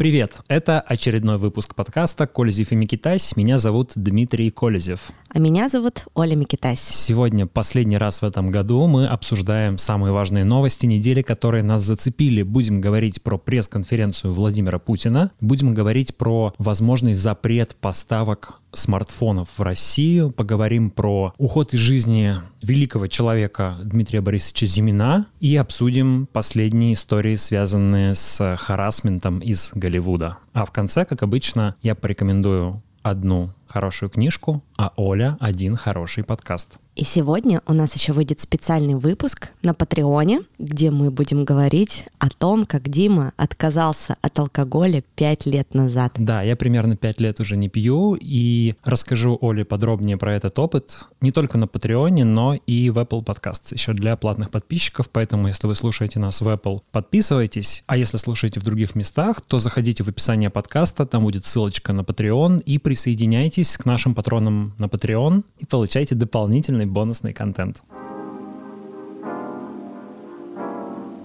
Привет! 0.00 0.40
Это 0.48 0.80
очередной 0.80 1.36
выпуск 1.36 1.74
подкаста 1.74 2.26
«Колезев 2.26 2.72
и 2.72 2.74
Микитась». 2.74 3.36
Меня 3.36 3.58
зовут 3.58 3.92
Дмитрий 3.96 4.50
Колезев. 4.50 5.10
А 5.28 5.38
меня 5.38 5.68
зовут 5.68 6.06
Оля 6.14 6.36
Микитась. 6.36 6.80
Сегодня, 6.80 7.46
последний 7.46 7.98
раз 7.98 8.22
в 8.22 8.24
этом 8.24 8.50
году, 8.50 8.86
мы 8.86 9.06
обсуждаем 9.06 9.76
самые 9.76 10.14
важные 10.14 10.44
новости 10.44 10.86
недели, 10.86 11.20
которые 11.20 11.64
нас 11.64 11.82
зацепили. 11.82 12.42
Будем 12.42 12.80
говорить 12.80 13.22
про 13.22 13.36
пресс-конференцию 13.36 14.32
Владимира 14.32 14.78
Путина, 14.78 15.32
будем 15.42 15.74
говорить 15.74 16.16
про 16.16 16.54
возможный 16.56 17.12
запрет 17.12 17.76
поставок 17.78 18.59
смартфонов 18.72 19.58
в 19.58 19.62
Россию, 19.62 20.30
поговорим 20.30 20.90
про 20.90 21.32
уход 21.38 21.74
из 21.74 21.80
жизни 21.80 22.36
великого 22.62 23.06
человека 23.06 23.76
Дмитрия 23.82 24.20
Борисовича 24.20 24.66
Зимина 24.66 25.26
и 25.40 25.56
обсудим 25.56 26.28
последние 26.32 26.94
истории, 26.94 27.36
связанные 27.36 28.14
с 28.14 28.56
харасментом 28.56 29.40
из 29.40 29.70
Голливуда. 29.74 30.38
А 30.52 30.64
в 30.64 30.70
конце, 30.70 31.04
как 31.04 31.22
обычно, 31.22 31.74
я 31.82 31.94
порекомендую 31.94 32.82
одну 33.02 33.50
хорошую 33.70 34.10
книжку, 34.10 34.62
а 34.76 34.92
Оля 34.96 35.36
один 35.40 35.76
хороший 35.76 36.24
подкаст. 36.24 36.78
И 36.96 37.04
сегодня 37.04 37.62
у 37.66 37.72
нас 37.72 37.94
еще 37.94 38.12
выйдет 38.12 38.40
специальный 38.40 38.94
выпуск 38.94 39.48
на 39.62 39.74
Патреоне, 39.74 40.40
где 40.58 40.90
мы 40.90 41.10
будем 41.10 41.44
говорить 41.44 42.04
о 42.18 42.28
том, 42.28 42.66
как 42.66 42.88
Дима 42.88 43.32
отказался 43.36 44.16
от 44.20 44.38
алкоголя 44.38 45.02
пять 45.14 45.46
лет 45.46 45.72
назад. 45.72 46.12
Да, 46.16 46.42
я 46.42 46.56
примерно 46.56 46.96
пять 46.96 47.20
лет 47.20 47.38
уже 47.40 47.56
не 47.56 47.68
пью, 47.68 48.18
и 48.20 48.74
расскажу 48.84 49.38
Оле 49.40 49.64
подробнее 49.64 50.16
про 50.16 50.34
этот 50.34 50.58
опыт 50.58 51.06
не 51.20 51.30
только 51.32 51.58
на 51.58 51.68
Патреоне, 51.68 52.24
но 52.24 52.54
и 52.54 52.90
в 52.90 52.98
Apple 52.98 53.24
Podcasts, 53.24 53.72
еще 53.72 53.92
для 53.92 54.16
платных 54.16 54.50
подписчиков, 54.50 55.08
поэтому 55.10 55.46
если 55.48 55.68
вы 55.68 55.76
слушаете 55.76 56.18
нас 56.18 56.40
в 56.40 56.48
Apple, 56.48 56.80
подписывайтесь, 56.90 57.84
а 57.86 57.96
если 57.96 58.16
слушаете 58.16 58.58
в 58.58 58.64
других 58.64 58.94
местах, 58.94 59.40
то 59.42 59.58
заходите 59.58 60.02
в 60.02 60.08
описание 60.08 60.50
подкаста, 60.50 61.06
там 61.06 61.22
будет 61.22 61.44
ссылочка 61.44 61.92
на 61.92 62.00
Patreon, 62.00 62.62
и 62.62 62.78
присоединяйтесь 62.78 63.59
к 63.68 63.84
нашим 63.84 64.14
патронам 64.14 64.74
на 64.78 64.86
Patreon 64.86 65.44
и 65.58 65.66
получайте 65.66 66.14
дополнительный 66.14 66.86
бонусный 66.86 67.32
контент. 67.32 67.82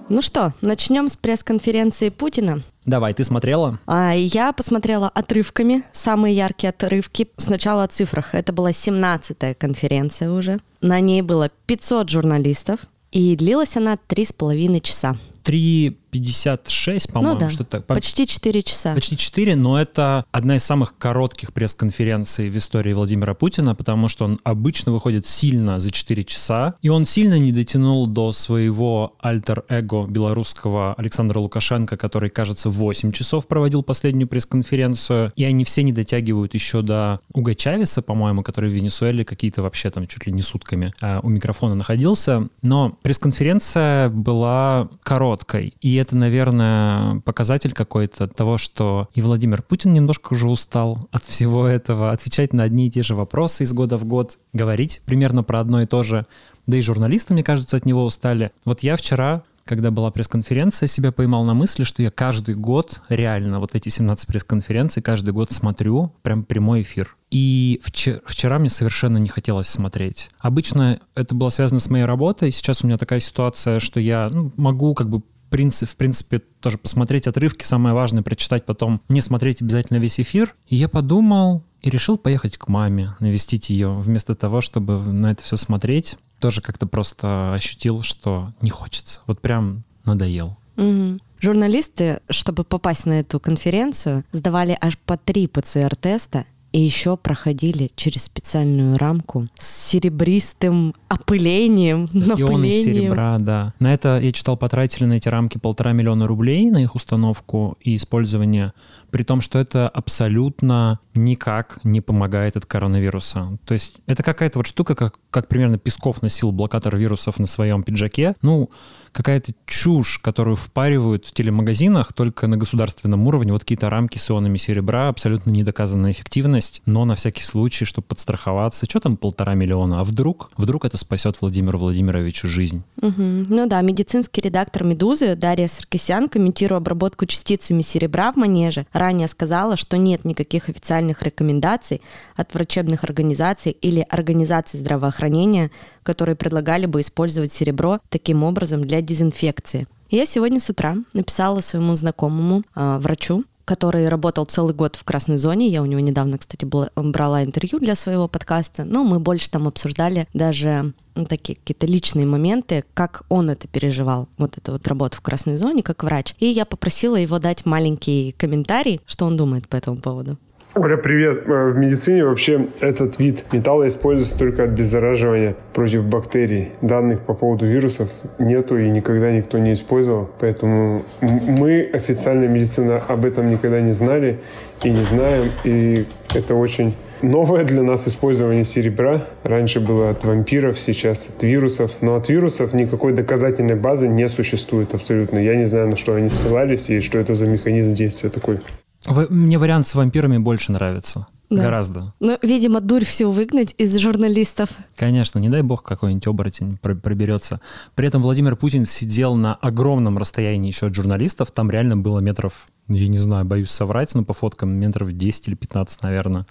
Ну 0.08 0.22
что, 0.22 0.54
начнем 0.60 1.08
с 1.08 1.16
пресс-конференции 1.16 2.10
Путина. 2.10 2.62
Давай, 2.84 3.12
ты 3.12 3.24
смотрела? 3.24 3.80
А, 3.86 4.12
я 4.12 4.52
посмотрела 4.52 5.08
отрывками, 5.08 5.82
самые 5.92 6.36
яркие 6.36 6.70
отрывки. 6.70 7.28
Сначала 7.36 7.82
о 7.82 7.88
цифрах. 7.88 8.34
Это 8.34 8.52
была 8.52 8.70
17-я 8.70 9.54
конференция 9.54 10.30
уже. 10.30 10.60
На 10.80 11.00
ней 11.00 11.22
было 11.22 11.50
500 11.66 12.08
журналистов, 12.08 12.80
и 13.10 13.34
длилась 13.34 13.76
она 13.76 13.94
3,5 13.94 14.80
часа. 14.80 15.16
3 15.42 15.98
56, 16.16 17.12
по-моему, 17.12 17.34
ну, 17.34 17.40
да. 17.40 17.50
что-то. 17.50 17.80
Почти 17.80 18.26
4 18.26 18.62
часа. 18.62 18.94
Почти 18.94 19.16
4, 19.16 19.56
но 19.56 19.80
это 19.80 20.24
одна 20.32 20.56
из 20.56 20.64
самых 20.64 20.96
коротких 20.96 21.52
пресс-конференций 21.52 22.48
в 22.48 22.56
истории 22.56 22.92
Владимира 22.92 23.34
Путина, 23.34 23.74
потому 23.74 24.08
что 24.08 24.24
он 24.24 24.38
обычно 24.44 24.92
выходит 24.92 25.26
сильно 25.26 25.80
за 25.80 25.90
4 25.90 26.24
часа, 26.24 26.74
и 26.82 26.88
он 26.88 27.04
сильно 27.04 27.38
не 27.38 27.52
дотянул 27.52 28.06
до 28.06 28.32
своего 28.32 29.14
альтер-эго 29.20 30.06
белорусского 30.06 30.94
Александра 30.94 31.38
Лукашенко, 31.38 31.96
который, 31.96 32.30
кажется, 32.30 32.70
8 32.70 33.12
часов 33.12 33.46
проводил 33.46 33.82
последнюю 33.82 34.28
пресс-конференцию, 34.28 35.32
и 35.36 35.44
они 35.44 35.64
все 35.64 35.82
не 35.82 35.92
дотягивают 35.92 36.54
еще 36.54 36.82
до 36.82 37.20
Уга 37.34 37.54
Чавеса, 37.54 38.02
по-моему, 38.02 38.42
который 38.42 38.70
в 38.70 38.72
Венесуэле 38.72 39.24
какие-то 39.24 39.62
вообще 39.62 39.90
там 39.90 40.06
чуть 40.06 40.26
ли 40.26 40.32
не 40.32 40.42
сутками 40.42 40.94
а, 41.00 41.20
у 41.22 41.28
микрофона 41.28 41.74
находился, 41.74 42.48
но 42.62 42.96
пресс-конференция 43.02 44.08
была 44.08 44.88
короткой, 45.02 45.74
и 45.80 45.96
это, 45.96 46.05
наверное, 46.14 47.20
показатель 47.20 47.72
какой-то 47.72 48.28
того, 48.28 48.58
что 48.58 49.08
и 49.14 49.22
Владимир 49.22 49.62
Путин 49.62 49.92
немножко 49.92 50.34
уже 50.34 50.48
устал 50.48 51.08
от 51.10 51.24
всего 51.24 51.66
этого, 51.66 52.12
отвечать 52.12 52.52
на 52.52 52.62
одни 52.62 52.86
и 52.86 52.90
те 52.90 53.02
же 53.02 53.14
вопросы 53.14 53.64
из 53.64 53.72
года 53.72 53.98
в 53.98 54.04
год, 54.04 54.38
говорить 54.52 55.02
примерно 55.06 55.42
про 55.42 55.60
одно 55.60 55.82
и 55.82 55.86
то 55.86 56.02
же. 56.02 56.26
Да 56.66 56.76
и 56.76 56.82
журналисты, 56.82 57.32
мне 57.32 57.42
кажется, 57.42 57.76
от 57.76 57.86
него 57.86 58.04
устали. 58.04 58.52
Вот 58.64 58.80
я 58.80 58.96
вчера 58.96 59.42
когда 59.66 59.90
была 59.90 60.10
пресс-конференция, 60.10 60.86
себя 60.86 61.12
поймал 61.12 61.44
на 61.44 61.52
мысли, 61.52 61.82
что 61.82 62.02
я 62.02 62.10
каждый 62.10 62.54
год, 62.54 63.02
реально, 63.08 63.58
вот 63.58 63.74
эти 63.74 63.88
17 63.88 64.26
пресс-конференций, 64.26 65.02
каждый 65.02 65.34
год 65.34 65.50
смотрю 65.50 66.12
прям 66.22 66.44
прямой 66.44 66.82
эфир. 66.82 67.16
И 67.30 67.80
вчера, 67.82 68.20
вчера 68.24 68.58
мне 68.60 68.68
совершенно 68.70 69.18
не 69.18 69.28
хотелось 69.28 69.66
смотреть. 69.66 70.30
Обычно 70.38 71.00
это 71.16 71.34
было 71.34 71.48
связано 71.48 71.80
с 71.80 71.90
моей 71.90 72.04
работой. 72.04 72.52
Сейчас 72.52 72.84
у 72.84 72.86
меня 72.86 72.96
такая 72.96 73.18
ситуация, 73.18 73.80
что 73.80 73.98
я 73.98 74.28
ну, 74.32 74.52
могу 74.56 74.94
как 74.94 75.10
бы 75.10 75.22
принцип, 75.50 75.88
в 75.88 75.96
принципе, 75.96 76.38
тоже 76.38 76.78
посмотреть 76.78 77.26
отрывки, 77.26 77.64
самое 77.64 77.94
важное, 77.94 78.22
прочитать 78.22 78.64
потом, 78.64 79.00
не 79.08 79.20
смотреть 79.20 79.62
обязательно 79.62 79.98
весь 79.98 80.20
эфир. 80.20 80.54
И 80.68 80.76
я 80.76 80.88
подумал 80.88 81.62
и 81.82 81.90
решил 81.90 82.18
поехать 82.18 82.58
к 82.58 82.68
маме, 82.68 83.14
навестить 83.20 83.70
ее, 83.70 83.94
вместо 83.94 84.34
того, 84.34 84.60
чтобы 84.60 84.98
на 84.98 85.32
это 85.32 85.42
все 85.42 85.56
смотреть. 85.56 86.16
Тоже 86.40 86.60
как-то 86.60 86.86
просто 86.86 87.54
ощутил, 87.54 88.02
что 88.02 88.52
не 88.60 88.70
хочется. 88.70 89.20
Вот 89.26 89.40
прям 89.40 89.84
надоел. 90.04 90.56
Угу. 90.76 91.18
Журналисты, 91.40 92.20
чтобы 92.28 92.64
попасть 92.64 93.06
на 93.06 93.20
эту 93.20 93.40
конференцию, 93.40 94.24
сдавали 94.32 94.76
аж 94.80 94.98
по 94.98 95.16
три 95.16 95.46
ПЦР-теста 95.46 96.46
и 96.76 96.80
еще 96.80 97.16
проходили 97.16 97.90
через 97.96 98.24
специальную 98.24 98.98
рамку 98.98 99.46
с 99.58 99.88
серебристым 99.88 100.94
опылением, 101.08 102.10
напылением. 102.12 102.48
Ионы 102.50 102.70
серебра, 102.70 103.38
да. 103.40 103.72
На 103.78 103.94
это, 103.94 104.20
я 104.20 104.30
читал, 104.30 104.58
потратили 104.58 105.06
на 105.06 105.14
эти 105.14 105.26
рамки 105.26 105.56
полтора 105.56 105.92
миллиона 105.92 106.26
рублей 106.26 106.70
на 106.70 106.82
их 106.82 106.94
установку 106.94 107.78
и 107.80 107.96
использование, 107.96 108.74
при 109.10 109.22
том, 109.22 109.40
что 109.40 109.58
это 109.58 109.88
абсолютно 109.88 111.00
никак 111.14 111.80
не 111.84 112.00
помогает 112.00 112.56
от 112.56 112.66
коронавируса. 112.66 113.58
То 113.64 113.74
есть 113.74 113.96
это 114.06 114.22
какая-то 114.22 114.58
вот 114.58 114.66
штука, 114.66 114.94
как, 114.94 115.18
как 115.30 115.48
примерно 115.48 115.78
Песков 115.78 116.22
носил 116.22 116.52
блокатор 116.52 116.96
вирусов 116.96 117.38
на 117.38 117.46
своем 117.46 117.82
пиджаке. 117.82 118.34
Ну, 118.42 118.70
какая-то 119.16 119.54
чушь, 119.64 120.18
которую 120.18 120.56
впаривают 120.56 121.24
в 121.24 121.32
телемагазинах 121.32 122.12
только 122.12 122.46
на 122.46 122.58
государственном 122.58 123.26
уровне. 123.26 123.52
Вот 123.52 123.62
какие-то 123.62 123.88
рамки 123.88 124.18
с 124.18 124.30
ионами 124.30 124.58
серебра, 124.58 125.08
абсолютно 125.08 125.50
недоказанная 125.50 126.12
эффективность, 126.12 126.82
но 126.84 127.06
на 127.06 127.14
всякий 127.14 127.42
случай, 127.42 127.86
чтобы 127.86 128.06
подстраховаться. 128.08 128.84
Что 128.84 129.00
там 129.00 129.16
полтора 129.16 129.54
миллиона? 129.54 130.00
А 130.00 130.04
вдруг? 130.04 130.50
Вдруг 130.58 130.84
это 130.84 130.98
спасет 130.98 131.38
Владимиру 131.40 131.78
Владимировичу 131.78 132.46
жизнь? 132.46 132.82
Угу. 133.00 133.22
Ну 133.48 133.66
да, 133.66 133.80
медицинский 133.80 134.42
редактор 134.42 134.84
«Медузы» 134.84 135.34
Дарья 135.34 135.68
Саркисян, 135.68 136.28
комментируя 136.28 136.78
обработку 136.78 137.24
частицами 137.24 137.80
серебра 137.80 138.32
в 138.32 138.36
манеже, 138.36 138.86
ранее 138.96 139.28
сказала, 139.28 139.76
что 139.76 139.96
нет 139.96 140.24
никаких 140.24 140.68
официальных 140.68 141.22
рекомендаций 141.22 142.02
от 142.34 142.52
врачебных 142.54 143.04
организаций 143.04 143.72
или 143.72 144.06
организаций 144.08 144.78
здравоохранения, 144.78 145.70
которые 146.02 146.36
предлагали 146.36 146.86
бы 146.86 147.00
использовать 147.00 147.52
серебро 147.52 148.00
таким 148.08 148.42
образом 148.42 148.82
для 148.82 149.00
дезинфекции. 149.00 149.86
Я 150.10 150.24
сегодня 150.24 150.60
с 150.60 150.70
утра 150.70 150.96
написала 151.12 151.60
своему 151.60 151.94
знакомому 151.96 152.62
э, 152.74 152.98
врачу, 152.98 153.44
который 153.66 154.08
работал 154.08 154.46
целый 154.46 154.74
год 154.74 154.96
в 154.96 155.04
красной 155.04 155.36
зоне. 155.36 155.68
Я 155.68 155.82
у 155.82 155.86
него 155.86 156.00
недавно, 156.00 156.38
кстати, 156.38 156.64
брала 156.64 157.44
интервью 157.44 157.78
для 157.80 157.96
своего 157.96 158.28
подкаста. 158.28 158.84
Но 158.84 159.04
мы 159.04 159.18
больше 159.18 159.50
там 159.50 159.66
обсуждали 159.66 160.28
даже 160.32 160.94
ну, 161.16 161.24
такие 161.24 161.56
какие-то 161.56 161.86
личные 161.86 162.26
моменты, 162.26 162.84
как 162.94 163.24
он 163.28 163.50
это 163.50 163.66
переживал, 163.66 164.28
вот 164.38 164.56
эту 164.56 164.72
вот 164.72 164.86
работу 164.86 165.16
в 165.16 165.20
красной 165.20 165.56
зоне 165.56 165.82
как 165.82 166.04
врач. 166.04 166.34
И 166.38 166.46
я 166.46 166.64
попросила 166.64 167.16
его 167.16 167.38
дать 167.38 167.66
маленький 167.66 168.34
комментарий, 168.38 169.00
что 169.04 169.26
он 169.26 169.36
думает 169.36 169.68
по 169.68 169.76
этому 169.76 169.96
поводу. 169.98 170.38
Оля, 170.78 170.98
привет. 170.98 171.48
Э, 171.48 171.70
в 171.70 171.78
медицине 171.78 172.26
вообще 172.26 172.66
этот 172.80 173.18
вид 173.18 173.46
металла 173.50 173.88
используется 173.88 174.38
только 174.38 174.64
от 174.64 174.72
обеззараживания 174.72 175.56
против 175.72 176.04
бактерий. 176.04 176.72
Данных 176.82 177.20
по 177.20 177.32
поводу 177.32 177.64
вирусов 177.64 178.10
нету 178.38 178.76
и 178.76 178.90
никогда 178.90 179.32
никто 179.32 179.56
не 179.58 179.72
использовал. 179.72 180.28
Поэтому 180.38 181.02
мы, 181.22 181.88
официальная 181.94 182.48
медицина, 182.48 183.00
об 183.08 183.24
этом 183.24 183.50
никогда 183.50 183.80
не 183.80 183.92
знали 183.92 184.38
и 184.84 184.90
не 184.90 185.02
знаем. 185.04 185.50
И 185.64 186.04
это 186.34 186.54
очень 186.54 186.94
новое 187.22 187.64
для 187.64 187.82
нас 187.82 188.06
использование 188.06 188.66
серебра. 188.66 189.24
Раньше 189.44 189.80
было 189.80 190.10
от 190.10 190.24
вампиров, 190.24 190.78
сейчас 190.78 191.26
от 191.34 191.42
вирусов. 191.42 191.90
Но 192.02 192.16
от 192.16 192.28
вирусов 192.28 192.74
никакой 192.74 193.14
доказательной 193.14 193.76
базы 193.76 194.08
не 194.08 194.28
существует 194.28 194.92
абсолютно. 194.92 195.38
Я 195.38 195.56
не 195.56 195.68
знаю, 195.68 195.88
на 195.88 195.96
что 195.96 196.16
они 196.16 196.28
ссылались 196.28 196.90
и 196.90 197.00
что 197.00 197.18
это 197.18 197.34
за 197.34 197.46
механизм 197.46 197.94
действия 197.94 198.28
такой. 198.28 198.58
Мне 199.06 199.58
вариант 199.58 199.86
с 199.86 199.94
вампирами 199.94 200.38
больше 200.38 200.72
нравится. 200.72 201.26
Да. 201.48 201.62
Гораздо. 201.62 202.12
Ну, 202.18 202.38
видимо, 202.42 202.80
дурь 202.80 203.04
всю 203.04 203.30
выгнать 203.30 203.72
из 203.78 203.96
журналистов. 203.98 204.68
Конечно, 204.96 205.38
не 205.38 205.48
дай 205.48 205.62
бог 205.62 205.84
какой-нибудь 205.84 206.26
оборотень 206.26 206.76
проберется. 206.78 207.60
При 207.94 208.08
этом 208.08 208.22
Владимир 208.22 208.56
Путин 208.56 208.84
сидел 208.84 209.36
на 209.36 209.54
огромном 209.54 210.18
расстоянии 210.18 210.68
еще 210.68 210.86
от 210.86 210.94
журналистов. 210.94 211.52
Там 211.52 211.70
реально 211.70 211.96
было 211.96 212.18
метров, 212.18 212.66
я 212.88 213.06
не 213.06 213.18
знаю, 213.18 213.44
боюсь 213.44 213.70
соврать, 213.70 214.12
но 214.16 214.24
по 214.24 214.34
фоткам 214.34 214.70
метров 214.70 215.12
10 215.12 215.46
или 215.46 215.54
15, 215.54 216.02
наверное. 216.02 216.46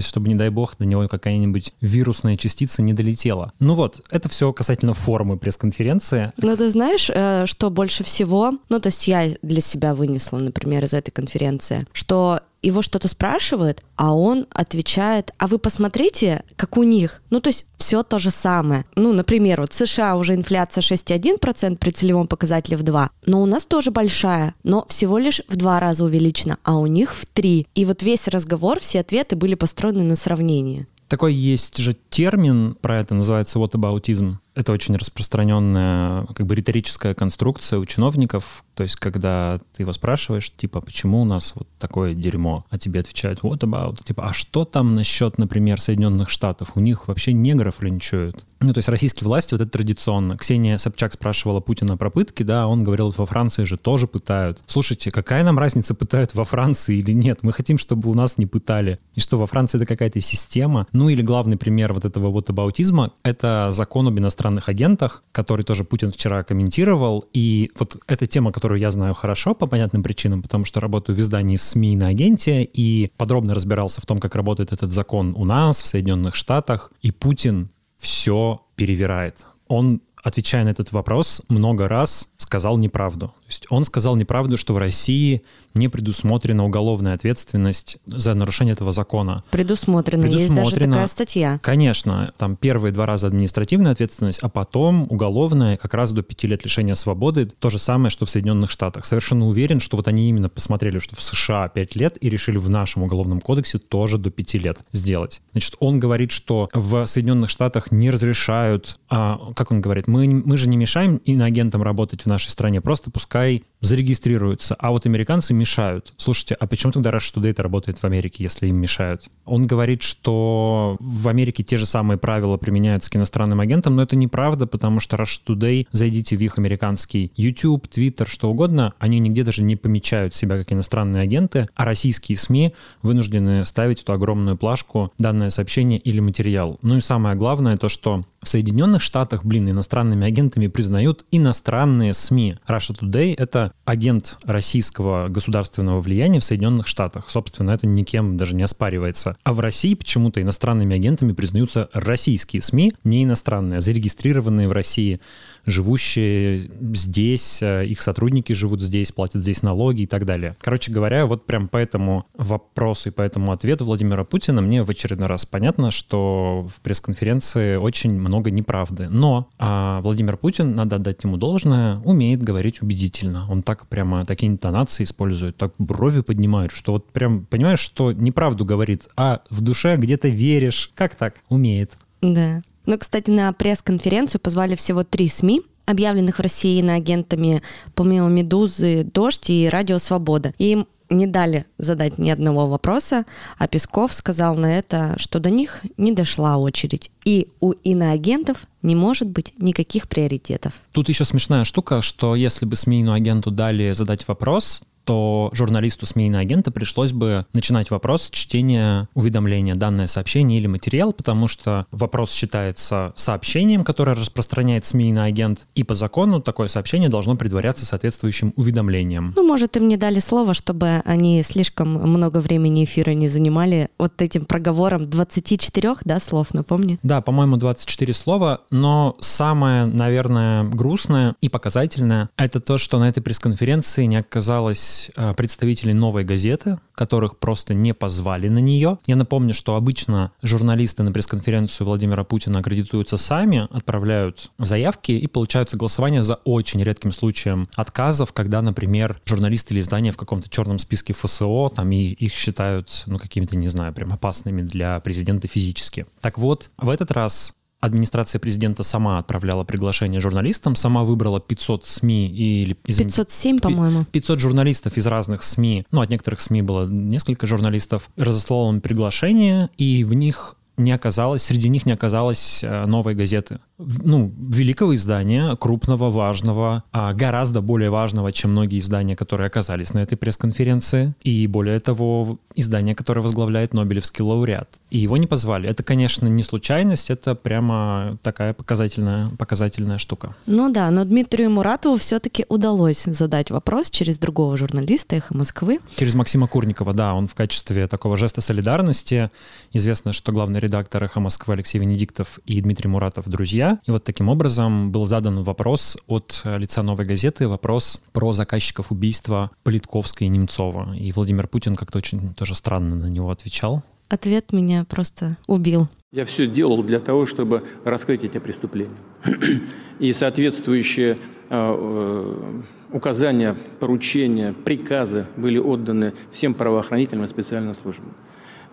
Чтобы, 0.00 0.28
не 0.28 0.34
дай 0.34 0.50
бог, 0.50 0.76
до 0.78 0.84
него 0.84 1.08
какая-нибудь 1.08 1.72
вирусная 1.80 2.36
частица 2.36 2.82
не 2.82 2.92
долетела. 2.92 3.52
Ну 3.58 3.74
вот, 3.74 4.02
это 4.10 4.28
все 4.28 4.52
касательно 4.52 4.94
формы 4.94 5.36
пресс-конференции. 5.36 6.32
Ну 6.36 6.56
ты 6.56 6.70
знаешь, 6.70 7.10
э, 7.12 7.46
что 7.46 7.70
больше 7.70 8.04
всего, 8.04 8.52
ну 8.68 8.80
то 8.80 8.88
есть 8.88 9.06
я 9.08 9.30
для 9.42 9.60
себя 9.60 9.94
вынесла, 9.94 10.38
например, 10.38 10.84
из 10.84 10.92
этой 10.92 11.10
конференции, 11.10 11.86
что 11.92 12.40
его 12.66 12.82
что-то 12.82 13.08
спрашивают, 13.08 13.82
а 13.96 14.14
он 14.14 14.46
отвечает, 14.50 15.30
а 15.38 15.46
вы 15.46 15.58
посмотрите, 15.58 16.42
как 16.56 16.76
у 16.76 16.82
них. 16.82 17.22
Ну, 17.30 17.40
то 17.40 17.48
есть 17.48 17.64
все 17.76 18.02
то 18.02 18.18
же 18.18 18.30
самое. 18.30 18.84
Ну, 18.96 19.12
например, 19.12 19.60
вот 19.60 19.72
США 19.72 20.16
уже 20.16 20.34
инфляция 20.34 20.82
6,1% 20.82 21.76
при 21.76 21.90
целевом 21.90 22.26
показателе 22.26 22.76
в 22.76 22.82
2, 22.82 23.10
но 23.26 23.42
у 23.42 23.46
нас 23.46 23.64
тоже 23.64 23.90
большая, 23.90 24.54
но 24.62 24.84
всего 24.88 25.18
лишь 25.18 25.42
в 25.48 25.56
два 25.56 25.80
раза 25.80 26.04
увеличена, 26.04 26.58
а 26.62 26.78
у 26.78 26.86
них 26.86 27.14
в 27.14 27.26
3. 27.26 27.66
И 27.74 27.84
вот 27.84 28.02
весь 28.02 28.28
разговор, 28.28 28.80
все 28.80 29.00
ответы 29.00 29.36
были 29.36 29.54
построены 29.54 30.02
на 30.02 30.16
сравнении. 30.16 30.86
Такой 31.08 31.34
есть 31.34 31.78
же 31.78 31.96
термин 32.10 32.76
про 32.80 33.00
это, 33.00 33.14
называется 33.14 33.58
вот 33.58 33.74
whataboutism. 33.74 34.36
Это 34.56 34.72
очень 34.72 34.96
распространенная 34.96 36.24
как 36.34 36.46
бы 36.46 36.54
риторическая 36.54 37.14
конструкция 37.14 37.78
у 37.78 37.84
чиновников. 37.84 38.64
То 38.74 38.82
есть, 38.82 38.96
когда 38.96 39.60
ты 39.74 39.82
его 39.82 39.92
спрашиваешь, 39.92 40.50
типа, 40.50 40.80
почему 40.80 41.20
у 41.22 41.24
нас 41.24 41.52
вот 41.54 41.68
такое 41.78 42.14
дерьмо, 42.14 42.64
а 42.70 42.78
тебе 42.78 43.00
отвечают, 43.00 43.40
what 43.40 43.60
about? 43.60 44.02
Типа, 44.02 44.24
а 44.24 44.32
что 44.32 44.64
там 44.64 44.94
насчет, 44.94 45.36
например, 45.36 45.80
Соединенных 45.80 46.30
Штатов? 46.30 46.72
У 46.74 46.80
них 46.80 47.06
вообще 47.06 47.34
негров 47.34 47.82
линчуют. 47.82 48.46
Ну, 48.60 48.72
то 48.72 48.78
есть 48.78 48.88
российские 48.88 49.26
власти, 49.26 49.52
вот 49.52 49.60
это 49.60 49.70
традиционно. 49.70 50.38
Ксения 50.38 50.78
Собчак 50.78 51.12
спрашивала 51.12 51.60
Путина 51.60 51.96
про 51.98 52.10
пытки, 52.10 52.42
да, 52.42 52.66
он 52.66 52.84
говорил, 52.84 53.12
во 53.16 53.26
Франции 53.26 53.64
же 53.64 53.76
тоже 53.76 54.06
пытают. 54.06 54.62
Слушайте, 54.66 55.10
какая 55.10 55.44
нам 55.44 55.58
разница, 55.58 55.94
пытают 55.94 56.34
во 56.34 56.44
Франции 56.44 56.96
или 56.96 57.12
нет? 57.12 57.40
Мы 57.42 57.52
хотим, 57.52 57.76
чтобы 57.76 58.10
у 58.10 58.14
нас 58.14 58.38
не 58.38 58.46
пытали. 58.46 58.98
И 59.14 59.20
что, 59.20 59.36
во 59.36 59.46
Франции 59.46 59.76
это 59.76 59.86
какая-то 59.86 60.20
система? 60.20 60.86
Ну, 60.92 61.10
или 61.10 61.20
главный 61.20 61.58
пример 61.58 61.92
вот 61.92 62.06
этого 62.06 62.28
вот 62.28 62.48
абаутизма— 62.48 63.12
это 63.22 63.72
закон 63.72 64.08
об 64.08 64.18
иностранных 64.46 64.68
агентах, 64.68 65.22
который 65.32 65.62
тоже 65.62 65.84
Путин 65.84 66.10
вчера 66.10 66.42
комментировал. 66.42 67.24
И 67.32 67.70
вот 67.78 67.96
эта 68.06 68.26
тема, 68.26 68.52
которую 68.52 68.80
я 68.80 68.90
знаю 68.90 69.14
хорошо 69.14 69.54
по 69.54 69.66
понятным 69.66 70.02
причинам, 70.02 70.42
потому 70.42 70.64
что 70.64 70.80
работаю 70.80 71.16
в 71.16 71.20
издании 71.20 71.56
СМИ 71.56 71.96
на 71.96 72.08
агенте 72.08 72.62
и 72.62 73.10
подробно 73.16 73.54
разбирался 73.54 74.00
в 74.00 74.06
том, 74.06 74.18
как 74.18 74.34
работает 74.34 74.72
этот 74.72 74.92
закон 74.92 75.34
у 75.36 75.44
нас, 75.44 75.82
в 75.82 75.86
Соединенных 75.86 76.34
Штатах. 76.34 76.92
И 77.02 77.10
Путин 77.10 77.68
все 77.98 78.60
перевирает. 78.76 79.46
Он, 79.68 80.00
отвечая 80.22 80.64
на 80.64 80.70
этот 80.70 80.92
вопрос, 80.92 81.42
много 81.48 81.88
раз 81.88 82.28
сказал 82.36 82.78
неправду. 82.78 83.32
То 83.46 83.50
есть 83.52 83.66
он 83.70 83.84
сказал 83.84 84.16
неправду, 84.16 84.56
что 84.56 84.74
в 84.74 84.78
России 84.78 85.42
не 85.74 85.88
предусмотрена 85.88 86.64
уголовная 86.64 87.14
ответственность 87.14 87.98
за 88.06 88.34
нарушение 88.34 88.72
этого 88.72 88.92
закона. 88.92 89.44
Предусмотрена, 89.50 90.24
Предусмотрена. 90.24 90.62
есть 90.62 90.76
даже 90.76 90.90
такая 90.90 91.06
статья. 91.06 91.60
Конечно, 91.62 92.28
там 92.38 92.56
первые 92.56 92.92
два 92.92 93.06
раза 93.06 93.28
административная 93.28 93.92
ответственность, 93.92 94.40
а 94.42 94.48
потом 94.48 95.06
уголовная 95.10 95.76
как 95.76 95.94
раз 95.94 96.10
до 96.12 96.22
пяти 96.22 96.48
лет 96.48 96.64
лишения 96.64 96.94
свободы. 96.94 97.46
То 97.46 97.70
же 97.70 97.78
самое, 97.78 98.10
что 98.10 98.26
в 98.26 98.30
Соединенных 98.30 98.70
Штатах. 98.70 99.04
Совершенно 99.04 99.46
уверен, 99.46 99.78
что 99.78 99.96
вот 99.96 100.08
они 100.08 100.28
именно 100.28 100.48
посмотрели, 100.48 100.98
что 100.98 101.14
в 101.14 101.22
США 101.22 101.68
пять 101.68 101.94
лет 101.94 102.16
и 102.20 102.28
решили 102.28 102.58
в 102.58 102.68
нашем 102.68 103.04
уголовном 103.04 103.40
кодексе 103.40 103.78
тоже 103.78 104.18
до 104.18 104.30
пяти 104.30 104.58
лет 104.58 104.78
сделать. 104.90 105.40
Значит, 105.52 105.76
он 105.78 106.00
говорит, 106.00 106.32
что 106.32 106.68
в 106.72 107.06
Соединенных 107.06 107.50
Штатах 107.50 107.92
не 107.92 108.10
разрешают, 108.10 108.98
а, 109.08 109.52
как 109.54 109.70
он 109.70 109.80
говорит, 109.80 110.08
мы, 110.08 110.26
мы 110.26 110.56
же 110.56 110.68
не 110.68 110.76
мешаем 110.76 111.16
иноагентам 111.18 111.82
работать 111.82 112.22
в 112.22 112.26
нашей 112.26 112.48
стране, 112.48 112.80
просто 112.80 113.10
пускай 113.10 113.35
зарегистрируются. 113.80 114.74
А 114.78 114.90
вот 114.90 115.06
американцы 115.06 115.54
мешают. 115.54 116.12
Слушайте, 116.16 116.54
а 116.58 116.66
почему 116.66 116.92
тогда 116.92 117.10
Rush 117.10 117.34
Today 117.34 117.54
работает 117.60 117.98
в 117.98 118.04
Америке, 118.04 118.42
если 118.42 118.68
им 118.68 118.76
мешают? 118.76 119.28
Он 119.44 119.66
говорит, 119.66 120.02
что 120.02 120.96
в 120.98 121.28
Америке 121.28 121.62
те 121.62 121.76
же 121.76 121.86
самые 121.86 122.18
правила 122.18 122.56
применяются 122.56 123.10
к 123.10 123.16
иностранным 123.16 123.60
агентам, 123.60 123.96
но 123.96 124.02
это 124.02 124.16
неправда, 124.16 124.66
потому 124.66 125.00
что 125.00 125.16
Rush 125.16 125.40
Today, 125.46 125.86
зайдите 125.92 126.36
в 126.36 126.40
их 126.40 126.58
американский 126.58 127.32
YouTube, 127.36 127.86
Twitter, 127.86 128.26
что 128.28 128.50
угодно, 128.50 128.94
они 128.98 129.18
нигде 129.18 129.44
даже 129.44 129.62
не 129.62 129.76
помечают 129.76 130.34
себя 130.34 130.58
как 130.58 130.72
иностранные 130.72 131.22
агенты, 131.22 131.68
а 131.74 131.84
российские 131.84 132.38
СМИ 132.38 132.74
вынуждены 133.02 133.64
ставить 133.64 134.02
эту 134.02 134.12
огромную 134.12 134.56
плашку 134.56 135.12
данное 135.18 135.50
сообщение 135.50 135.98
или 135.98 136.20
материал. 136.20 136.78
Ну 136.82 136.96
и 136.96 137.00
самое 137.00 137.36
главное 137.36 137.76
то, 137.76 137.88
что 137.88 138.22
в 138.46 138.48
Соединенных 138.48 139.02
Штатах, 139.02 139.44
блин, 139.44 139.68
иностранными 139.68 140.26
агентами 140.26 140.68
признают 140.68 141.24
иностранные 141.32 142.14
СМИ. 142.14 142.56
Russia 142.68 142.96
Today— 142.98 143.25
это 143.34 143.72
агент 143.84 144.38
российского 144.44 145.28
государственного 145.28 146.00
влияния 146.00 146.40
в 146.40 146.44
Соединенных 146.44 146.86
Штатах. 146.86 147.30
Собственно, 147.30 147.70
это 147.70 147.86
никем 147.86 148.36
даже 148.36 148.54
не 148.54 148.62
оспаривается. 148.62 149.36
А 149.44 149.52
в 149.52 149.60
России 149.60 149.94
почему-то 149.94 150.40
иностранными 150.40 150.94
агентами 150.96 151.32
признаются 151.32 151.88
российские 151.92 152.62
СМИ, 152.62 152.92
не 153.04 153.24
иностранные, 153.24 153.78
а 153.78 153.80
зарегистрированные 153.80 154.68
в 154.68 154.72
России 154.72 155.20
живущие 155.66 156.70
здесь, 156.94 157.58
э, 157.60 157.86
их 157.86 158.00
сотрудники 158.00 158.52
живут 158.52 158.80
здесь, 158.80 159.12
платят 159.12 159.42
здесь 159.42 159.62
налоги 159.62 160.02
и 160.02 160.06
так 160.06 160.24
далее. 160.24 160.56
Короче 160.60 160.92
говоря, 160.92 161.26
вот 161.26 161.44
прям 161.46 161.68
по 161.68 161.76
этому 161.76 162.26
вопросу 162.36 163.08
и 163.08 163.12
по 163.12 163.22
этому 163.22 163.52
ответу 163.52 163.84
Владимира 163.84 164.24
Путина 164.24 164.60
мне 164.62 164.82
в 164.82 164.90
очередной 164.90 165.28
раз 165.28 165.44
понятно, 165.44 165.90
что 165.90 166.68
в 166.74 166.80
пресс-конференции 166.80 167.76
очень 167.76 168.12
много 168.12 168.50
неправды. 168.50 169.08
Но 169.10 169.48
а 169.58 170.00
Владимир 170.02 170.36
Путин, 170.36 170.74
надо 170.74 170.96
отдать 170.96 171.22
ему 171.24 171.36
должное, 171.36 171.98
умеет 171.98 172.42
говорить 172.42 172.82
убедительно. 172.82 173.46
Он 173.50 173.62
так 173.62 173.88
прямо 173.88 174.24
такие 174.24 174.50
интонации 174.50 175.04
использует, 175.04 175.56
так 175.56 175.74
брови 175.78 176.20
поднимает, 176.20 176.70
что 176.70 176.92
вот 176.92 177.10
прям 177.10 177.44
понимаешь, 177.44 177.80
что 177.80 178.12
неправду 178.12 178.64
говорит, 178.64 179.08
а 179.16 179.42
в 179.50 179.60
душе 179.60 179.96
где-то 179.96 180.28
веришь. 180.28 180.92
Как 180.94 181.14
так? 181.14 181.36
Умеет. 181.48 181.96
Да. 182.22 182.62
Ну, 182.86 182.98
кстати, 182.98 183.30
на 183.30 183.52
пресс-конференцию 183.52 184.40
позвали 184.40 184.76
всего 184.76 185.04
три 185.04 185.28
СМИ, 185.28 185.62
объявленных 185.86 186.38
в 186.38 186.42
России 186.42 186.80
на 186.82 186.94
агентами, 186.94 187.62
помимо 187.94 188.28
«Медузы», 188.28 189.04
«Дождь» 189.04 189.50
и 189.50 189.68
«Радио 189.68 189.98
Свобода». 189.98 190.52
Им 190.58 190.86
не 191.08 191.26
дали 191.26 191.66
задать 191.78 192.18
ни 192.18 192.30
одного 192.30 192.66
вопроса, 192.66 193.24
а 193.58 193.68
Песков 193.68 194.12
сказал 194.12 194.56
на 194.56 194.78
это, 194.78 195.14
что 195.18 195.38
до 195.38 195.50
них 195.50 195.82
не 195.96 196.12
дошла 196.12 196.58
очередь. 196.58 197.10
И 197.24 197.48
у 197.60 197.72
иноагентов 197.72 198.66
не 198.82 198.96
может 198.96 199.28
быть 199.28 199.52
никаких 199.58 200.08
приоритетов. 200.08 200.72
Тут 200.92 201.08
еще 201.08 201.24
смешная 201.24 201.64
штука, 201.64 202.02
что 202.02 202.34
если 202.34 202.66
бы 202.66 202.76
СМИ 202.76 203.00
иноагенту 203.00 203.50
дали 203.50 203.92
задать 203.92 204.26
вопрос, 204.26 204.82
то 205.06 205.50
журналисту 205.52 206.04
СМИ 206.04 206.34
агента 206.34 206.70
пришлось 206.70 207.12
бы 207.12 207.46
начинать 207.54 207.90
вопрос 207.90 208.24
с 208.24 208.30
чтения 208.30 209.08
уведомления, 209.14 209.76
данное 209.76 210.08
сообщение 210.08 210.58
или 210.58 210.66
материал, 210.66 211.12
потому 211.12 211.46
что 211.46 211.86
вопрос 211.92 212.32
считается 212.32 213.12
сообщением, 213.14 213.84
которое 213.84 214.16
распространяет 214.16 214.84
СМИ 214.84 215.16
агент, 215.16 215.66
и 215.76 215.84
по 215.84 215.94
закону 215.94 216.40
такое 216.42 216.66
сообщение 216.66 217.08
должно 217.08 217.36
предваряться 217.36 217.86
соответствующим 217.86 218.52
уведомлением. 218.56 219.32
Ну, 219.36 219.46
может, 219.46 219.76
им 219.76 219.86
не 219.86 219.96
дали 219.96 220.18
слово, 220.18 220.52
чтобы 220.52 221.02
они 221.04 221.42
слишком 221.44 221.88
много 221.88 222.38
времени 222.38 222.84
эфира 222.84 223.12
не 223.12 223.28
занимали 223.28 223.88
вот 223.98 224.20
этим 224.20 224.44
проговором 224.44 225.08
24, 225.08 225.96
да, 226.04 226.18
слов, 226.18 226.52
напомни? 226.52 226.98
Да, 227.04 227.20
по-моему, 227.20 227.56
24 227.56 228.12
слова, 228.12 228.62
но 228.70 229.16
самое, 229.20 229.86
наверное, 229.86 230.64
грустное 230.64 231.36
и 231.40 231.48
показательное— 231.48 232.28
это 232.36 232.58
то, 232.58 232.78
что 232.78 232.98
на 232.98 233.08
этой 233.08 233.20
пресс-конференции 233.20 234.04
не 234.04 234.16
оказалось 234.16 234.95
есть 234.96 235.10
э, 235.16 235.34
представители 235.34 235.92
новой 235.92 236.24
газеты, 236.24 236.78
которых 236.94 237.38
просто 237.38 237.74
не 237.74 237.92
позвали 237.94 238.48
на 238.48 238.58
нее. 238.58 238.98
Я 239.06 239.16
напомню, 239.16 239.54
что 239.54 239.76
обычно 239.76 240.32
журналисты 240.42 241.02
на 241.02 241.12
пресс-конференцию 241.12 241.86
Владимира 241.86 242.24
Путина 242.24 242.60
аккредитуются 242.60 243.16
сами, 243.16 243.68
отправляют 243.70 244.50
заявки 244.58 245.12
и 245.12 245.26
получают 245.26 245.70
согласование 245.70 246.22
за 246.22 246.36
очень 246.44 246.82
редким 246.82 247.12
случаем 247.12 247.68
отказов, 247.76 248.32
когда, 248.32 248.62
например, 248.62 249.20
журналисты 249.26 249.74
или 249.74 249.80
издания 249.80 250.12
в 250.12 250.16
каком-то 250.16 250.48
черном 250.48 250.78
списке 250.78 251.12
ФСО, 251.12 251.70
там 251.74 251.92
и 251.92 252.06
их 252.06 252.32
считают, 252.32 253.04
ну, 253.06 253.18
какими-то, 253.18 253.56
не 253.56 253.68
знаю, 253.68 253.92
прям 253.92 254.12
опасными 254.12 254.62
для 254.62 255.00
президента 255.00 255.48
физически. 255.48 256.06
Так 256.20 256.38
вот, 256.38 256.70
в 256.78 256.88
этот 256.88 257.10
раз 257.10 257.54
администрация 257.80 258.38
президента 258.38 258.82
сама 258.82 259.18
отправляла 259.18 259.64
приглашение 259.64 260.20
журналистам, 260.20 260.74
сама 260.76 261.04
выбрала 261.04 261.40
500 261.40 261.84
СМИ 261.84 262.28
или... 262.28 262.76
Извините, 262.86 263.16
507, 263.16 263.58
по-моему. 263.58 264.04
500 264.10 264.40
журналистов 264.40 264.96
из 264.96 265.06
разных 265.06 265.42
СМИ, 265.42 265.84
ну, 265.90 266.00
от 266.00 266.10
некоторых 266.10 266.40
СМИ 266.40 266.62
было 266.62 266.86
несколько 266.86 267.46
журналистов, 267.46 268.10
разослала 268.16 268.72
им 268.72 268.80
приглашение, 268.80 269.70
и 269.76 270.04
в 270.04 270.14
них 270.14 270.56
не 270.76 270.92
оказалось, 270.92 271.42
среди 271.42 271.68
них 271.68 271.86
не 271.86 271.92
оказалось 271.92 272.62
э, 272.62 272.86
новой 272.86 273.14
газеты. 273.14 273.60
Ну, 273.78 274.32
великого 274.38 274.94
издания, 274.94 275.54
крупного, 275.56 276.10
важного, 276.10 276.84
а 276.92 277.12
гораздо 277.12 277.60
более 277.60 277.90
важного, 277.90 278.32
чем 278.32 278.52
многие 278.52 278.78
издания, 278.78 279.16
которые 279.16 279.48
оказались 279.48 279.92
на 279.92 279.98
этой 279.98 280.16
пресс-конференции. 280.16 281.14
И 281.22 281.46
более 281.46 281.78
того, 281.80 282.38
издание, 282.54 282.94
которое 282.94 283.20
возглавляет 283.20 283.74
Нобелевский 283.74 284.24
лауреат. 284.24 284.68
И 284.90 284.98
его 284.98 285.18
не 285.18 285.26
позвали. 285.26 285.68
Это, 285.68 285.82
конечно, 285.82 286.26
не 286.26 286.42
случайность, 286.42 287.10
это 287.10 287.34
прямо 287.34 288.16
такая 288.22 288.54
показательная, 288.54 289.28
показательная 289.38 289.98
штука. 289.98 290.34
Ну 290.46 290.72
да, 290.72 290.90
но 290.90 291.04
Дмитрию 291.04 291.50
Муратову 291.50 291.96
все-таки 291.96 292.46
удалось 292.48 293.02
задать 293.04 293.50
вопрос 293.50 293.90
через 293.90 294.18
другого 294.18 294.56
журналиста 294.56 295.16
«Эхо 295.16 295.36
Москвы». 295.36 295.80
Через 295.96 296.14
Максима 296.14 296.48
Курникова, 296.48 296.94
да, 296.94 297.14
он 297.14 297.26
в 297.26 297.34
качестве 297.34 297.88
такого 297.88 298.16
жеста 298.16 298.40
солидарности. 298.40 299.30
Известно, 299.72 300.12
что 300.12 300.32
главный 300.32 300.60
редактор 300.60 301.04
«Эхо 301.04 301.20
Москвы» 301.20 301.54
Алексей 301.54 301.78
Венедиктов 301.78 302.38
и 302.46 302.60
Дмитрий 302.62 302.88
Муратов 302.88 303.28
друзья. 303.28 303.65
И 303.86 303.90
вот 303.90 304.04
таким 304.04 304.28
образом 304.28 304.92
был 304.92 305.06
задан 305.06 305.42
вопрос 305.42 305.96
от 306.06 306.42
лица 306.44 306.82
«Новой 306.82 307.04
газеты», 307.04 307.48
вопрос 307.48 308.00
про 308.12 308.32
заказчиков 308.32 308.92
убийства 308.92 309.50
Политковской 309.62 310.26
и 310.26 310.30
Немцова. 310.30 310.94
И 310.94 311.12
Владимир 311.12 311.48
Путин 311.48 311.74
как-то 311.74 311.98
очень 311.98 312.34
тоже 312.34 312.54
странно 312.54 312.96
на 312.96 313.06
него 313.06 313.30
отвечал. 313.30 313.82
Ответ 314.08 314.52
меня 314.52 314.84
просто 314.84 315.36
убил. 315.48 315.88
Я 316.12 316.24
все 316.24 316.46
делал 316.46 316.82
для 316.84 317.00
того, 317.00 317.26
чтобы 317.26 317.64
раскрыть 317.84 318.22
эти 318.22 318.38
преступления. 318.38 318.96
И 319.98 320.12
соответствующие 320.12 321.14
э, 321.14 321.16
э, 321.50 322.62
указания, 322.92 323.56
поручения, 323.80 324.52
приказы 324.52 325.26
были 325.36 325.58
отданы 325.58 326.14
всем 326.30 326.54
правоохранительным 326.54 327.24
и 327.24 327.28
специальным 327.28 327.74
службам. 327.74 328.14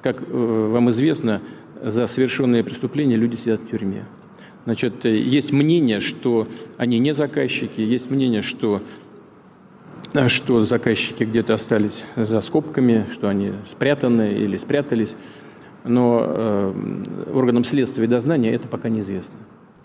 Как 0.03 0.21
э, 0.21 0.69
вам 0.71 0.91
известно, 0.91 1.41
за 1.81 2.05
совершенные 2.05 2.63
преступления 2.63 3.15
люди 3.15 3.35
сидят 3.35 3.61
в 3.61 3.69
тюрьме. 3.69 4.05
Значит, 4.65 5.05
есть 5.05 5.51
мнение, 5.51 5.99
что 5.99 6.47
они 6.77 6.99
не 6.99 7.13
заказчики, 7.13 7.81
есть 7.81 8.09
мнение, 8.09 8.41
что, 8.41 8.81
что 10.27 10.63
заказчики 10.65 11.23
где-то 11.23 11.53
остались 11.53 12.03
за 12.15 12.41
скобками, 12.41 13.05
что 13.11 13.27
они 13.27 13.51
спрятаны 13.69 14.33
или 14.33 14.57
спрятались, 14.57 15.15
но 15.83 16.23
э, 16.25 17.05
органам 17.33 17.65
следствия 17.65 18.05
и 18.05 18.07
дознания 18.07 18.53
это 18.53 18.69
пока 18.69 18.87
неизвестно. 18.87 19.35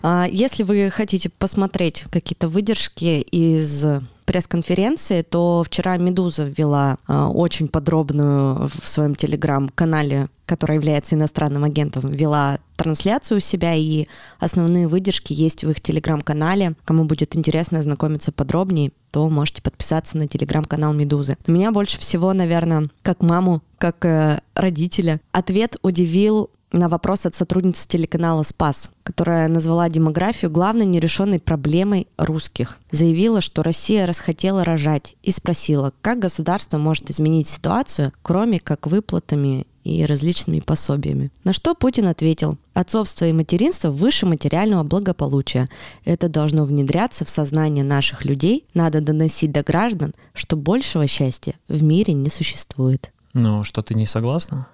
А 0.01 0.27
если 0.29 0.63
вы 0.63 0.89
хотите 0.89 1.29
посмотреть 1.29 2.05
какие-то 2.09 2.47
выдержки 2.47 3.19
из 3.19 3.85
пресс-конференции, 4.29 5.23
то 5.23 5.63
вчера 5.65 5.97
«Медуза» 5.97 6.43
ввела 6.43 6.99
э, 7.07 7.23
очень 7.33 7.67
подробную 7.67 8.69
в 8.79 8.87
своем 8.87 9.15
телеграм-канале, 9.15 10.27
который 10.45 10.75
является 10.75 11.15
иностранным 11.15 11.63
агентом, 11.63 12.11
ввела 12.11 12.59
трансляцию 12.75 13.39
у 13.39 13.41
себя, 13.41 13.73
и 13.73 14.05
основные 14.39 14.87
выдержки 14.87 15.33
есть 15.33 15.63
в 15.63 15.71
их 15.71 15.81
телеграм-канале. 15.81 16.75
Кому 16.85 17.05
будет 17.05 17.35
интересно 17.35 17.79
ознакомиться 17.79 18.31
подробнее, 18.31 18.91
то 19.09 19.27
можете 19.29 19.63
подписаться 19.63 20.15
на 20.15 20.27
телеграм-канал 20.27 20.93
«Медузы». 20.93 21.35
Но 21.47 21.55
меня 21.55 21.71
больше 21.71 21.97
всего, 21.97 22.31
наверное, 22.31 22.85
как 23.01 23.23
маму, 23.23 23.63
как 23.79 24.05
э, 24.05 24.41
родителя, 24.53 25.21
ответ 25.31 25.77
удивил 25.81 26.51
на 26.71 26.87
вопрос 26.87 27.25
от 27.25 27.35
сотрудницы 27.35 27.87
телеканала 27.87 28.43
«Спас», 28.43 28.89
которая 29.03 29.47
назвала 29.47 29.89
демографию 29.89 30.51
главной 30.51 30.85
нерешенной 30.85 31.39
проблемой 31.39 32.07
русских. 32.17 32.77
Заявила, 32.91 33.41
что 33.41 33.63
Россия 33.63 34.05
расхотела 34.05 34.63
рожать 34.63 35.15
и 35.23 35.31
спросила, 35.31 35.93
как 36.01 36.19
государство 36.19 36.77
может 36.77 37.09
изменить 37.09 37.47
ситуацию, 37.47 38.11
кроме 38.21 38.59
как 38.59 38.87
выплатами 38.87 39.65
и 39.83 40.05
различными 40.05 40.59
пособиями. 40.59 41.31
На 41.43 41.53
что 41.53 41.73
Путин 41.73 42.07
ответил, 42.07 42.57
отцовство 42.73 43.25
и 43.25 43.33
материнство 43.33 43.89
выше 43.89 44.25
материального 44.25 44.83
благополучия. 44.83 45.69
Это 46.05 46.29
должно 46.29 46.65
внедряться 46.65 47.25
в 47.25 47.29
сознание 47.29 47.83
наших 47.83 48.25
людей, 48.25 48.65
надо 48.73 49.01
доносить 49.01 49.51
до 49.51 49.63
граждан, 49.63 50.13
что 50.33 50.55
большего 50.55 51.07
счастья 51.07 51.55
в 51.67 51.81
мире 51.81 52.13
не 52.13 52.29
существует. 52.29 53.11
Ну, 53.33 53.63
что 53.63 53.81
ты 53.81 53.95
не 53.95 54.05
согласна? 54.05 54.67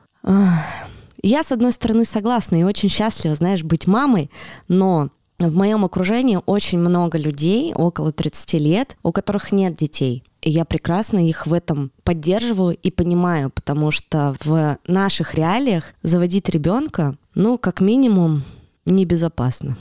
Я, 1.25 1.43
с 1.43 1.51
одной 1.51 1.71
стороны, 1.71 2.05
согласна 2.05 2.55
и 2.57 2.63
очень 2.63 2.87
счастлива, 2.87 3.33
знаешь, 3.33 3.63
быть 3.63 3.87
мамой, 3.87 4.29
но 4.67 5.09
в 5.39 5.55
моем 5.55 5.83
окружении 5.83 6.37
очень 6.45 6.77
много 6.77 7.17
людей, 7.17 7.73
около 7.73 8.11
30 8.11 8.53
лет, 8.61 8.95
у 9.01 9.11
которых 9.11 9.51
нет 9.51 9.75
детей. 9.75 10.23
И 10.43 10.51
я 10.51 10.65
прекрасно 10.65 11.27
их 11.27 11.47
в 11.47 11.53
этом 11.53 11.91
поддерживаю 12.03 12.75
и 12.75 12.91
понимаю, 12.91 13.49
потому 13.49 13.89
что 13.89 14.35
в 14.43 14.77
наших 14.85 15.33
реалиях 15.33 15.95
заводить 16.03 16.47
ребенка, 16.47 17.17
ну, 17.33 17.57
как 17.57 17.81
минимум, 17.81 18.43
небезопасно. 18.85 19.79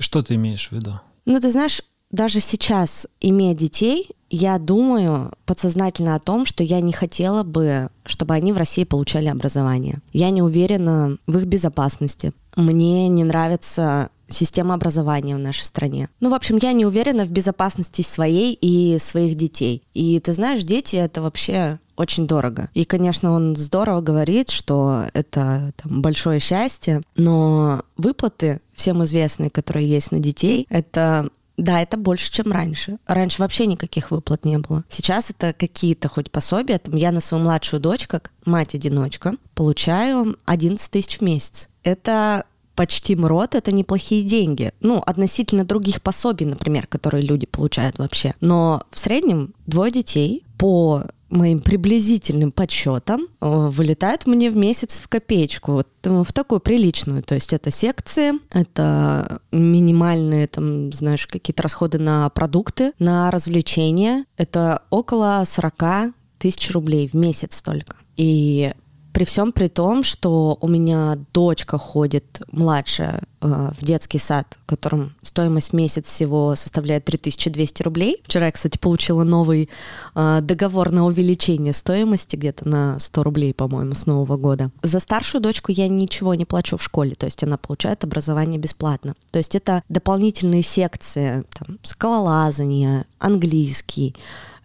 Что 0.00 0.22
ты 0.22 0.36
имеешь 0.36 0.70
в 0.70 0.72
виду? 0.72 1.00
Ну, 1.26 1.38
ты 1.38 1.50
знаешь, 1.50 1.82
даже 2.10 2.40
сейчас, 2.40 3.06
имея 3.20 3.54
детей, 3.54 4.10
я 4.30 4.58
думаю 4.58 5.32
подсознательно 5.46 6.14
о 6.14 6.20
том, 6.20 6.44
что 6.44 6.62
я 6.62 6.80
не 6.80 6.92
хотела 6.92 7.42
бы, 7.42 7.90
чтобы 8.04 8.34
они 8.34 8.52
в 8.52 8.58
России 8.58 8.84
получали 8.84 9.28
образование. 9.28 10.00
Я 10.12 10.30
не 10.30 10.42
уверена 10.42 11.18
в 11.26 11.38
их 11.38 11.46
безопасности. 11.46 12.32
Мне 12.56 13.08
не 13.08 13.24
нравится 13.24 14.10
система 14.28 14.74
образования 14.74 15.36
в 15.36 15.38
нашей 15.38 15.64
стране. 15.64 16.10
Ну, 16.20 16.30
в 16.30 16.34
общем, 16.34 16.58
я 16.60 16.72
не 16.72 16.84
уверена 16.84 17.24
в 17.24 17.30
безопасности 17.30 18.02
своей 18.02 18.52
и 18.60 18.98
своих 18.98 19.34
детей. 19.36 19.82
И 19.94 20.20
ты 20.20 20.32
знаешь, 20.32 20.62
дети— 20.62 20.96
это 20.96 21.22
вообще 21.22 21.78
очень 21.96 22.26
дорого. 22.26 22.68
И, 22.74 22.84
конечно, 22.84 23.32
он 23.32 23.56
здорово 23.56 24.02
говорит, 24.02 24.50
что 24.50 25.04
это 25.14 25.72
там, 25.76 26.02
большое 26.02 26.38
счастье, 26.38 27.02
но 27.16 27.82
выплаты, 27.96 28.60
всем 28.74 29.02
известные, 29.04 29.50
которые 29.50 29.88
есть 29.88 30.12
на 30.12 30.20
детей, 30.20 30.66
это 30.70 31.30
да, 31.58 31.82
это 31.82 31.96
больше, 31.96 32.30
чем 32.30 32.52
раньше. 32.52 32.98
Раньше 33.06 33.42
вообще 33.42 33.66
никаких 33.66 34.12
выплат 34.12 34.44
не 34.44 34.58
было. 34.58 34.84
Сейчас 34.88 35.28
это 35.30 35.52
какие-то 35.52 36.08
хоть 36.08 36.30
пособия. 36.30 36.78
Там 36.78 36.94
я 36.94 37.10
на 37.10 37.20
свою 37.20 37.42
младшую 37.42 37.80
дочь, 37.80 38.06
как 38.06 38.30
мать-одиночка, 38.46 39.34
получаю 39.54 40.38
11 40.46 40.90
тысяч 40.90 41.18
в 41.18 41.22
месяц. 41.22 41.68
Это 41.82 42.44
почти 42.76 43.16
МРОД, 43.16 43.56
это 43.56 43.72
неплохие 43.72 44.22
деньги. 44.22 44.72
Ну, 44.80 44.98
относительно 45.04 45.64
других 45.64 46.00
пособий, 46.00 46.46
например, 46.46 46.86
которые 46.86 47.24
люди 47.24 47.44
получают 47.44 47.98
вообще. 47.98 48.34
Но 48.40 48.84
в 48.92 48.98
среднем 49.00 49.52
двое 49.66 49.90
детей 49.90 50.44
по 50.58 51.06
моим 51.30 51.60
приблизительным 51.60 52.52
подсчетам 52.52 53.28
э, 53.40 53.68
вылетает 53.70 54.26
мне 54.26 54.50
в 54.50 54.56
месяц 54.56 54.98
в 54.98 55.08
копеечку, 55.08 55.72
вот 55.72 55.88
э, 56.04 56.22
в 56.26 56.32
такую 56.32 56.60
приличную. 56.60 57.22
То 57.22 57.34
есть 57.34 57.52
это 57.52 57.70
секции, 57.70 58.32
это 58.50 59.40
минимальные, 59.52 60.46
там, 60.46 60.92
знаешь, 60.92 61.26
какие-то 61.26 61.62
расходы 61.62 61.98
на 61.98 62.28
продукты, 62.30 62.92
на 62.98 63.30
развлечения. 63.30 64.24
Это 64.36 64.82
около 64.90 65.44
40 65.46 66.14
тысяч 66.38 66.70
рублей 66.70 67.08
в 67.08 67.14
месяц 67.14 67.62
только. 67.62 67.96
И 68.16 68.72
при 69.12 69.24
всем 69.24 69.52
при 69.52 69.68
том, 69.68 70.04
что 70.04 70.56
у 70.60 70.68
меня 70.68 71.18
дочка 71.32 71.76
ходит 71.76 72.40
младшая 72.52 73.22
в 73.40 73.84
детский 73.84 74.18
сад, 74.18 74.56
в 74.62 74.66
котором 74.66 75.14
стоимость 75.22 75.70
в 75.70 75.72
месяц 75.72 76.06
всего 76.06 76.54
составляет 76.54 77.04
3200 77.04 77.82
рублей. 77.82 78.20
Вчера 78.24 78.46
я, 78.46 78.52
кстати, 78.52 78.78
получила 78.78 79.24
новый 79.24 79.68
э, 80.14 80.40
договор 80.42 80.90
на 80.90 81.06
увеличение 81.06 81.72
стоимости 81.72 82.36
где-то 82.36 82.68
на 82.68 82.98
100 82.98 83.22
рублей, 83.22 83.54
по-моему, 83.54 83.94
с 83.94 84.06
Нового 84.06 84.36
года. 84.36 84.70
За 84.82 84.98
старшую 84.98 85.40
дочку 85.42 85.72
я 85.72 85.88
ничего 85.88 86.34
не 86.34 86.44
плачу 86.44 86.76
в 86.76 86.82
школе, 86.82 87.14
то 87.14 87.26
есть 87.26 87.42
она 87.42 87.56
получает 87.56 88.04
образование 88.04 88.58
бесплатно. 88.58 89.14
То 89.30 89.38
есть 89.38 89.54
это 89.54 89.82
дополнительные 89.88 90.62
секции, 90.62 91.44
там, 91.50 91.78
скалолазание, 91.82 93.06
английский, 93.18 94.14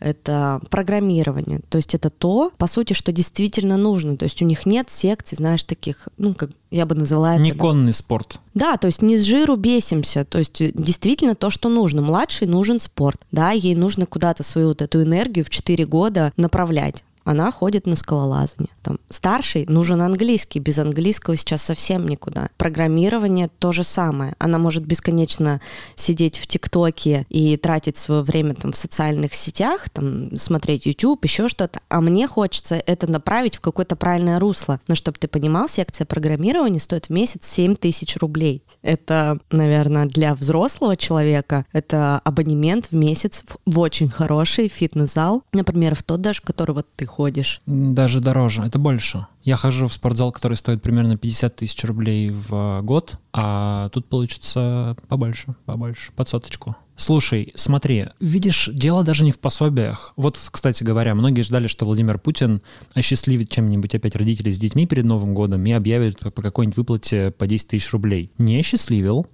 это 0.04 0.60
программирование. 0.70 1.62
То 1.70 1.78
есть 1.78 1.96
это 1.96 2.10
то, 2.10 2.52
по 2.58 2.68
сути, 2.68 2.94
что 2.94 3.12
действительно 3.12 3.78
нужно. 3.78 4.18
То 4.18 4.26
есть 4.26 4.42
у 4.42 4.46
них 4.46 4.66
нет 4.66 4.90
секций, 4.90 5.38
знаешь, 5.38 5.64
таких, 5.64 6.10
ну, 6.18 6.34
как 6.34 6.50
я 6.74 6.86
бы 6.86 6.96
назвала 6.96 7.36
это... 7.36 7.44
Не 7.44 7.52
конный 7.52 7.94
спорт. 7.94 8.40
Да, 8.56 8.78
то 8.78 8.88
есть 8.88 9.02
не 9.02 9.18
с 9.18 9.24
жиру 9.24 9.56
бесимся. 9.56 10.26
То 10.26 10.40
есть 10.40 10.58
действительно 10.60 11.36
то, 11.36 11.50
что 11.50 11.70
нужно. 11.70 12.02
Младший 12.02 12.48
нужен 12.48 12.80
спорт. 12.80 13.22
Да, 13.32 13.52
ей 13.52 13.76
нужно 13.76 14.06
куда-то 14.08 14.44
свою 14.44 14.70
вот 14.70 14.82
эту 14.82 15.04
энергию 15.04 15.46
в 15.46 15.50
4 15.50 15.86
года 15.86 16.34
направлять 16.36 17.04
она 17.24 17.52
ходит 17.52 17.86
на 17.86 17.96
скалолазание. 17.96 18.72
Там, 18.82 19.00
старший 19.10 19.66
нужен 19.68 20.02
английский, 20.02 20.60
без 20.60 20.80
английского 20.80 21.36
сейчас 21.36 21.62
совсем 21.62 22.08
никуда. 22.08 22.50
Программирование 22.58 23.50
то 23.60 23.72
же 23.72 23.84
самое. 23.84 24.36
Она 24.40 24.58
может 24.58 24.86
бесконечно 24.86 25.62
сидеть 25.96 26.38
в 26.38 26.48
ТикТоке 26.48 27.26
и 27.30 27.58
тратить 27.58 27.98
свое 27.98 28.22
время 28.22 28.56
там 28.56 28.72
в 28.72 28.78
социальных 28.78 29.34
сетях, 29.34 29.90
там, 29.90 30.36
смотреть 30.38 30.86
YouTube, 30.86 31.24
еще 31.24 31.48
что-то. 31.48 31.82
А 31.90 32.02
мне 32.02 32.28
хочется 32.28 32.76
это 32.76 33.10
направить 33.10 33.56
в 33.56 33.62
какое-то 33.62 33.96
правильное 33.96 34.40
русло. 34.40 34.80
Но 34.88 34.96
чтобы 34.96 35.18
ты 35.20 35.28
понимал, 35.28 35.70
секция 35.70 36.06
программирования 36.06 36.80
стоит 36.80 37.06
в 37.08 37.10
месяц 37.10 37.48
7 37.50 37.76
тысяч 37.76 38.18
рублей. 38.18 38.64
Это, 38.82 39.40
наверное, 39.52 40.06
для 40.06 40.36
взрослого 40.36 40.98
человека 40.98 41.66
это 41.72 42.20
абонемент 42.24 42.88
в 42.88 42.94
месяц 42.94 43.44
в 43.66 43.80
очень 43.80 44.10
хороший 44.10 44.68
фитнес-зал. 44.68 45.44
Например, 45.54 45.96
в 45.96 46.04
тот 46.04 46.22
даже, 46.22 46.42
который 46.42 46.74
вот 46.74 46.88
ты 46.96 47.06
ходишь? 47.14 47.62
Даже 47.68 48.20
дороже, 48.20 48.64
это 48.64 48.80
больше. 48.80 49.28
Я 49.44 49.56
хожу 49.56 49.88
в 49.88 49.94
спортзал, 49.94 50.32
который 50.32 50.56
стоит 50.56 50.82
примерно 50.82 51.16
50 51.16 51.56
тысяч 51.56 51.84
рублей 51.84 52.32
в 52.32 52.82
год, 52.82 53.18
а 53.32 53.90
тут 53.90 54.08
получится 54.08 54.98
побольше, 55.08 55.56
побольше, 55.66 56.12
под 56.16 56.28
соточку. 56.28 56.76
Слушай, 56.96 57.52
смотри, 57.56 58.08
видишь, 58.20 58.70
дело 58.72 59.04
даже 59.04 59.24
не 59.24 59.32
в 59.32 59.40
пособиях. 59.40 60.14
Вот, 60.16 60.40
кстати 60.52 60.84
говоря, 60.84 61.16
многие 61.16 61.42
ждали, 61.42 61.68
что 61.68 61.86
Владимир 61.86 62.20
Путин 62.20 62.62
осчастливит 62.94 63.50
чем-нибудь 63.50 63.96
опять 63.96 64.16
родителей 64.16 64.52
с 64.52 64.60
детьми 64.60 64.86
перед 64.86 65.06
Новым 65.06 65.34
годом 65.34 65.66
и 65.66 65.72
объявит 65.72 66.20
по 66.20 66.42
какой-нибудь 66.42 66.78
выплате 66.78 67.32
по 67.32 67.48
10 67.48 67.68
тысяч 67.68 67.92
рублей. 67.92 68.32
Не 68.38 68.60
осчастливил, 68.60 69.26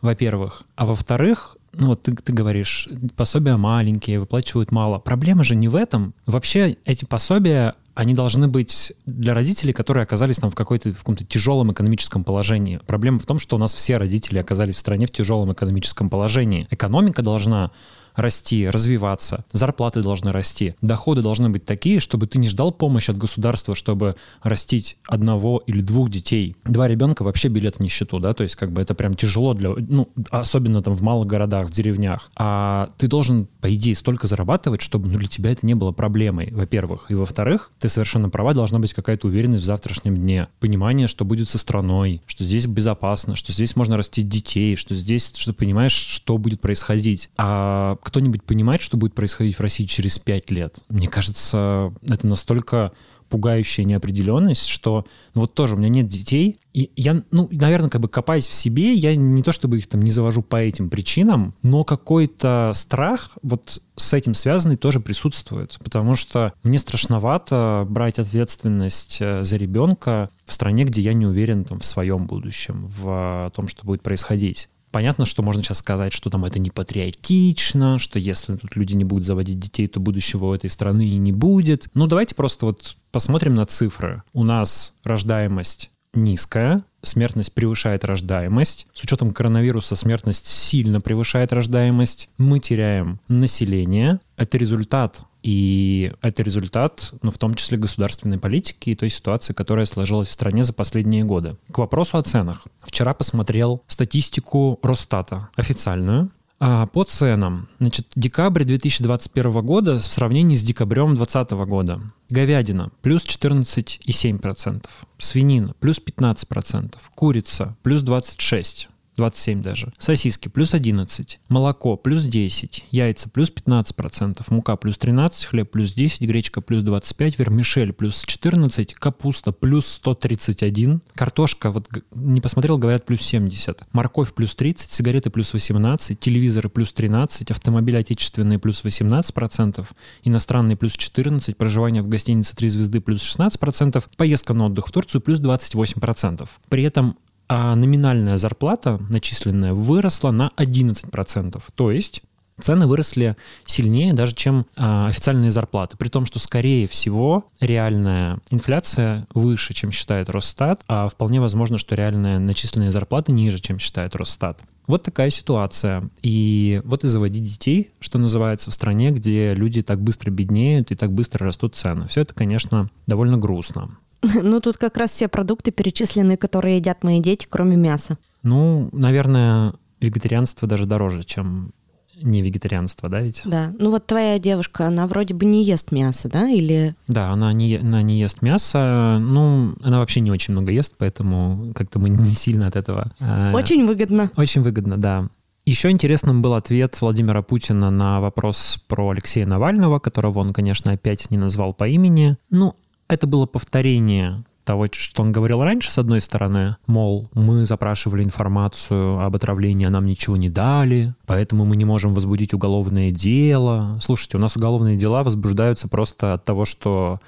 во-первых. 0.00 0.62
А 0.76 0.86
во-вторых, 0.86 1.57
ну 1.72 1.88
вот 1.88 2.02
ты, 2.02 2.14
ты 2.14 2.32
говоришь, 2.32 2.88
пособия 3.16 3.56
маленькие, 3.56 4.20
выплачивают 4.20 4.72
мало. 4.72 4.98
Проблема 4.98 5.44
же 5.44 5.54
не 5.54 5.68
в 5.68 5.76
этом. 5.76 6.14
Вообще 6.26 6.76
эти 6.84 7.04
пособия, 7.04 7.74
они 7.94 8.14
должны 8.14 8.48
быть 8.48 8.92
для 9.06 9.34
родителей, 9.34 9.72
которые 9.72 10.02
оказались 10.02 10.36
там 10.36 10.50
в, 10.50 10.54
какой-то, 10.54 10.92
в 10.92 10.98
каком-то 10.98 11.24
тяжелом 11.24 11.72
экономическом 11.72 12.24
положении. 12.24 12.80
Проблема 12.86 13.18
в 13.18 13.26
том, 13.26 13.38
что 13.38 13.56
у 13.56 13.58
нас 13.58 13.72
все 13.72 13.96
родители 13.96 14.38
оказались 14.38 14.76
в 14.76 14.80
стране 14.80 15.06
в 15.06 15.10
тяжелом 15.10 15.52
экономическом 15.52 16.10
положении. 16.10 16.66
Экономика 16.70 17.22
должна 17.22 17.70
расти, 18.18 18.68
развиваться, 18.68 19.44
зарплаты 19.52 20.02
должны 20.02 20.32
расти, 20.32 20.74
доходы 20.82 21.22
должны 21.22 21.48
быть 21.48 21.64
такие, 21.64 22.00
чтобы 22.00 22.26
ты 22.26 22.38
не 22.38 22.48
ждал 22.48 22.72
помощи 22.72 23.10
от 23.10 23.18
государства, 23.18 23.74
чтобы 23.74 24.16
растить 24.42 24.98
одного 25.06 25.62
или 25.66 25.80
двух 25.80 26.10
детей. 26.10 26.56
Два 26.64 26.88
ребенка 26.88 27.22
вообще 27.22 27.48
билет 27.48 27.76
в 27.76 27.80
нищету, 27.80 28.18
да, 28.18 28.34
то 28.34 28.42
есть 28.42 28.56
как 28.56 28.72
бы 28.72 28.80
это 28.80 28.94
прям 28.94 29.14
тяжело 29.14 29.54
для, 29.54 29.70
ну, 29.70 30.08
особенно 30.30 30.82
там 30.82 30.94
в 30.94 31.02
малых 31.02 31.26
городах, 31.26 31.68
в 31.68 31.72
деревнях. 31.72 32.30
А 32.36 32.90
ты 32.98 33.08
должен, 33.08 33.46
по 33.60 33.72
идее, 33.74 33.94
столько 33.94 34.26
зарабатывать, 34.26 34.82
чтобы 34.82 35.08
ну, 35.08 35.18
для 35.18 35.28
тебя 35.28 35.52
это 35.52 35.66
не 35.66 35.74
было 35.74 35.92
проблемой, 35.92 36.50
во-первых. 36.52 37.10
И 37.10 37.14
во-вторых, 37.14 37.70
ты 37.78 37.88
совершенно 37.88 38.30
права, 38.30 38.54
должна 38.54 38.78
быть 38.78 38.94
какая-то 38.94 39.26
уверенность 39.28 39.62
в 39.62 39.66
завтрашнем 39.66 40.16
дне, 40.16 40.48
понимание, 40.60 41.06
что 41.06 41.24
будет 41.24 41.48
со 41.48 41.58
страной, 41.58 42.22
что 42.26 42.44
здесь 42.44 42.66
безопасно, 42.66 43.36
что 43.36 43.52
здесь 43.52 43.76
можно 43.76 43.96
растить 43.96 44.28
детей, 44.28 44.76
что 44.76 44.94
здесь, 44.94 45.32
что 45.36 45.52
ты 45.52 45.58
понимаешь, 45.58 45.92
что 45.92 46.38
будет 46.38 46.60
происходить. 46.60 47.30
А 47.36 47.96
кто-нибудь 48.08 48.42
понимает, 48.42 48.82
что 48.82 48.96
будет 48.96 49.14
происходить 49.14 49.56
в 49.56 49.60
России 49.60 49.84
через 49.84 50.18
пять 50.18 50.50
лет? 50.50 50.76
Мне 50.88 51.08
кажется, 51.08 51.92
это 52.08 52.26
настолько 52.26 52.92
пугающая 53.28 53.84
неопределенность, 53.84 54.66
что 54.66 55.04
ну, 55.34 55.42
вот 55.42 55.54
тоже 55.54 55.74
у 55.74 55.78
меня 55.78 55.88
нет 55.88 56.06
детей, 56.06 56.58
и 56.72 56.90
я, 56.96 57.22
ну, 57.30 57.48
наверное, 57.50 57.90
как 57.90 58.00
бы 58.00 58.08
копаясь 58.08 58.46
в 58.46 58.52
себе, 58.52 58.92
я 58.94 59.14
не 59.16 59.42
то 59.42 59.52
чтобы 59.52 59.78
их 59.78 59.86
там 59.86 60.02
не 60.02 60.10
завожу 60.10 60.42
по 60.42 60.56
этим 60.56 60.88
причинам, 60.88 61.54
но 61.62 61.84
какой-то 61.84 62.72
страх 62.74 63.36
вот 63.42 63.82
с 63.96 64.12
этим 64.12 64.34
связанный 64.34 64.76
тоже 64.76 65.00
присутствует, 65.00 65.76
потому 65.82 66.14
что 66.14 66.52
мне 66.62 66.78
страшновато 66.78 67.86
брать 67.88 68.18
ответственность 68.18 69.18
э, 69.20 69.44
за 69.44 69.56
ребенка 69.56 70.30
в 70.46 70.52
стране, 70.52 70.84
где 70.84 71.02
я 71.02 71.12
не 71.12 71.26
уверен 71.26 71.64
там 71.64 71.80
в 71.80 71.86
своем 71.86 72.26
будущем, 72.26 72.86
в 72.88 73.52
том, 73.54 73.68
что 73.68 73.84
будет 73.84 74.02
происходить. 74.02 74.68
Понятно, 74.90 75.26
что 75.26 75.42
можно 75.42 75.62
сейчас 75.62 75.78
сказать, 75.78 76.12
что 76.12 76.30
там 76.30 76.44
это 76.44 76.58
не 76.58 76.70
патриотично, 76.70 77.98
что 77.98 78.18
если 78.18 78.54
тут 78.54 78.76
люди 78.76 78.94
не 78.94 79.04
будут 79.04 79.24
заводить 79.24 79.58
детей, 79.58 79.86
то 79.86 80.00
будущего 80.00 80.46
у 80.46 80.54
этой 80.54 80.70
страны 80.70 81.08
и 81.08 81.16
не 81.16 81.32
будет. 81.32 81.88
Ну, 81.94 82.06
давайте 82.06 82.34
просто 82.34 82.66
вот 82.66 82.96
посмотрим 83.10 83.54
на 83.54 83.66
цифры. 83.66 84.22
У 84.32 84.44
нас 84.44 84.94
рождаемость 85.04 85.90
низкая, 86.14 86.84
смертность 87.02 87.52
превышает 87.52 88.04
рождаемость. 88.04 88.86
С 88.92 89.02
учетом 89.02 89.32
коронавируса 89.32 89.96
смертность 89.96 90.46
сильно 90.46 91.00
превышает 91.00 91.52
рождаемость. 91.52 92.30
Мы 92.38 92.58
теряем 92.58 93.20
население. 93.28 94.20
Это 94.36 94.58
результат 94.58 95.22
и 95.48 96.12
это 96.20 96.42
результат, 96.42 97.14
ну, 97.22 97.30
в 97.30 97.38
том 97.38 97.54
числе 97.54 97.78
государственной 97.78 98.38
политики 98.38 98.90
и 98.90 98.94
той 98.94 99.08
ситуации, 99.08 99.54
которая 99.54 99.86
сложилась 99.86 100.28
в 100.28 100.32
стране 100.32 100.62
за 100.62 100.74
последние 100.74 101.24
годы. 101.24 101.56
К 101.72 101.78
вопросу 101.78 102.18
о 102.18 102.22
ценах. 102.22 102.66
Вчера 102.82 103.14
посмотрел 103.14 103.82
статистику 103.86 104.78
Росстата 104.82 105.48
официальную. 105.56 106.30
А 106.60 106.84
по 106.84 107.02
ценам, 107.04 107.70
значит, 107.80 108.08
декабрь 108.14 108.64
2021 108.64 109.64
года 109.64 110.00
в 110.00 110.04
сравнении 110.04 110.54
с 110.54 110.62
декабрем 110.62 111.14
2020 111.14 111.52
года. 111.66 112.02
Говядина 112.28 112.90
плюс 113.00 113.24
14,7%, 113.24 114.84
свинина 115.16 115.72
плюс 115.80 115.98
15%, 115.98 116.94
курица 117.14 117.74
плюс 117.82 118.02
26%, 118.02 118.88
27 119.18 119.62
даже. 119.62 119.92
Сосиски 119.98 120.48
плюс 120.48 120.74
11, 120.74 121.40
молоко 121.48 121.96
плюс 121.96 122.24
10, 122.24 122.86
яйца 122.90 123.28
плюс 123.28 123.52
15%, 123.52 124.42
мука 124.50 124.76
плюс 124.76 124.96
13, 124.96 125.44
хлеб 125.44 125.70
плюс 125.70 125.92
10, 125.92 126.22
гречка 126.22 126.60
плюс 126.60 126.82
25, 126.82 127.38
вермишель 127.38 127.92
плюс 127.92 128.22
14, 128.24 128.94
капуста 128.94 129.52
плюс 129.52 129.86
131, 129.86 131.02
картошка, 131.14 131.72
вот 131.72 131.88
не 132.14 132.40
посмотрел, 132.40 132.78
говорят, 132.78 133.04
плюс 133.04 133.20
70, 133.22 133.82
морковь 133.92 134.32
плюс 134.32 134.54
30, 134.54 134.90
сигареты 134.90 135.30
плюс 135.30 135.52
18, 135.52 136.18
телевизоры 136.18 136.68
плюс 136.68 136.92
13, 136.92 137.50
автомобили 137.50 137.96
отечественные 137.96 138.60
плюс 138.60 138.84
18%, 138.84 139.84
иностранные 140.22 140.76
плюс 140.76 140.92
14, 140.92 141.56
проживание 141.56 142.02
в 142.02 142.08
гостинице 142.08 142.54
3 142.54 142.68
звезды 142.68 143.00
плюс 143.00 143.22
16%, 143.22 144.04
поездка 144.16 144.54
на 144.54 144.66
отдых 144.66 144.86
в 144.86 144.92
Турцию 144.92 145.20
плюс 145.20 145.40
28%. 145.40 146.48
При 146.68 146.84
этом 146.84 147.16
а 147.48 147.74
номинальная 147.74 148.36
зарплата, 148.36 149.00
начисленная, 149.08 149.72
выросла 149.72 150.30
на 150.30 150.50
11%. 150.56 151.62
То 151.74 151.90
есть 151.90 152.22
цены 152.60 152.86
выросли 152.86 153.36
сильнее 153.64 154.12
даже, 154.12 154.34
чем 154.34 154.66
а, 154.76 155.06
официальные 155.06 155.50
зарплаты. 155.50 155.96
При 155.96 156.08
том, 156.08 156.26
что, 156.26 156.38
скорее 156.38 156.86
всего, 156.88 157.44
реальная 157.60 158.40
инфляция 158.50 159.26
выше, 159.32 159.74
чем 159.74 159.92
считает 159.92 160.28
Росстат, 160.28 160.82
а 160.88 161.08
вполне 161.08 161.40
возможно, 161.40 161.78
что 161.78 161.94
реальная 161.94 162.38
начисленные 162.38 162.92
зарплаты 162.92 163.32
ниже, 163.32 163.58
чем 163.58 163.78
считает 163.78 164.14
Росстат. 164.16 164.60
Вот 164.86 165.02
такая 165.02 165.28
ситуация. 165.30 166.08
И 166.22 166.80
вот 166.84 167.04
и 167.04 167.08
заводить 167.08 167.44
детей, 167.44 167.90
что 168.00 168.18
называется, 168.18 168.70
в 168.70 168.74
стране, 168.74 169.10
где 169.10 169.54
люди 169.54 169.82
так 169.82 170.00
быстро 170.00 170.30
беднеют 170.30 170.90
и 170.90 170.96
так 170.96 171.12
быстро 171.12 171.44
растут 171.46 171.76
цены. 171.76 172.08
Все 172.08 172.22
это, 172.22 172.34
конечно, 172.34 172.88
довольно 173.06 173.36
грустно. 173.36 173.98
Ну, 174.22 174.60
тут 174.60 174.76
как 174.76 174.96
раз 174.96 175.10
все 175.10 175.28
продукты 175.28 175.70
перечислены, 175.70 176.36
которые 176.36 176.76
едят 176.76 177.04
мои 177.04 177.20
дети, 177.20 177.46
кроме 177.48 177.76
мяса. 177.76 178.18
Ну, 178.42 178.88
наверное, 178.92 179.74
вегетарианство 180.00 180.66
даже 180.66 180.86
дороже, 180.86 181.24
чем 181.24 181.72
не 182.20 182.42
вегетарианство, 182.42 183.08
да, 183.08 183.20
ведь? 183.20 183.42
Да. 183.44 183.72
Ну 183.78 183.90
вот 183.90 184.06
твоя 184.06 184.38
девушка, 184.38 184.86
она 184.86 185.06
вроде 185.06 185.34
бы 185.34 185.44
не 185.44 185.64
ест 185.64 185.92
мясо, 185.92 186.28
да, 186.28 186.48
или... 186.48 186.94
Да, 187.06 187.30
она 187.30 187.52
не, 187.52 187.76
она 187.76 188.02
не 188.02 188.18
ест 188.18 188.42
мясо. 188.42 189.18
Ну, 189.20 189.76
она 189.82 189.98
вообще 189.98 190.20
не 190.20 190.30
очень 190.30 190.52
много 190.52 190.72
ест, 190.72 190.94
поэтому 190.98 191.72
как-то 191.74 191.98
мы 191.98 192.08
не 192.08 192.30
сильно 192.30 192.66
от 192.66 192.76
этого... 192.76 193.06
Э, 193.20 193.52
очень 193.52 193.86
выгодно. 193.86 194.30
Очень 194.36 194.62
выгодно, 194.62 194.96
да. 194.96 195.28
Еще 195.64 195.90
интересным 195.90 196.40
был 196.40 196.54
ответ 196.54 196.98
Владимира 197.00 197.42
Путина 197.42 197.90
на 197.90 198.20
вопрос 198.20 198.82
про 198.88 199.10
Алексея 199.10 199.46
Навального, 199.46 199.98
которого 199.98 200.38
он, 200.38 200.52
конечно, 200.52 200.92
опять 200.92 201.30
не 201.30 201.36
назвал 201.36 201.74
по 201.74 201.86
имени. 201.86 202.36
Ну, 202.50 202.74
это 203.08 203.26
было 203.26 203.46
повторение 203.46 204.44
того, 204.64 204.86
что 204.92 205.22
он 205.22 205.32
говорил 205.32 205.62
раньше, 205.62 205.90
с 205.90 205.96
одной 205.96 206.20
стороны, 206.20 206.76
мол, 206.86 207.30
мы 207.32 207.64
запрашивали 207.64 208.22
информацию 208.22 209.18
об 209.18 209.34
отравлении, 209.34 209.86
а 209.86 209.90
нам 209.90 210.04
ничего 210.04 210.36
не 210.36 210.50
дали, 210.50 211.14
поэтому 211.24 211.64
мы 211.64 211.74
не 211.74 211.86
можем 211.86 212.12
возбудить 212.12 212.52
уголовное 212.52 213.10
дело. 213.10 213.98
Слушайте, 214.02 214.36
у 214.36 214.40
нас 214.40 214.56
уголовные 214.56 214.98
дела 214.98 215.22
возбуждаются 215.22 215.88
просто 215.88 216.34
от 216.34 216.44
того, 216.44 216.66
что 216.66 217.18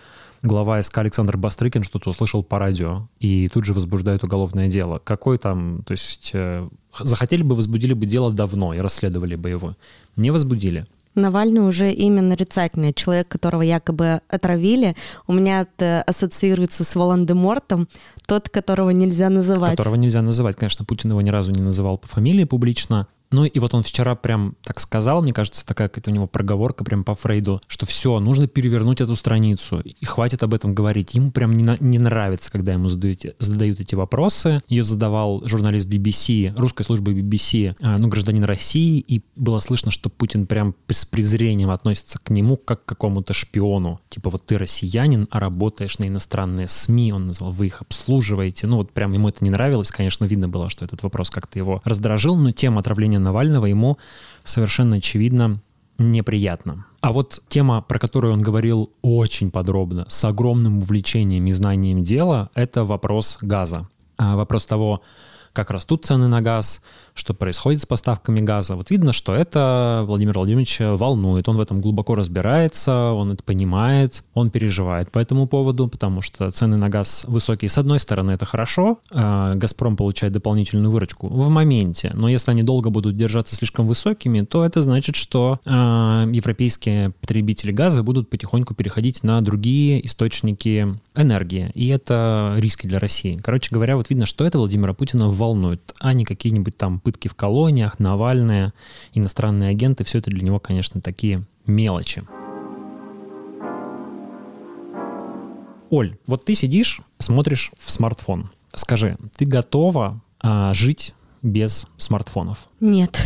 глава 0.43 0.83
СК 0.83 0.99
Александр 0.99 1.39
Бастрыкин 1.39 1.83
что-то 1.83 2.11
услышал 2.11 2.43
по 2.43 2.59
радио 2.59 3.09
и 3.19 3.49
тут 3.49 3.65
же 3.65 3.73
возбуждает 3.73 4.23
уголовное 4.23 4.69
дело. 4.69 5.01
Какой 5.03 5.39
там, 5.39 5.83
то 5.87 5.93
есть 5.93 6.33
э, 6.35 6.69
захотели 6.99 7.43
бы, 7.43 7.55
возбудили 7.55 7.95
бы 7.95 8.05
дело 8.05 8.31
давно 8.31 8.75
и 8.75 8.81
расследовали 8.81 9.37
бы 9.37 9.49
его. 9.49 9.75
Не 10.17 10.31
возбудили. 10.31 10.85
Навальный 11.15 11.61
уже 11.61 11.93
имя 11.93 12.23
нарицательное. 12.23 12.93
Человек, 12.93 13.29
которого 13.29 13.63
якобы 13.63 14.21
отравили, 14.29 14.97
у 15.27 15.33
меня 15.33 15.63
это 15.63 16.03
ассоциируется 16.07 16.85
с 16.85 16.95
Волан-де-Мортом, 16.95 17.89
тот, 18.27 18.49
которого 18.49 18.91
нельзя 18.91 19.29
называть. 19.29 19.77
Которого 19.77 19.97
нельзя 19.97 20.23
называть. 20.23 20.57
Конечно, 20.57 20.85
Путин 20.85 21.11
его 21.11 21.21
ни 21.21 21.31
разу 21.31 21.51
не 21.51 21.63
называл 21.63 21.99
по 21.99 22.07
фамилии 22.07 22.45
публично, 22.45 23.09
ну 23.31 23.45
и 23.45 23.59
вот 23.59 23.75
он 23.75 23.83
вчера 23.83 24.15
прям 24.17 24.57
так 24.63 24.81
сказал, 24.81 25.23
мне 25.23 25.33
кажется, 25.33 25.65
такая 25.65 25.89
какая-то 25.89 26.11
у 26.11 26.15
него 26.15 26.27
проговорка 26.27 26.85
прям 26.85 27.05
по 27.05 27.15
Фрейду, 27.15 27.63
что 27.69 27.87
все, 27.87 28.19
нужно 28.19 28.49
перевернуть 28.49 29.01
эту 29.01 29.15
страницу, 29.17 29.81
и 29.81 30.05
хватит 30.05 30.43
об 30.43 30.55
этом 30.55 30.75
говорить. 30.75 31.15
Ему 31.15 31.31
прям 31.31 31.53
не, 31.53 31.63
на, 31.63 31.77
не 31.81 31.99
нравится, 31.99 32.51
когда 32.51 32.73
ему 32.73 32.89
задают, 32.89 33.21
задают 33.39 33.81
эти 33.81 33.95
вопросы. 33.95 34.61
Ее 34.69 34.85
задавал 34.85 35.47
журналист 35.47 35.89
BBC, 35.89 36.53
русской 36.57 36.83
службы 36.83 37.13
BBC, 37.13 37.77
а, 37.81 37.99
ну, 37.99 38.09
гражданин 38.09 38.45
России, 38.45 38.99
и 38.99 39.23
было 39.37 39.61
слышно, 39.61 39.91
что 39.91 40.11
Путин 40.11 40.47
прям 40.47 40.75
с 40.89 41.05
презрением 41.05 41.71
относится 41.71 42.19
к 42.19 42.31
нему 42.31 42.57
как 42.57 42.85
к 42.85 42.89
какому-то 42.89 43.33
шпиону. 43.33 44.01
Типа 44.09 44.31
вот 44.31 44.47
ты 44.47 44.59
россиянин, 44.59 45.29
а 45.31 45.39
работаешь 45.39 45.99
на 45.99 46.09
иностранные 46.09 46.67
СМИ, 46.67 47.13
он 47.13 47.27
назвал, 47.27 47.53
вы 47.53 47.67
их 47.67 47.81
обслуживаете. 47.81 48.67
Ну 48.67 48.77
вот 48.77 48.93
прям 48.93 49.13
ему 49.13 49.29
это 49.29 49.45
не 49.45 49.51
нравилось, 49.51 49.91
конечно, 49.91 50.25
видно 50.25 50.49
было, 50.49 50.69
что 50.69 50.85
этот 50.85 51.03
вопрос 51.03 51.31
как-то 51.31 51.59
его 51.59 51.81
раздражил, 51.85 52.37
но 52.37 52.51
тема 52.51 52.81
отравления 52.81 53.20
Навального 53.21 53.67
ему 53.67 53.99
совершенно 54.45 54.97
очевидно 54.97 55.61
неприятно. 55.99 56.87
А 57.01 57.13
вот 57.13 57.43
тема, 57.49 57.83
про 57.83 57.99
которую 57.99 58.33
он 58.33 58.43
говорил 58.43 58.91
очень 59.03 59.51
подробно, 59.51 60.07
с 60.09 60.25
огромным 60.25 60.79
увлечением 60.79 61.47
и 61.47 61.53
знанием 61.53 62.03
дела, 62.03 62.51
это 62.55 62.85
вопрос 62.85 63.39
газа. 63.41 63.89
А 64.17 64.37
вопрос 64.37 64.67
того, 64.67 65.03
как 65.53 65.71
растут 65.71 66.05
цены 66.05 66.29
на 66.29 66.41
газ, 66.43 66.83
что 67.15 67.35
происходит 67.35 67.83
с 67.83 67.87
поставками 67.87 68.41
газа. 68.41 68.77
Вот 68.77 68.91
видно, 68.91 69.13
что 69.13 69.35
это 69.35 70.05
Владимир 70.07 70.35
Владимирович 70.35 70.79
волнует. 70.81 71.49
Он 71.49 71.57
в 71.57 71.61
этом 71.61 71.81
глубоко 71.81 72.15
разбирается, 72.15 73.13
он 73.13 73.33
это 73.33 73.43
понимает, 73.43 74.25
он 74.35 74.51
переживает 74.51 75.11
по 75.11 75.19
этому 75.19 75.47
поводу, 75.47 75.89
потому 75.89 76.23
что 76.23 76.51
цены 76.51 76.77
на 76.77 76.89
газ 76.89 77.25
высокие. 77.27 77.69
С 77.69 77.79
одной 77.79 77.99
стороны, 77.99 78.33
это 78.33 78.47
хорошо. 78.47 78.99
А, 79.13 79.55
Газпром 79.55 79.97
получает 79.97 80.33
дополнительную 80.33 80.91
выручку 80.91 81.29
в 81.29 81.49
моменте. 81.49 82.13
Но 82.15 82.29
если 82.29 82.51
они 82.53 82.63
долго 82.63 82.91
будут 82.91 83.17
держаться 83.17 83.57
слишком 83.57 83.87
высокими, 83.87 84.43
то 84.43 84.65
это 84.65 84.81
значит, 84.83 85.17
что 85.17 85.61
а, 85.67 86.27
европейские 86.27 87.11
потребители 87.11 87.73
газа 87.73 88.03
будут 88.03 88.31
потихоньку 88.31 88.75
переходить 88.75 89.23
на 89.23 89.41
другие 89.41 90.05
источники 90.07 90.97
энергии. 91.15 91.71
И 91.75 91.89
это 91.89 92.55
риски 92.59 92.87
для 92.87 92.99
России. 92.99 93.39
Короче 93.43 93.69
говоря, 93.71 93.97
вот 93.97 94.09
видно, 94.11 94.27
что 94.27 94.45
это 94.45 94.59
Владимира 94.59 94.95
Путина 94.95 95.29
волнует, 95.41 95.93
а 95.99 96.13
не 96.13 96.25
какие-нибудь 96.25 96.77
там 96.77 97.01
пытки 97.01 97.27
в 97.27 97.35
колониях, 97.35 97.99
Навальные, 97.99 98.73
иностранные 99.15 99.71
агенты. 99.71 100.05
Все 100.05 100.19
это 100.19 100.31
для 100.31 100.43
него, 100.43 100.61
конечно, 100.61 101.01
такие 101.01 101.47
мелочи. 101.67 102.23
Оль, 105.89 106.17
вот 106.27 106.45
ты 106.45 106.55
сидишь, 106.55 107.01
смотришь 107.19 107.73
в 107.79 107.91
смартфон. 107.91 108.51
Скажи, 108.73 109.17
ты 109.37 109.45
готова 109.45 110.21
а, 110.41 110.73
жить 110.75 111.15
без 111.43 111.89
смартфонов? 111.97 112.69
Нет. 112.79 113.21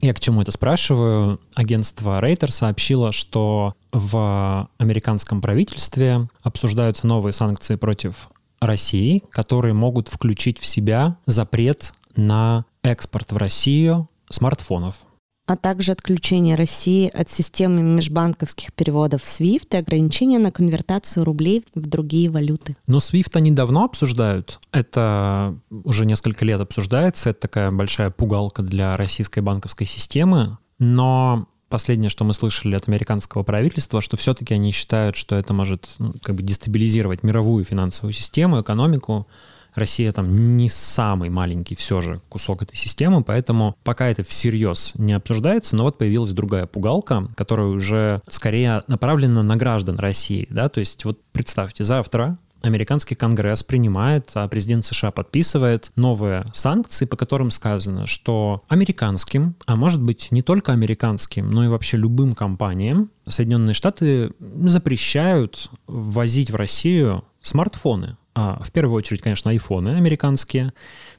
Я 0.00 0.12
к 0.12 0.20
чему 0.20 0.42
это 0.42 0.52
спрашиваю? 0.52 1.40
Агентство 1.54 2.20
Рейтер 2.20 2.52
сообщило, 2.52 3.10
что 3.10 3.74
в 3.90 4.68
американском 4.76 5.40
правительстве 5.40 6.28
обсуждаются 6.42 7.06
новые 7.06 7.32
санкции 7.32 7.76
против 7.76 8.28
России, 8.60 9.22
которые 9.30 9.74
могут 9.74 10.08
включить 10.08 10.58
в 10.58 10.66
себя 10.66 11.16
запрет 11.26 11.92
на 12.16 12.64
экспорт 12.82 13.32
в 13.32 13.36
Россию 13.36 14.08
смартфонов 14.30 15.00
а 15.48 15.56
также 15.56 15.92
отключение 15.92 16.56
России 16.56 17.08
от 17.08 17.30
системы 17.30 17.80
межбанковских 17.80 18.70
переводов 18.74 19.22
SWIFT 19.22 19.68
и 19.72 19.76
ограничения 19.78 20.38
на 20.38 20.52
конвертацию 20.52 21.24
рублей 21.24 21.64
в 21.74 21.86
другие 21.88 22.28
валюты. 22.28 22.76
Но 22.86 22.98
SWIFT 22.98 23.30
они 23.32 23.50
давно 23.50 23.84
обсуждают. 23.84 24.60
Это 24.72 25.58
уже 25.70 26.04
несколько 26.04 26.44
лет 26.44 26.60
обсуждается. 26.60 27.30
Это 27.30 27.40
такая 27.40 27.70
большая 27.70 28.10
пугалка 28.10 28.62
для 28.62 28.94
российской 28.98 29.40
банковской 29.40 29.86
системы. 29.86 30.58
Но 30.78 31.48
последнее, 31.68 32.10
что 32.10 32.24
мы 32.24 32.34
слышали 32.34 32.74
от 32.74 32.88
американского 32.88 33.42
правительства, 33.42 34.00
что 34.00 34.16
все-таки 34.16 34.54
они 34.54 34.72
считают, 34.72 35.16
что 35.16 35.36
это 35.36 35.52
может 35.52 35.88
ну, 35.98 36.14
как 36.22 36.34
бы 36.34 36.42
дестабилизировать 36.42 37.22
мировую 37.22 37.64
финансовую 37.64 38.12
систему, 38.12 38.60
экономику, 38.60 39.26
Россия 39.74 40.12
там 40.12 40.56
не 40.56 40.68
самый 40.68 41.30
маленький 41.30 41.74
все 41.74 42.00
же 42.00 42.20
кусок 42.28 42.62
этой 42.62 42.76
системы, 42.76 43.22
поэтому 43.22 43.76
пока 43.84 44.08
это 44.08 44.22
всерьез 44.22 44.92
не 44.96 45.12
обсуждается, 45.12 45.76
но 45.76 45.84
вот 45.84 45.98
появилась 45.98 46.32
другая 46.32 46.66
пугалка, 46.66 47.28
которая 47.36 47.68
уже 47.68 48.20
скорее 48.28 48.82
направлена 48.88 49.42
на 49.42 49.56
граждан 49.56 49.96
России, 49.98 50.46
да, 50.50 50.68
то 50.68 50.80
есть 50.80 51.04
вот 51.04 51.20
представьте, 51.32 51.84
завтра 51.84 52.38
американский 52.60 53.14
конгресс 53.14 53.62
принимает, 53.62 54.30
а 54.34 54.48
президент 54.48 54.84
США 54.84 55.10
подписывает 55.10 55.90
новые 55.96 56.46
санкции, 56.52 57.04
по 57.04 57.16
которым 57.16 57.50
сказано, 57.50 58.06
что 58.06 58.62
американским, 58.68 59.54
а 59.66 59.76
может 59.76 60.02
быть 60.02 60.28
не 60.30 60.42
только 60.42 60.72
американским, 60.72 61.50
но 61.50 61.64
и 61.64 61.68
вообще 61.68 61.96
любым 61.96 62.34
компаниям 62.34 63.10
Соединенные 63.26 63.74
Штаты 63.74 64.32
запрещают 64.38 65.70
ввозить 65.86 66.50
в 66.50 66.54
Россию 66.56 67.24
смартфоны. 67.40 68.16
А, 68.34 68.62
в 68.62 68.70
первую 68.72 68.96
очередь, 68.96 69.20
конечно, 69.20 69.50
айфоны 69.50 69.90
американские, 69.90 70.72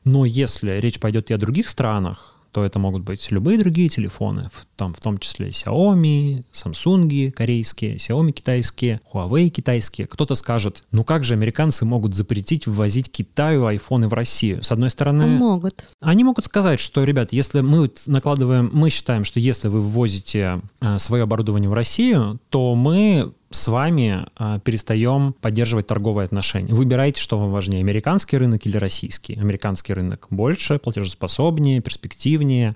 но 0.05 0.25
если 0.25 0.79
речь 0.79 0.99
пойдет 0.99 1.29
и 1.29 1.33
о 1.33 1.37
других 1.37 1.69
странах, 1.69 2.38
то 2.51 2.65
это 2.65 2.79
могут 2.79 3.03
быть 3.03 3.29
любые 3.31 3.57
другие 3.57 3.89
телефоны, 3.89 4.49
в, 4.53 4.65
там, 4.75 4.93
в 4.93 4.99
том 4.99 5.17
числе 5.17 5.49
Xiaomi, 5.49 6.43
Samsung 6.53 7.31
корейские, 7.31 7.97
Xiaomi 7.97 8.31
китайские, 8.31 9.01
Huawei 9.11 9.49
китайские. 9.49 10.07
Кто-то 10.07 10.35
скажет, 10.35 10.83
ну 10.91 11.03
как 11.03 11.23
же 11.23 11.33
американцы 11.33 11.85
могут 11.85 12.15
запретить 12.15 12.67
ввозить 12.67 13.11
Китаю 13.11 13.65
айфоны 13.65 14.07
в 14.07 14.13
Россию? 14.13 14.63
С 14.63 14.71
одной 14.71 14.89
стороны... 14.89 15.25
Могут. 15.27 15.89
Они 15.99 16.23
могут 16.23 16.45
сказать, 16.45 16.79
что, 16.79 17.03
ребят, 17.03 17.31
если 17.31 17.61
мы 17.61 17.91
накладываем, 18.05 18.69
мы 18.73 18.89
считаем, 18.89 19.23
что 19.23 19.39
если 19.39 19.67
вы 19.67 19.81
ввозите 19.81 20.61
э, 20.81 20.99
свое 20.99 21.23
оборудование 21.23 21.69
в 21.69 21.73
Россию, 21.73 22.39
то 22.49 22.75
мы 22.75 23.33
с 23.51 23.67
вами 23.67 24.25
э, 24.37 24.59
перестаем 24.63 25.33
поддерживать 25.33 25.87
торговые 25.87 26.25
отношения. 26.25 26.73
Выбирайте, 26.73 27.21
что 27.21 27.39
вам 27.39 27.51
важнее, 27.51 27.79
американский 27.79 28.37
рынок 28.37 28.65
или 28.65 28.77
российский. 28.77 29.35
Американский 29.35 29.93
рынок 29.93 30.27
больше, 30.29 30.77
платежеспособнее, 30.77 31.81
перспективнее, 31.81 32.75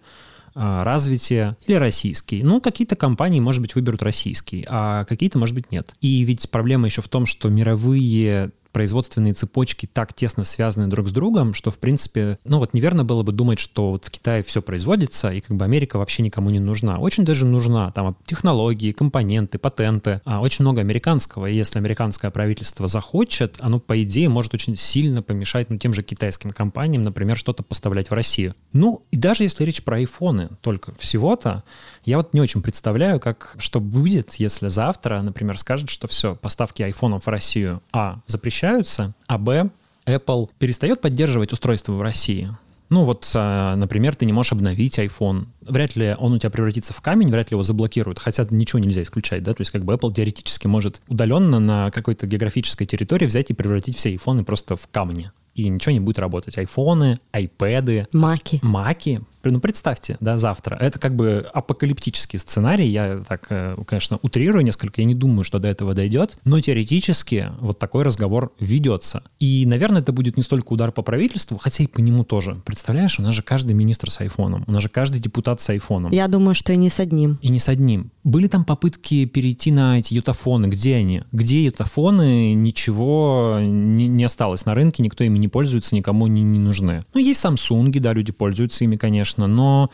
э, 0.55 0.83
развитие 0.83 1.57
или 1.67 1.75
российский. 1.75 2.43
Ну, 2.43 2.59
какие-то 2.59 2.95
компании, 2.95 3.39
может 3.39 3.61
быть, 3.61 3.75
выберут 3.75 4.01
российский, 4.01 4.65
а 4.67 5.05
какие-то, 5.05 5.37
может 5.37 5.53
быть, 5.53 5.71
нет. 5.71 5.93
И 6.01 6.23
ведь 6.23 6.49
проблема 6.49 6.87
еще 6.87 7.01
в 7.01 7.07
том, 7.07 7.25
что 7.25 7.49
мировые 7.49 8.51
производственные 8.73 9.33
цепочки 9.33 9.87
так 9.91 10.13
тесно 10.13 10.43
связаны 10.43 10.87
друг 10.87 11.07
с 11.07 11.11
другом, 11.11 11.53
что, 11.53 11.71
в 11.71 11.79
принципе, 11.79 12.39
ну 12.43 12.57
вот 12.57 12.73
неверно 12.73 13.05
было 13.05 13.23
бы 13.23 13.31
думать, 13.31 13.59
что 13.59 13.91
вот 13.91 14.05
в 14.05 14.11
Китае 14.11 14.43
все 14.43 14.61
производится, 14.61 15.31
и 15.31 15.39
как 15.39 15.55
бы 15.55 15.63
Америка 15.63 15.97
вообще 15.97 16.23
никому 16.23 16.49
не 16.49 16.59
нужна. 16.59 16.99
Очень 16.99 17.23
даже 17.23 17.45
нужна. 17.45 17.91
Там 17.91 18.17
технологии, 18.25 18.91
компоненты, 18.91 19.57
патенты. 19.59 20.21
А 20.25 20.41
очень 20.41 20.63
много 20.63 20.81
американского. 20.81 21.45
И 21.45 21.55
если 21.55 21.77
американское 21.77 22.31
правительство 22.31 22.87
захочет, 22.87 23.57
оно, 23.59 23.79
по 23.79 24.01
идее, 24.03 24.27
может 24.27 24.53
очень 24.53 24.75
сильно 24.75 25.21
помешать 25.21 25.69
ну, 25.69 25.77
тем 25.77 25.93
же 25.93 26.01
китайским 26.01 26.49
компаниям, 26.49 27.03
например, 27.03 27.37
что-то 27.37 27.63
поставлять 27.63 28.09
в 28.09 28.13
Россию. 28.13 28.55
Ну, 28.73 29.03
и 29.11 29.17
даже 29.17 29.43
если 29.43 29.63
речь 29.63 29.83
про 29.83 29.97
айфоны 29.97 30.49
только 30.61 30.93
всего-то, 30.95 31.63
я 32.05 32.17
вот 32.17 32.33
не 32.33 32.41
очень 32.41 32.61
представляю, 32.61 33.19
как, 33.19 33.55
что 33.57 33.79
будет, 33.79 34.33
если 34.35 34.67
завтра, 34.67 35.21
например, 35.21 35.57
скажет, 35.57 35.89
что 35.89 36.07
все, 36.07 36.35
поставки 36.35 36.81
айфонов 36.81 37.25
в 37.25 37.29
Россию, 37.29 37.81
а, 37.91 38.19
запрещаются, 38.27 39.13
а 39.27 39.37
б, 39.37 39.69
Apple 40.05 40.49
перестает 40.59 41.01
поддерживать 41.01 41.53
устройство 41.53 41.93
в 41.93 42.01
России. 42.01 42.49
Ну 42.89 43.05
вот, 43.05 43.29
а, 43.33 43.75
например, 43.75 44.15
ты 44.15 44.25
не 44.25 44.33
можешь 44.33 44.51
обновить 44.51 44.99
iPhone. 44.99 45.47
Вряд 45.61 45.95
ли 45.95 46.15
он 46.19 46.33
у 46.33 46.37
тебя 46.37 46.49
превратится 46.49 46.93
в 46.93 47.01
камень, 47.01 47.31
вряд 47.31 47.49
ли 47.49 47.55
его 47.55 47.63
заблокируют, 47.63 48.19
хотя 48.19 48.45
ничего 48.49 48.79
нельзя 48.79 49.01
исключать, 49.01 49.43
да, 49.43 49.53
то 49.53 49.61
есть 49.61 49.71
как 49.71 49.83
бы 49.83 49.93
Apple 49.93 50.13
теоретически 50.13 50.67
может 50.67 51.01
удаленно 51.07 51.59
на 51.59 51.89
какой-то 51.91 52.27
географической 52.27 52.85
территории 52.85 53.25
взять 53.25 53.49
и 53.49 53.53
превратить 53.53 53.97
все 53.97 54.09
айфоны 54.09 54.43
просто 54.43 54.75
в 54.75 54.87
камни 54.87 55.31
и 55.55 55.69
ничего 55.69 55.93
не 55.93 55.99
будет 55.99 56.19
работать. 56.19 56.57
Айфоны, 56.57 57.19
айпэды. 57.31 58.07
Маки. 58.11 58.59
Маки. 58.61 59.21
Ну, 59.43 59.59
представьте, 59.59 60.17
да, 60.19 60.37
завтра. 60.37 60.75
Это 60.75 60.99
как 60.99 61.15
бы 61.15 61.49
апокалиптический 61.53 62.39
сценарий. 62.39 62.89
Я 62.89 63.23
так, 63.27 63.47
э, 63.49 63.75
конечно, 63.85 64.19
утрирую 64.21 64.63
несколько. 64.63 65.01
Я 65.01 65.05
не 65.05 65.15
думаю, 65.15 65.43
что 65.43 65.59
до 65.59 65.67
этого 65.67 65.93
дойдет. 65.93 66.37
Но 66.45 66.59
теоретически 66.59 67.51
вот 67.59 67.79
такой 67.79 68.03
разговор 68.03 68.53
ведется. 68.59 69.23
И, 69.39 69.65
наверное, 69.65 70.01
это 70.01 70.11
будет 70.11 70.37
не 70.37 70.43
столько 70.43 70.73
удар 70.73 70.91
по 70.91 71.01
правительству, 71.01 71.57
хотя 71.57 71.83
и 71.83 71.87
по 71.87 71.99
нему 71.99 72.23
тоже. 72.23 72.55
Представляешь, 72.65 73.19
у 73.19 73.21
нас 73.21 73.33
же 73.33 73.41
каждый 73.41 73.73
министр 73.73 74.11
с 74.11 74.21
айфоном. 74.21 74.63
У 74.67 74.71
нас 74.71 74.83
же 74.83 74.89
каждый 74.89 75.19
депутат 75.19 75.61
с 75.61 75.69
айфоном. 75.69 76.11
Я 76.11 76.27
думаю, 76.27 76.55
что 76.55 76.73
и 76.73 76.77
не 76.77 76.89
с 76.89 76.99
одним. 76.99 77.39
И 77.41 77.49
не 77.49 77.59
с 77.59 77.67
одним. 77.67 78.11
Были 78.23 78.47
там 78.47 78.63
попытки 78.63 79.25
перейти 79.25 79.71
на 79.71 79.99
эти 79.99 80.13
ютафоны? 80.13 80.67
Где 80.67 80.95
они? 80.95 81.23
Где 81.31 81.65
ютафоны? 81.65 82.53
Ничего 82.53 83.57
не, 83.61 84.07
не 84.07 84.23
осталось 84.23 84.65
на 84.65 84.73
рынке, 84.75 85.03
никто 85.03 85.23
ими 85.23 85.37
не 85.37 85.47
пользуется, 85.47 85.95
никому 85.95 86.27
не, 86.27 86.41
не 86.41 86.59
нужны. 86.59 87.03
Ну, 87.13 87.19
есть 87.19 87.43
Samsung, 87.43 87.91
да, 87.99 88.13
люди 88.13 88.31
пользуются 88.31 88.83
ими, 88.83 88.95
конечно, 88.95 89.32
но 89.37 89.89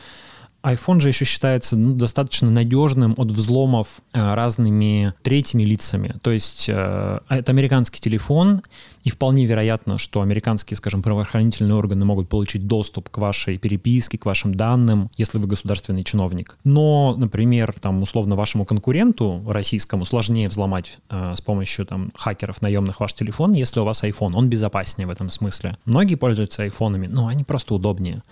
iPhone 0.63 0.99
же 0.99 1.09
еще 1.09 1.25
считается 1.25 1.77
ну, 1.77 1.93
достаточно 1.93 2.49
надежным 2.49 3.13
от 3.17 3.31
взломов 3.31 4.01
э, 4.13 4.33
разными 4.33 5.13
третьими 5.21 5.63
лицами. 5.63 6.15
То 6.21 6.31
есть 6.31 6.65
э, 6.67 7.19
это 7.29 7.51
американский 7.51 8.01
телефон, 8.01 8.61
и 9.03 9.09
вполне 9.09 9.45
вероятно, 9.45 9.97
что 9.97 10.21
американские, 10.21 10.77
скажем, 10.77 11.01
правоохранительные 11.01 11.75
органы 11.75 12.05
могут 12.05 12.29
получить 12.29 12.67
доступ 12.67 13.09
к 13.09 13.17
вашей 13.17 13.57
переписке, 13.57 14.17
к 14.17 14.25
вашим 14.25 14.53
данным, 14.53 15.09
если 15.17 15.37
вы 15.37 15.47
государственный 15.47 16.03
чиновник. 16.03 16.57
Но, 16.63 17.15
например, 17.17 17.73
там, 17.79 18.01
условно, 18.01 18.35
вашему 18.35 18.65
конкуренту 18.65 19.43
российскому 19.47 20.05
сложнее 20.05 20.49
взломать 20.49 20.97
э, 21.09 21.33
с 21.35 21.41
помощью 21.41 21.85
там, 21.85 22.11
хакеров 22.15 22.61
наемных 22.61 22.99
ваш 22.99 23.13
телефон, 23.13 23.53
если 23.53 23.79
у 23.79 23.85
вас 23.85 24.03
iPhone. 24.03 24.31
Он 24.35 24.49
безопаснее 24.49 25.07
в 25.07 25.11
этом 25.11 25.29
смысле. 25.29 25.77
Многие 25.85 26.15
пользуются 26.15 26.63
айфонами, 26.63 27.07
но 27.07 27.27
они 27.27 27.43
просто 27.43 27.73
удобнее. 27.73 28.23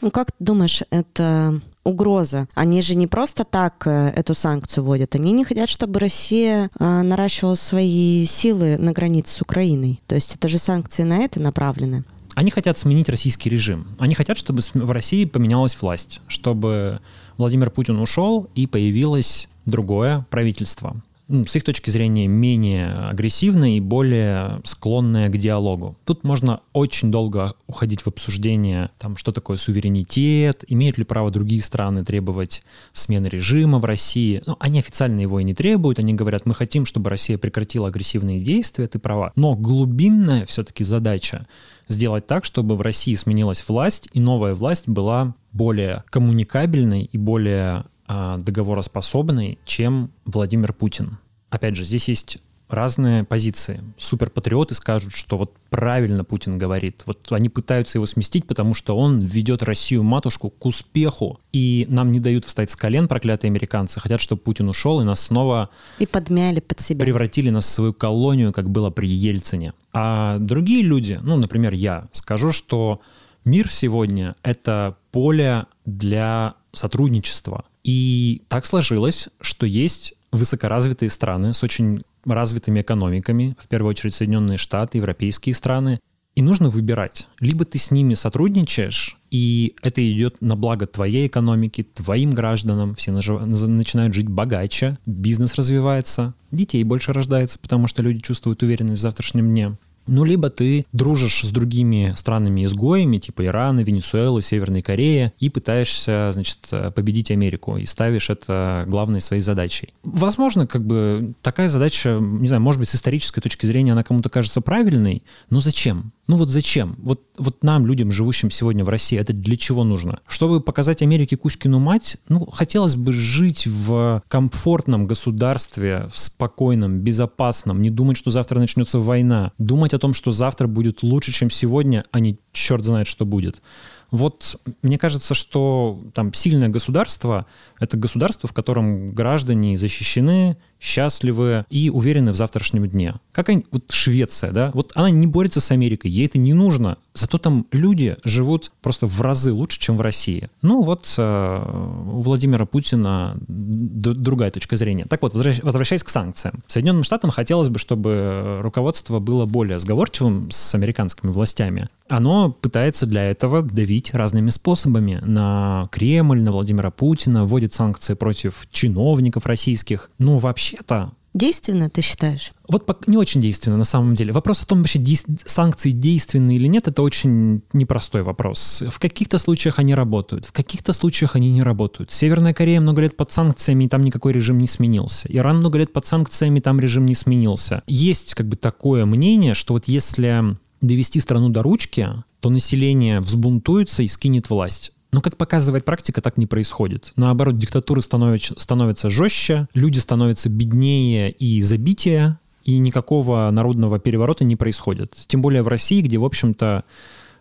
Ну, 0.00 0.10
как 0.10 0.32
ты 0.32 0.44
думаешь, 0.44 0.82
это 0.90 1.60
угроза. 1.86 2.48
Они 2.54 2.82
же 2.82 2.94
не 2.94 3.06
просто 3.06 3.44
так 3.44 3.86
э, 3.86 4.08
эту 4.08 4.34
санкцию 4.34 4.84
вводят. 4.84 5.14
Они 5.14 5.32
не 5.32 5.44
хотят, 5.44 5.70
чтобы 5.70 6.00
Россия 6.00 6.68
э, 6.78 7.02
наращивала 7.02 7.54
свои 7.54 8.26
силы 8.26 8.76
на 8.76 8.92
границе 8.92 9.32
с 9.32 9.40
Украиной. 9.40 10.00
То 10.06 10.15
есть 10.16 10.34
это 10.34 10.48
же 10.48 10.58
санкции 10.58 11.02
на 11.02 11.18
это 11.18 11.40
направлены. 11.40 12.04
Они 12.34 12.50
хотят 12.50 12.76
сменить 12.76 13.08
российский 13.08 13.48
режим. 13.48 13.96
Они 13.98 14.14
хотят, 14.14 14.36
чтобы 14.36 14.60
в 14.74 14.90
России 14.90 15.24
поменялась 15.24 15.80
власть, 15.80 16.20
чтобы 16.28 17.00
Владимир 17.38 17.70
Путин 17.70 17.98
ушел 17.98 18.50
и 18.54 18.66
появилось 18.66 19.48
другое 19.64 20.26
правительство. 20.28 21.02
С 21.28 21.56
их 21.56 21.64
точки 21.64 21.90
зрения, 21.90 22.28
менее 22.28 22.92
агрессивное 22.92 23.70
и 23.70 23.80
более 23.80 24.60
склонное 24.64 25.28
к 25.28 25.36
диалогу. 25.36 25.96
Тут 26.04 26.22
можно 26.22 26.60
очень 26.72 27.10
долго 27.10 27.54
уходить 27.66 28.02
в 28.02 28.06
обсуждение, 28.06 28.90
там, 28.98 29.16
что 29.16 29.32
такое 29.32 29.56
суверенитет, 29.56 30.64
имеют 30.68 30.98
ли 30.98 31.04
право 31.04 31.32
другие 31.32 31.62
страны 31.62 32.04
требовать 32.04 32.62
смены 32.92 33.26
режима 33.26 33.80
в 33.80 33.84
России. 33.84 34.40
Ну, 34.46 34.56
они 34.60 34.78
официально 34.78 35.18
его 35.18 35.40
и 35.40 35.44
не 35.44 35.52
требуют, 35.52 35.98
они 35.98 36.14
говорят, 36.14 36.46
мы 36.46 36.54
хотим, 36.54 36.86
чтобы 36.86 37.10
Россия 37.10 37.38
прекратила 37.38 37.88
агрессивные 37.88 38.38
действия, 38.38 38.86
ты 38.86 39.00
права. 39.00 39.32
Но 39.34 39.56
глубинная 39.56 40.46
все-таки 40.46 40.84
задача 40.84 41.44
сделать 41.88 42.28
так, 42.28 42.44
чтобы 42.44 42.76
в 42.76 42.82
России 42.82 43.14
сменилась 43.14 43.64
власть, 43.68 44.08
и 44.12 44.20
новая 44.20 44.54
власть 44.54 44.88
была 44.88 45.34
более 45.52 46.04
коммуникабельной 46.10 47.02
и 47.04 47.18
более 47.18 47.86
а, 48.06 48.38
договороспособной, 48.38 49.58
чем 49.64 50.10
Владимир 50.24 50.72
Путин. 50.72 51.18
Опять 51.50 51.76
же, 51.76 51.84
здесь 51.84 52.08
есть 52.08 52.38
разные 52.68 53.24
позиции. 53.24 53.82
Суперпатриоты 53.98 54.74
скажут, 54.74 55.14
что 55.14 55.36
вот 55.36 55.54
правильно 55.70 56.24
Путин 56.24 56.58
говорит. 56.58 57.02
Вот 57.06 57.30
они 57.30 57.48
пытаются 57.48 57.98
его 57.98 58.06
сместить, 58.06 58.46
потому 58.46 58.74
что 58.74 58.96
он 58.96 59.20
ведет 59.20 59.62
Россию-матушку 59.62 60.50
к 60.50 60.66
успеху. 60.66 61.40
И 61.52 61.86
нам 61.88 62.12
не 62.12 62.20
дают 62.20 62.44
встать 62.44 62.70
с 62.70 62.76
колен 62.76 63.08
проклятые 63.08 63.50
американцы. 63.50 64.00
Хотят, 64.00 64.20
чтобы 64.20 64.42
Путин 64.42 64.68
ушел 64.68 65.00
и 65.00 65.04
нас 65.04 65.20
снова... 65.20 65.70
И 65.98 66.06
подмяли 66.06 66.60
под 66.60 66.80
себя. 66.80 67.04
Превратили 67.04 67.50
нас 67.50 67.66
в 67.66 67.70
свою 67.70 67.92
колонию, 67.92 68.52
как 68.52 68.68
было 68.70 68.90
при 68.90 69.08
Ельцине. 69.08 69.72
А 69.92 70.38
другие 70.38 70.82
люди, 70.82 71.20
ну, 71.22 71.36
например, 71.36 71.72
я, 71.72 72.08
скажу, 72.12 72.52
что 72.52 73.00
мир 73.44 73.70
сегодня— 73.70 74.34
это 74.42 74.96
поле 75.12 75.66
для 75.84 76.54
сотрудничества— 76.72 77.64
и 77.86 78.42
так 78.48 78.66
сложилось, 78.66 79.28
что 79.40 79.64
есть 79.64 80.14
высокоразвитые 80.32 81.08
страны 81.08 81.54
с 81.54 81.62
очень 81.62 82.02
развитыми 82.24 82.80
экономиками, 82.80 83.56
в 83.60 83.68
первую 83.68 83.90
очередь 83.90 84.12
Соединенные 84.12 84.58
Штаты, 84.58 84.98
европейские 84.98 85.54
страны, 85.54 86.00
и 86.34 86.42
нужно 86.42 86.68
выбирать. 86.68 87.28
Либо 87.38 87.64
ты 87.64 87.78
с 87.78 87.92
ними 87.92 88.14
сотрудничаешь, 88.14 89.18
и 89.30 89.76
это 89.82 90.02
идет 90.12 90.40
на 90.40 90.56
благо 90.56 90.88
твоей 90.88 91.28
экономики, 91.28 91.84
твоим 91.84 92.32
гражданам, 92.32 92.96
все 92.96 93.12
начинают 93.12 94.14
жить 94.14 94.28
богаче, 94.28 94.98
бизнес 95.06 95.54
развивается, 95.54 96.34
детей 96.50 96.82
больше 96.82 97.12
рождается, 97.12 97.60
потому 97.60 97.86
что 97.86 98.02
люди 98.02 98.18
чувствуют 98.18 98.64
уверенность 98.64 98.98
в 98.98 99.02
завтрашнем 99.02 99.48
дне. 99.48 99.76
Ну, 100.06 100.24
либо 100.24 100.50
ты 100.50 100.86
дружишь 100.92 101.42
с 101.42 101.50
другими 101.50 102.14
странами-изгоями, 102.16 103.18
типа 103.18 103.44
Ирана, 103.46 103.80
Венесуэлы, 103.80 104.42
Северной 104.42 104.82
Кореи, 104.82 105.32
и 105.38 105.50
пытаешься, 105.50 106.30
значит, 106.32 106.58
победить 106.94 107.30
Америку, 107.30 107.76
и 107.76 107.86
ставишь 107.86 108.30
это 108.30 108.84
главной 108.86 109.20
своей 109.20 109.42
задачей. 109.42 109.94
Возможно, 110.02 110.66
как 110.66 110.84
бы 110.84 111.34
такая 111.42 111.68
задача, 111.68 112.18
не 112.20 112.46
знаю, 112.46 112.62
может 112.62 112.78
быть, 112.78 112.88
с 112.88 112.94
исторической 112.94 113.40
точки 113.40 113.66
зрения 113.66 113.92
она 113.92 114.04
кому-то 114.04 114.28
кажется 114.28 114.60
правильной, 114.60 115.22
но 115.50 115.60
зачем? 115.60 116.12
Ну 116.26 116.36
вот 116.36 116.48
зачем? 116.48 116.96
Вот, 116.98 117.20
вот 117.38 117.62
нам, 117.62 117.86
людям, 117.86 118.10
живущим 118.10 118.50
сегодня 118.50 118.84
в 118.84 118.88
России, 118.88 119.18
это 119.18 119.32
для 119.32 119.56
чего 119.56 119.84
нужно? 119.84 120.20
Чтобы 120.26 120.60
показать 120.60 121.02
Америке 121.02 121.36
Кузькину 121.36 121.78
мать, 121.78 122.16
ну, 122.28 122.46
хотелось 122.46 122.96
бы 122.96 123.12
жить 123.12 123.66
в 123.66 124.22
комфортном 124.28 125.06
государстве, 125.06 126.08
в 126.12 126.18
спокойном, 126.18 126.98
безопасном, 127.00 127.80
не 127.80 127.90
думать, 127.90 128.16
что 128.16 128.30
завтра 128.30 128.58
начнется 128.58 128.98
война, 128.98 129.52
думать 129.58 129.94
о 129.94 129.98
том, 129.98 130.14
что 130.14 130.32
завтра 130.32 130.66
будет 130.66 131.02
лучше, 131.02 131.32
чем 131.32 131.48
сегодня, 131.48 132.04
а 132.10 132.18
не 132.18 132.38
черт 132.52 132.84
знает, 132.84 133.06
что 133.06 133.24
будет. 133.24 133.62
Вот 134.10 134.60
мне 134.82 134.98
кажется, 134.98 135.34
что 135.34 136.00
там 136.14 136.32
сильное 136.32 136.68
государство— 136.68 137.46
это 137.80 137.96
государство, 137.96 138.48
в 138.48 138.52
котором 138.52 139.12
граждане 139.12 139.78
защищены, 139.78 140.56
счастливы 140.80 141.64
и 141.70 141.90
уверены 141.90 142.32
в 142.32 142.36
завтрашнем 142.36 142.88
дне. 142.88 143.14
Как 143.32 143.48
они, 143.48 143.66
вот 143.70 143.90
Швеция, 143.90 144.52
да, 144.52 144.70
вот 144.74 144.92
она 144.94 145.10
не 145.10 145.26
борется 145.26 145.60
с 145.60 145.70
Америкой, 145.70 146.10
ей 146.10 146.26
это 146.26 146.38
не 146.38 146.52
нужно, 146.52 146.98
зато 147.16 147.38
там 147.38 147.66
люди 147.72 148.16
живут 148.24 148.72
просто 148.82 149.06
в 149.06 149.20
разы 149.20 149.52
лучше, 149.52 149.80
чем 149.80 149.96
в 149.96 150.00
России. 150.00 150.50
Ну 150.62 150.82
вот 150.82 151.14
э, 151.16 152.02
у 152.12 152.20
Владимира 152.20 152.66
Путина 152.66 153.36
другая 153.48 154.50
точка 154.50 154.76
зрения. 154.76 155.06
Так 155.06 155.22
вот, 155.22 155.34
возвращаясь 155.34 156.02
к 156.02 156.08
санкциям. 156.08 156.62
Соединенным 156.66 157.02
Штатам 157.02 157.30
хотелось 157.30 157.68
бы, 157.68 157.78
чтобы 157.78 158.60
руководство 158.62 159.18
было 159.18 159.46
более 159.46 159.78
сговорчивым 159.78 160.50
с 160.50 160.74
американскими 160.74 161.30
властями. 161.30 161.88
Оно 162.08 162.52
пытается 162.52 163.06
для 163.06 163.24
этого 163.24 163.62
давить 163.62 164.14
разными 164.14 164.50
способами 164.50 165.20
на 165.24 165.88
Кремль, 165.90 166.42
на 166.42 166.52
Владимира 166.52 166.90
Путина, 166.90 167.44
вводит 167.44 167.72
санкции 167.72 168.14
против 168.14 168.66
чиновников 168.70 169.46
российских. 169.46 170.10
Вообще 170.18 170.66
вообще-то 170.66 171.12
Действенно, 171.36 171.90
ты 171.90 172.00
считаешь? 172.00 172.52
Вот 172.66 173.06
не 173.06 173.18
очень 173.18 173.42
действенно 173.42 173.76
на 173.76 173.84
самом 173.84 174.14
деле. 174.14 174.32
Вопрос 174.32 174.62
о 174.62 174.66
том, 174.66 174.78
вообще 174.78 174.98
действ... 174.98 175.26
санкции 175.44 175.90
действенны 175.90 176.52
или 176.52 176.66
нет, 176.66 176.88
это 176.88 177.02
очень 177.02 177.60
непростой 177.74 178.22
вопрос. 178.22 178.82
В 178.88 178.98
каких-то 178.98 179.36
случаях 179.36 179.78
они 179.78 179.94
работают, 179.94 180.46
в 180.46 180.52
каких-то 180.52 180.94
случаях 180.94 181.36
они 181.36 181.52
не 181.52 181.62
работают. 181.62 182.10
Северная 182.10 182.54
Корея 182.54 182.80
много 182.80 183.02
лет 183.02 183.18
под 183.18 183.30
санкциями, 183.32 183.84
и 183.84 183.88
там 183.88 184.00
никакой 184.00 184.32
режим 184.32 184.56
не 184.56 184.66
сменился. 184.66 185.28
Иран 185.28 185.58
много 185.58 185.78
лет 185.78 185.92
под 185.92 186.06
санкциями, 186.06 186.60
там 186.60 186.80
режим 186.80 187.04
не 187.04 187.14
сменился. 187.14 187.82
Есть 187.86 188.32
как 188.32 188.48
бы 188.48 188.56
такое 188.56 189.04
мнение, 189.04 189.52
что 189.52 189.74
вот 189.74 189.88
если 189.88 190.56
довести 190.80 191.20
страну 191.20 191.50
до 191.50 191.62
ручки, 191.62 192.08
то 192.40 192.48
население 192.48 193.20
взбунтуется 193.20 194.02
и 194.02 194.08
скинет 194.08 194.48
власть. 194.48 194.92
Но, 195.16 195.22
как 195.22 195.38
показывает 195.38 195.86
практика, 195.86 196.20
так 196.20 196.36
не 196.36 196.46
происходит. 196.46 197.14
Наоборот, 197.16 197.56
диктатуры 197.56 198.02
становятся, 198.02 198.52
становятся 198.60 199.08
жестче, 199.08 199.66
люди 199.72 199.98
становятся 199.98 200.50
беднее 200.50 201.30
и 201.30 201.62
забитее, 201.62 202.38
и 202.64 202.76
никакого 202.76 203.50
народного 203.50 203.98
переворота 203.98 204.44
не 204.44 204.56
происходит. 204.56 205.14
Тем 205.26 205.40
более 205.40 205.62
в 205.62 205.68
России, 205.68 206.02
где, 206.02 206.18
в 206.18 206.24
общем-то, 206.26 206.84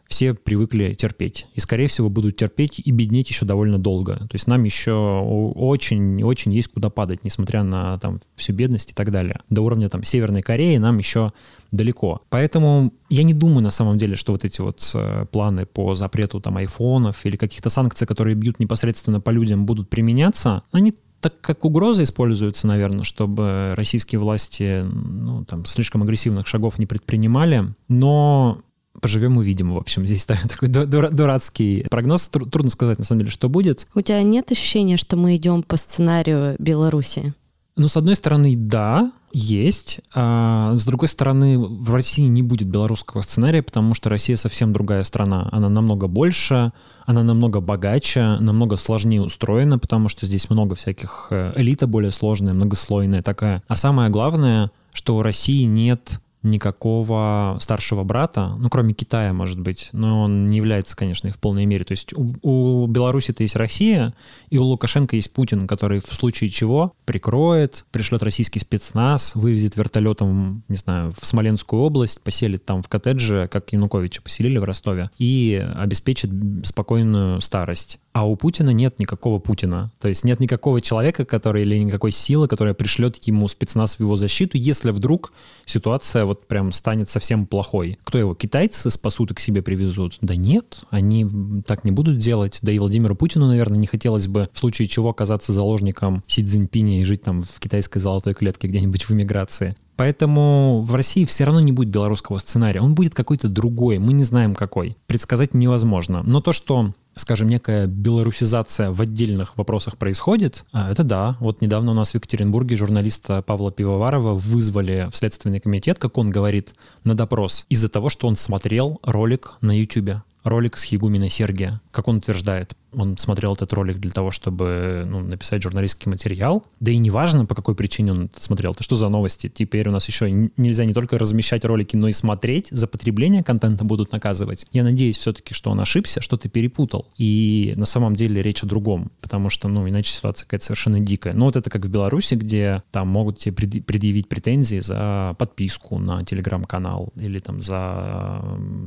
все 0.07 0.33
привыкли 0.33 0.93
терпеть. 0.93 1.47
И, 1.53 1.59
скорее 1.59 1.87
всего, 1.87 2.09
будут 2.09 2.37
терпеть 2.37 2.79
и 2.83 2.91
беднеть 2.91 3.29
еще 3.29 3.45
довольно 3.45 3.77
долго. 3.79 4.15
То 4.15 4.33
есть 4.33 4.47
нам 4.47 4.63
еще 4.63 4.93
очень-очень 4.93 6.53
есть 6.53 6.69
куда 6.69 6.89
падать, 6.89 7.23
несмотря 7.23 7.63
на 7.63 7.97
там, 7.99 8.19
всю 8.35 8.53
бедность 8.53 8.91
и 8.91 8.93
так 8.93 9.11
далее. 9.11 9.41
До 9.49 9.61
уровня 9.61 9.89
там 9.89 10.03
Северной 10.03 10.41
Кореи 10.41 10.77
нам 10.77 10.97
еще 10.97 11.33
далеко. 11.71 12.21
Поэтому 12.29 12.93
я 13.09 13.23
не 13.23 13.33
думаю 13.33 13.61
на 13.61 13.71
самом 13.71 13.97
деле, 13.97 14.15
что 14.15 14.31
вот 14.31 14.45
эти 14.45 14.61
вот 14.61 14.91
э, 14.93 15.25
планы 15.31 15.65
по 15.65 15.95
запрету 15.95 16.39
там 16.39 16.57
айфонов 16.57 17.25
или 17.25 17.35
каких-то 17.35 17.69
санкций, 17.69 18.07
которые 18.07 18.35
бьют 18.35 18.59
непосредственно 18.59 19.19
по 19.19 19.31
людям, 19.31 19.65
будут 19.65 19.89
применяться. 19.89 20.63
Они 20.71 20.93
так 21.25 21.41
как 21.41 21.65
угроза 21.65 22.03
используется, 22.03 22.67
наверное, 22.67 23.03
чтобы 23.03 23.73
российские 23.75 24.19
власти 24.19 24.83
ну, 24.83 25.43
там, 25.45 25.65
слишком 25.65 26.03
агрессивных 26.03 26.45
шагов 26.45 26.77
не 26.77 26.85
предпринимали. 26.85 27.73
Но 27.87 28.61
поживем 29.01 29.37
увидим, 29.37 29.73
в 29.73 29.77
общем. 29.77 30.05
Здесь 30.05 30.25
такой 30.25 30.69
дурацкий 30.69 31.85
прогноз. 31.89 32.27
Трудно 32.27 32.69
сказать, 32.69 32.97
на 32.97 33.05
самом 33.05 33.19
деле, 33.19 33.31
что 33.31 33.49
будет. 33.49 33.87
У 33.95 34.01
тебя 34.01 34.21
нет 34.23 34.51
ощущения, 34.51 34.97
что 34.97 35.17
мы 35.17 35.35
идем 35.35 35.63
по 35.63 35.77
сценарию 35.77 36.55
Беларуси? 36.59 37.33
Ну, 37.77 37.89
с 37.89 37.97
одной 37.97 38.15
стороны, 38.15 38.55
да, 38.55 39.11
есть. 39.33 39.99
А 40.13 40.75
с 40.75 40.85
другой 40.85 41.09
стороны, 41.09 41.59
в 41.59 41.93
России 41.93 42.25
не 42.25 42.41
будет 42.41 42.69
белорусского 42.69 43.21
сценария, 43.21 43.61
потому 43.61 43.93
что 43.93 44.09
Россия 44.09 44.37
совсем 44.37 44.71
другая 44.71 45.03
страна. 45.03 45.49
Она 45.51 45.67
намного 45.67 46.07
больше, 46.07 46.71
она 47.05 47.21
намного 47.21 47.59
богаче, 47.59 48.37
намного 48.39 48.77
сложнее 48.77 49.21
устроена, 49.21 49.77
потому 49.77 50.07
что 50.07 50.25
здесь 50.25 50.49
много 50.49 50.75
всяких 50.75 51.27
э, 51.31 51.51
элита 51.57 51.85
более 51.85 52.11
сложная, 52.11 52.53
многослойная 52.53 53.21
такая. 53.21 53.61
А 53.67 53.75
самое 53.75 54.09
главное, 54.09 54.71
что 54.93 55.17
у 55.17 55.21
России 55.21 55.63
нет 55.63 56.21
никакого 56.45 57.57
старшего 57.59 58.03
брата, 58.03 58.55
ну, 58.57 58.69
кроме 58.69 58.93
Китая, 58.93 59.33
может 59.33 59.59
быть, 59.59 59.89
но 59.91 60.21
он 60.21 60.47
не 60.47 60.57
является, 60.57 60.95
конечно, 60.95 61.27
и 61.27 61.31
в 61.31 61.37
полной 61.37 61.65
мере. 61.65 61.83
То 61.83 61.91
есть 61.91 62.13
у, 62.13 62.33
у 62.41 62.87
Беларуси-то 62.87 63.43
есть 63.43 63.55
Россия, 63.55 64.13
и 64.49 64.57
у 64.57 64.63
Лукашенко 64.63 65.15
есть 65.15 65.33
Путин, 65.33 65.67
который 65.67 65.99
в 65.99 66.13
случае 66.13 66.49
чего 66.49 66.93
прикроет, 67.05 67.85
пришлет 67.91 68.23
российский 68.23 68.59
спецназ, 68.59 69.35
вывезет 69.35 69.75
вертолетом, 69.75 70.63
не 70.67 70.77
знаю, 70.77 71.13
в 71.19 71.25
Смоленскую 71.25 71.81
область, 71.81 72.21
поселит 72.21 72.65
там 72.65 72.81
в 72.81 72.87
коттедже, 72.87 73.49
как 73.51 73.73
Януковича 73.73 74.21
поселили 74.21 74.57
в 74.57 74.63
Ростове, 74.63 75.09
и 75.17 75.65
обеспечит 75.75 76.29
спокойную 76.63 77.41
старость. 77.41 77.99
А 78.15 78.25
у 78.25 78.37
Путина 78.37 78.69
нет 78.69 78.97
никакого 78.97 79.39
Путина. 79.39 79.91
То 79.99 80.07
есть 80.07 80.23
нет 80.23 80.39
никакого 80.39 80.79
человека, 80.79 81.25
который 81.25 81.63
или 81.63 81.77
никакой 81.77 82.11
силы, 82.11 82.47
которая 82.47 82.73
пришлет 82.73 83.17
ему 83.27 83.45
спецназ 83.49 83.95
в 83.95 83.99
его 83.99 84.15
защиту, 84.15 84.57
если 84.57 84.91
вдруг 84.91 85.33
ситуация 85.65 86.23
вот 86.23 86.47
прям 86.47 86.71
станет 86.71 87.09
совсем 87.09 87.45
плохой. 87.45 87.99
Кто 88.05 88.17
его, 88.17 88.33
китайцы 88.33 88.89
спасут 88.89 89.31
и 89.31 89.33
к 89.33 89.41
себе 89.41 89.61
привезут? 89.61 90.17
Да 90.21 90.37
нет, 90.37 90.79
они 90.91 91.27
так 91.67 91.83
не 91.83 91.91
будут 91.91 92.17
делать. 92.17 92.59
Да 92.61 92.71
и 92.71 92.79
Владимиру 92.79 93.17
Путину, 93.17 93.47
наверное, 93.47 93.77
не 93.77 93.87
хотелось 93.87 94.27
бы 94.27 94.47
в 94.53 94.59
случае 94.59 94.87
чего 94.87 95.09
оказаться 95.09 95.51
заложником 95.51 96.23
Си 96.25 96.41
Цзиньпиня 96.41 97.01
и 97.01 97.03
жить 97.03 97.23
там 97.23 97.41
в 97.41 97.59
китайской 97.59 97.99
золотой 97.99 98.33
клетке 98.33 98.69
где-нибудь 98.69 99.03
в 99.03 99.11
эмиграции. 99.11 99.75
Поэтому 99.95 100.81
в 100.81 100.93
России 100.95 101.25
все 101.25 101.45
равно 101.45 101.59
не 101.59 101.71
будет 101.71 101.89
белорусского 101.89 102.37
сценария. 102.37 102.81
Он 102.81 102.95
будет 102.95 103.15
какой-то 103.15 103.47
другой, 103.47 103.97
мы 103.97 104.13
не 104.13 104.23
знаем 104.23 104.55
какой. 104.55 104.97
Предсказать 105.07 105.53
невозможно. 105.53 106.23
Но 106.23 106.41
то, 106.41 106.51
что 106.51 106.93
скажем, 107.15 107.47
некая 107.47 107.87
белорусизация 107.87 108.91
в 108.91 109.01
отдельных 109.01 109.57
вопросах 109.57 109.97
происходит, 109.97 110.63
а, 110.73 110.91
это 110.91 111.03
да. 111.03 111.37
Вот 111.39 111.61
недавно 111.61 111.91
у 111.91 111.93
нас 111.93 112.11
в 112.11 112.15
Екатеринбурге 112.15 112.75
журналиста 112.75 113.41
Павла 113.41 113.71
Пивоварова 113.71 114.33
вызвали 114.33 115.07
в 115.09 115.15
Следственный 115.15 115.61
комитет, 115.61 115.97
как 115.97 116.17
он 116.17 116.29
говорит, 116.29 116.75
на 117.05 117.15
допрос 117.15 117.65
из-за 117.69 117.87
того, 117.87 118.09
что 118.09 118.27
он 118.27 118.35
смотрел 118.35 118.99
ролик 119.01 119.57
на 119.61 119.71
YouTube 119.71 120.21
ролик 120.45 120.77
с 120.77 120.83
Хигумина 120.83 121.27
Сергия. 121.27 121.81
Как 121.91 122.07
он 122.07 122.17
утверждает, 122.17 122.75
он 122.97 123.17
смотрел 123.17 123.53
этот 123.53 123.73
ролик 123.73 123.99
для 123.99 124.11
того, 124.11 124.31
чтобы 124.31 125.05
ну, 125.07 125.19
написать 125.21 125.61
журналистский 125.61 126.09
материал. 126.09 126.65
Да 126.79 126.91
и 126.91 126.97
неважно, 126.97 127.45
по 127.45 127.55
какой 127.55 127.75
причине 127.75 128.11
он 128.11 128.29
смотрел. 128.37 128.71
Это 128.71 128.83
что 128.83 128.95
за 128.95 129.09
новости? 129.09 129.51
Теперь 129.53 129.87
у 129.89 129.91
нас 129.91 130.07
еще 130.07 130.31
нельзя 130.31 130.85
не 130.85 130.93
только 130.93 131.17
размещать 131.17 131.65
ролики, 131.65 131.95
но 131.95 132.07
и 132.07 132.11
смотреть. 132.11 132.67
За 132.71 132.87
потребление 132.87 133.43
контента 133.43 133.83
будут 133.83 134.11
наказывать. 134.11 134.65
Я 134.71 134.83
надеюсь 134.83 135.17
все-таки, 135.17 135.53
что 135.53 135.71
он 135.71 135.79
ошибся, 135.79 136.21
что-то 136.21 136.49
перепутал. 136.49 137.07
И 137.17 137.73
на 137.75 137.85
самом 137.85 138.15
деле 138.15 138.41
речь 138.41 138.63
о 138.63 138.67
другом. 138.67 139.11
Потому 139.21 139.49
что, 139.49 139.67
ну, 139.67 139.87
иначе 139.87 140.13
ситуация 140.13 140.45
какая-то 140.45 140.65
совершенно 140.65 140.99
дикая. 140.99 141.33
Ну, 141.33 141.45
вот 141.45 141.55
это 141.55 141.69
как 141.69 141.85
в 141.85 141.89
Беларуси, 141.89 142.35
где 142.35 142.83
там 142.91 143.07
могут 143.07 143.39
тебе 143.39 143.53
предъявить 143.81 144.29
претензии 144.29 144.79
за 144.79 145.35
подписку 145.37 145.99
на 145.99 146.23
телеграм-канал 146.23 147.13
или 147.15 147.39
там 147.39 147.61
за 147.61 148.41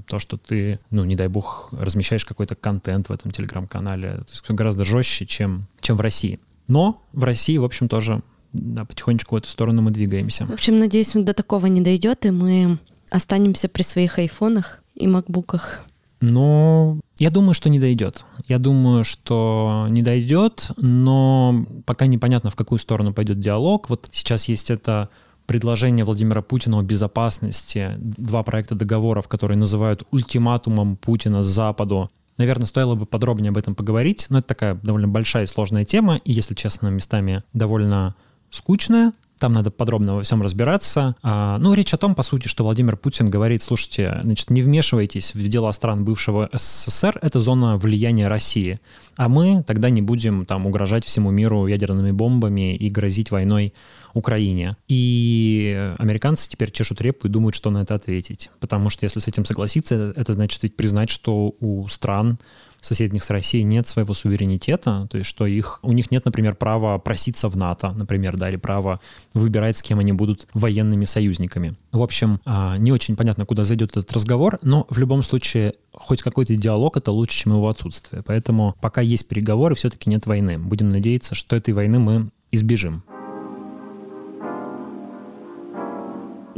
то, 0.07 0.19
что 0.19 0.37
ты, 0.37 0.81
ну, 0.91 1.05
не 1.05 1.17
дай 1.17 1.29
бог, 1.29 1.69
размещаешь 1.73 2.25
какой-то 2.25 2.55
контент 2.55 3.09
в 3.09 3.13
этом 3.13 3.31
телеграм-канале 3.31 3.98
далее. 4.01 4.19
То 4.25 4.31
есть 4.31 4.51
гораздо 4.51 4.85
жестче, 4.85 5.27
чем, 5.27 5.67
чем 5.81 5.97
в 5.97 6.01
России. 6.01 6.41
Но 6.67 7.03
в 7.13 7.25
России, 7.25 7.57
в 7.57 7.65
общем, 7.65 7.89
тоже 7.89 8.23
да, 8.53 8.85
потихонечку 8.85 9.35
в 9.35 9.39
эту 9.39 9.49
сторону 9.49 9.83
мы 9.83 9.91
двигаемся. 9.91 10.47
В 10.47 10.53
общем, 10.53 10.79
надеюсь, 10.79 11.13
до 11.15 11.35
такого 11.35 11.67
не 11.67 11.81
дойдет, 11.81 12.27
и 12.27 12.31
мы 12.31 12.79
останемся 13.11 13.69
при 13.69 13.83
своих 13.83 14.19
айфонах 14.19 14.83
и 14.95 15.07
макбуках. 15.07 15.85
Но 16.21 16.99
я 17.19 17.31
думаю, 17.31 17.55
что 17.55 17.69
не 17.69 17.79
дойдет. 17.79 18.25
Я 18.47 18.59
думаю, 18.59 19.05
что 19.05 19.87
не 19.89 20.03
дойдет, 20.03 20.71
но 20.77 21.65
пока 21.85 22.07
непонятно, 22.07 22.51
в 22.51 22.57
какую 22.57 22.79
сторону 22.79 23.13
пойдет 23.13 23.39
диалог. 23.39 23.89
Вот 23.89 24.09
сейчас 24.11 24.47
есть 24.47 24.71
это 24.71 25.11
предложение 25.47 26.05
Владимира 26.05 26.43
Путина 26.43 26.79
о 26.79 26.83
безопасности, 26.83 27.95
два 27.99 28.43
проекта 28.43 28.75
договоров, 28.75 29.29
которые 29.29 29.57
называют 29.57 30.03
ультиматумом 30.11 30.97
Путина 30.97 31.43
Западу 31.43 32.11
Наверное, 32.39 32.67
стоило 32.67 32.95
бы 32.95 33.05
подробнее 33.05 33.51
об 33.51 33.59
этом 33.59 33.75
поговорить, 33.75 34.27
но 34.31 34.39
это 34.39 34.49
такая 34.49 34.75
довольно 34.77 35.09
большая 35.09 35.45
и 35.45 35.47
сложная 35.47 35.85
тема, 35.85 36.17
и, 36.17 36.33
если 36.33 36.55
честно, 36.55 36.89
местами 36.89 37.43
довольно 37.53 38.15
скучная. 38.51 39.13
Там 39.39 39.53
надо 39.53 39.71
подробно 39.71 40.17
во 40.17 40.23
всем 40.23 40.43
разбираться. 40.43 41.15
А, 41.23 41.59
ну, 41.59 41.73
речь 41.75 41.95
о 41.95 41.97
том, 41.97 42.17
по 42.17 42.23
сути, 42.23 42.49
что 42.49 42.65
Владимир 42.65 42.97
Путин 42.97 43.31
говорит, 43.31 43.63
слушайте, 43.63 44.21
значит, 44.25 44.51
не 44.51 44.63
вмешивайтесь 44.63 45.33
в 45.33 45.49
дела 45.49 45.73
стран 45.73 46.05
бывшего 46.05 46.49
СССР, 46.53 47.19
это 47.23 47.39
зона 47.39 47.77
влияния 47.77 48.27
России. 48.27 48.81
А 49.17 49.29
мы 49.29 49.63
тогда 49.63 49.91
не 49.91 50.03
будем 50.03 50.45
там 50.45 50.67
угрожать 50.67 51.05
всему 51.05 51.31
миру 51.31 51.69
ядерными 51.69 52.11
бомбами 52.11 52.75
и 52.75 52.91
грозить 52.91 53.31
войной 53.31 53.75
Украине. 54.19 54.77
И 54.89 55.95
американцы 55.99 56.49
теперь 56.49 56.71
чешут 56.71 57.01
репу 57.01 57.27
и 57.27 57.31
думают, 57.31 57.55
что 57.55 57.71
на 57.71 57.83
это 57.83 57.95
ответить. 57.95 58.51
Потому 58.61 58.91
что 58.91 59.05
если 59.05 59.21
с 59.21 59.29
этим 59.29 59.45
согласиться, 59.45 60.13
это 60.15 60.33
значит 60.33 60.63
ведь 60.63 60.77
признать, 60.77 61.11
что 61.11 61.55
у 61.61 61.87
стран 61.89 62.39
соседних 62.81 63.25
с 63.25 63.31
Россией 63.31 63.65
нет 63.65 63.87
своего 63.87 64.15
суверенитета, 64.15 65.09
то 65.11 65.19
есть 65.19 65.29
что 65.29 65.47
их, 65.47 65.81
у 65.83 65.93
них 65.93 66.11
нет, 66.11 66.25
например, 66.25 66.55
права 66.55 66.99
проситься 66.99 67.49
в 67.49 67.57
НАТО, 67.57 67.93
например, 67.93 68.37
да, 68.37 68.49
или 68.49 68.57
права 68.57 69.01
выбирать, 69.35 69.77
с 69.77 69.83
кем 69.83 69.99
они 69.99 70.13
будут 70.13 70.47
военными 70.55 71.05
союзниками. 71.05 71.77
В 71.93 72.03
общем, 72.03 72.41
а, 72.45 72.79
не 72.79 72.93
очень 72.93 73.17
понятно, 73.17 73.47
куда 73.47 73.65
зайдет 73.65 73.97
этот 73.97 74.13
разговор, 74.13 74.59
но 74.63 74.87
в 74.91 74.99
любом 74.99 75.23
случае 75.23 75.75
хоть 75.93 76.23
какой-то 76.23 76.55
диалог— 76.55 76.97
это 76.99 77.11
лучше, 77.11 77.39
чем 77.39 77.53
его 77.53 77.69
отсутствие. 77.69 78.23
Поэтому 78.25 78.77
пока 78.81 79.01
есть 79.01 79.27
переговоры, 79.27 79.75
все-таки 79.75 80.09
нет 80.09 80.27
войны. 80.27 80.59
Будем 80.59 80.89
надеяться, 80.89 81.35
что 81.35 81.57
этой 81.57 81.75
войны 81.75 81.99
мы 81.99 82.31
избежим. 82.53 83.03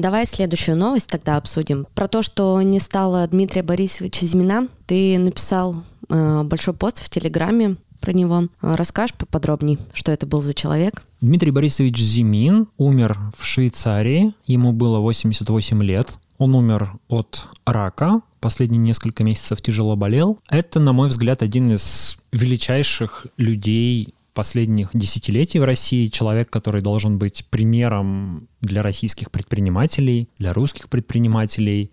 Давай 0.01 0.25
следующую 0.25 0.79
новость 0.79 1.09
тогда 1.09 1.37
обсудим. 1.37 1.87
Про 1.95 2.09
то, 2.09 2.23
что 2.23 2.63
не 2.63 2.81
стало 2.81 3.27
Дмитрия 3.29 3.63
Борисовича 3.63 4.25
Зимина, 4.25 4.67
ты 4.87 5.19
написал 5.19 5.83
э, 6.09 6.43
большой 6.43 6.73
пост 6.73 7.03
в 7.03 7.11
Телеграме 7.11 7.77
про 8.01 8.13
него. 8.13 8.45
Расскажешь 8.63 9.15
поподробнее, 9.15 9.77
что 9.93 10.11
это 10.11 10.27
был 10.27 10.41
за 10.41 10.55
человек? 10.55 11.03
Дмитрий 11.21 11.51
Борисович 11.51 11.99
Зимин 11.99 12.69
умер 12.79 13.19
в 13.37 13.45
Швейцарии. 13.45 14.33
Ему 14.47 14.73
было 14.73 15.01
88 15.01 15.83
лет. 15.83 16.17
Он 16.39 16.55
умер 16.55 16.95
от 17.09 17.49
рака, 17.67 18.23
последние 18.41 18.79
несколько 18.79 19.23
месяцев 19.23 19.61
тяжело 19.61 19.97
болел. 19.97 20.39
Это, 20.49 20.81
на 20.81 20.95
мой 20.95 21.11
взгляд, 21.11 21.43
один 21.43 21.73
из 21.75 22.17
величайших 22.33 23.27
людей 23.37 24.15
последних 24.41 24.89
десятилетий 24.95 25.59
в 25.59 25.65
России, 25.65 26.07
человек, 26.07 26.49
который 26.49 26.81
должен 26.81 27.19
быть 27.19 27.45
примером 27.51 28.49
для 28.63 28.81
российских 28.81 29.31
предпринимателей, 29.31 30.31
для 30.39 30.55
русских 30.55 30.89
предпринимателей, 30.89 31.91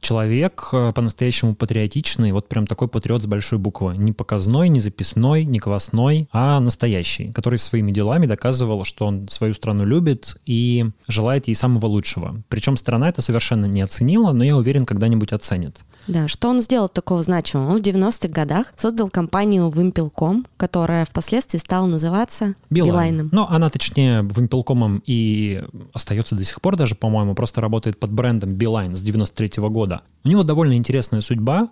человек 0.00 0.70
э, 0.72 0.92
по-настоящему 0.92 1.54
патриотичный, 1.54 2.32
вот 2.32 2.48
прям 2.48 2.66
такой 2.66 2.88
патриот 2.88 3.22
с 3.22 3.26
большой 3.26 3.60
буквы. 3.60 3.96
Не 3.96 4.10
показной, 4.10 4.68
не 4.68 4.80
записной, 4.80 5.44
не 5.44 5.60
квасной, 5.60 6.28
а 6.32 6.58
настоящий, 6.58 7.30
который 7.30 7.60
своими 7.60 7.92
делами 7.92 8.26
доказывал, 8.26 8.82
что 8.82 9.06
он 9.06 9.28
свою 9.28 9.54
страну 9.54 9.84
любит 9.84 10.36
и 10.44 10.86
желает 11.06 11.46
ей 11.46 11.54
самого 11.54 11.86
лучшего. 11.86 12.42
Причем 12.48 12.76
страна 12.76 13.10
это 13.10 13.22
совершенно 13.22 13.66
не 13.66 13.80
оценила, 13.80 14.32
но 14.32 14.42
я 14.42 14.56
уверен, 14.56 14.86
когда-нибудь 14.86 15.32
оценит. 15.32 15.84
Да, 16.06 16.28
что 16.28 16.48
он 16.48 16.60
сделал 16.62 16.88
такого 16.88 17.22
значимого? 17.22 17.70
Он 17.72 17.78
в 17.78 17.84
90-х 17.84 18.28
годах 18.28 18.72
создал 18.76 19.10
компанию 19.10 19.68
Вимпелком, 19.70 20.46
которая 20.56 21.04
впоследствии 21.04 21.58
стала 21.58 21.86
называться 21.86 22.54
Билайн. 22.70 22.92
Билайном. 22.92 23.28
Ну, 23.32 23.46
она, 23.48 23.68
точнее, 23.68 24.22
Вимпелкомом 24.22 25.02
и 25.06 25.62
остается 25.92 26.34
до 26.34 26.44
сих 26.44 26.60
пор 26.60 26.76
даже, 26.76 26.94
по-моему, 26.94 27.34
просто 27.34 27.60
работает 27.60 27.98
под 27.98 28.12
брендом 28.12 28.54
Билайн 28.54 28.96
с 28.96 29.00
93 29.00 29.48
-го 29.58 29.70
года. 29.70 30.02
У 30.24 30.28
него 30.28 30.42
довольно 30.42 30.76
интересная 30.76 31.20
судьба. 31.20 31.68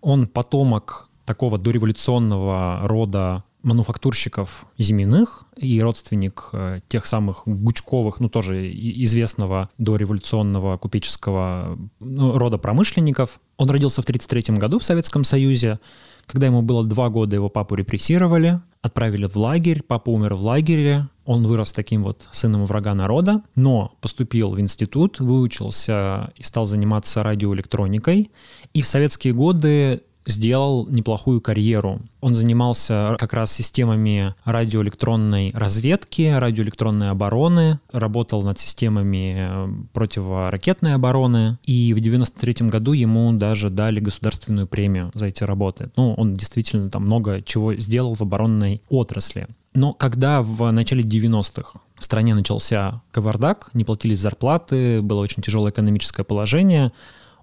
Он 0.00 0.26
потомок 0.26 1.10
такого 1.24 1.58
дореволюционного 1.58 2.80
рода 2.84 3.44
мануфактурщиков 3.66 4.66
земляных 4.78 5.42
и 5.56 5.82
родственник 5.82 6.50
э, 6.52 6.80
тех 6.88 7.04
самых 7.04 7.42
Гучковых, 7.46 8.20
ну 8.20 8.28
тоже 8.28 8.70
известного 8.72 9.70
дореволюционного 9.76 10.78
купеческого 10.78 11.76
ну, 11.98 12.38
рода 12.38 12.58
промышленников. 12.58 13.40
Он 13.56 13.68
родился 13.68 14.02
в 14.02 14.04
1933 14.04 14.56
году 14.56 14.78
в 14.78 14.84
Советском 14.84 15.24
Союзе. 15.24 15.80
Когда 16.26 16.46
ему 16.46 16.62
было 16.62 16.84
два 16.84 17.08
года, 17.08 17.36
его 17.36 17.48
папу 17.48 17.74
репрессировали, 17.74 18.60
отправили 18.82 19.26
в 19.26 19.36
лагерь, 19.36 19.82
папа 19.82 20.10
умер 20.10 20.34
в 20.34 20.42
лагере, 20.42 21.08
он 21.24 21.42
вырос 21.42 21.72
таким 21.72 22.04
вот 22.04 22.28
сыном 22.30 22.64
врага 22.66 22.94
народа, 22.94 23.42
но 23.56 23.96
поступил 24.00 24.52
в 24.52 24.60
институт, 24.60 25.18
выучился 25.18 26.32
и 26.36 26.42
стал 26.44 26.66
заниматься 26.66 27.24
радиоэлектроникой. 27.24 28.30
И 28.74 28.82
в 28.82 28.86
советские 28.86 29.34
годы 29.34 30.02
сделал 30.26 30.86
неплохую 30.88 31.40
карьеру. 31.40 32.00
Он 32.20 32.34
занимался 32.34 33.16
как 33.18 33.32
раз 33.32 33.52
системами 33.52 34.34
радиоэлектронной 34.44 35.52
разведки, 35.54 36.34
радиоэлектронной 36.36 37.10
обороны, 37.10 37.78
работал 37.92 38.42
над 38.42 38.58
системами 38.58 39.36
э, 39.38 39.68
противоракетной 39.92 40.94
обороны, 40.94 41.58
и 41.64 41.94
в 41.94 42.00
93 42.00 42.66
году 42.68 42.92
ему 42.92 43.32
даже 43.32 43.70
дали 43.70 44.00
государственную 44.00 44.66
премию 44.66 45.10
за 45.14 45.26
эти 45.26 45.44
работы. 45.44 45.90
Ну, 45.96 46.14
он 46.14 46.34
действительно 46.34 46.90
там 46.90 47.02
много 47.02 47.42
чего 47.42 47.74
сделал 47.74 48.14
в 48.14 48.22
оборонной 48.22 48.82
отрасли. 48.88 49.46
Но 49.74 49.92
когда 49.92 50.42
в 50.42 50.70
начале 50.70 51.02
90-х 51.02 51.78
в 51.98 52.04
стране 52.04 52.34
начался 52.34 53.02
кавардак, 53.10 53.70
не 53.74 53.84
платились 53.84 54.20
зарплаты, 54.20 55.02
было 55.02 55.20
очень 55.20 55.42
тяжелое 55.42 55.70
экономическое 55.70 56.24
положение, 56.24 56.92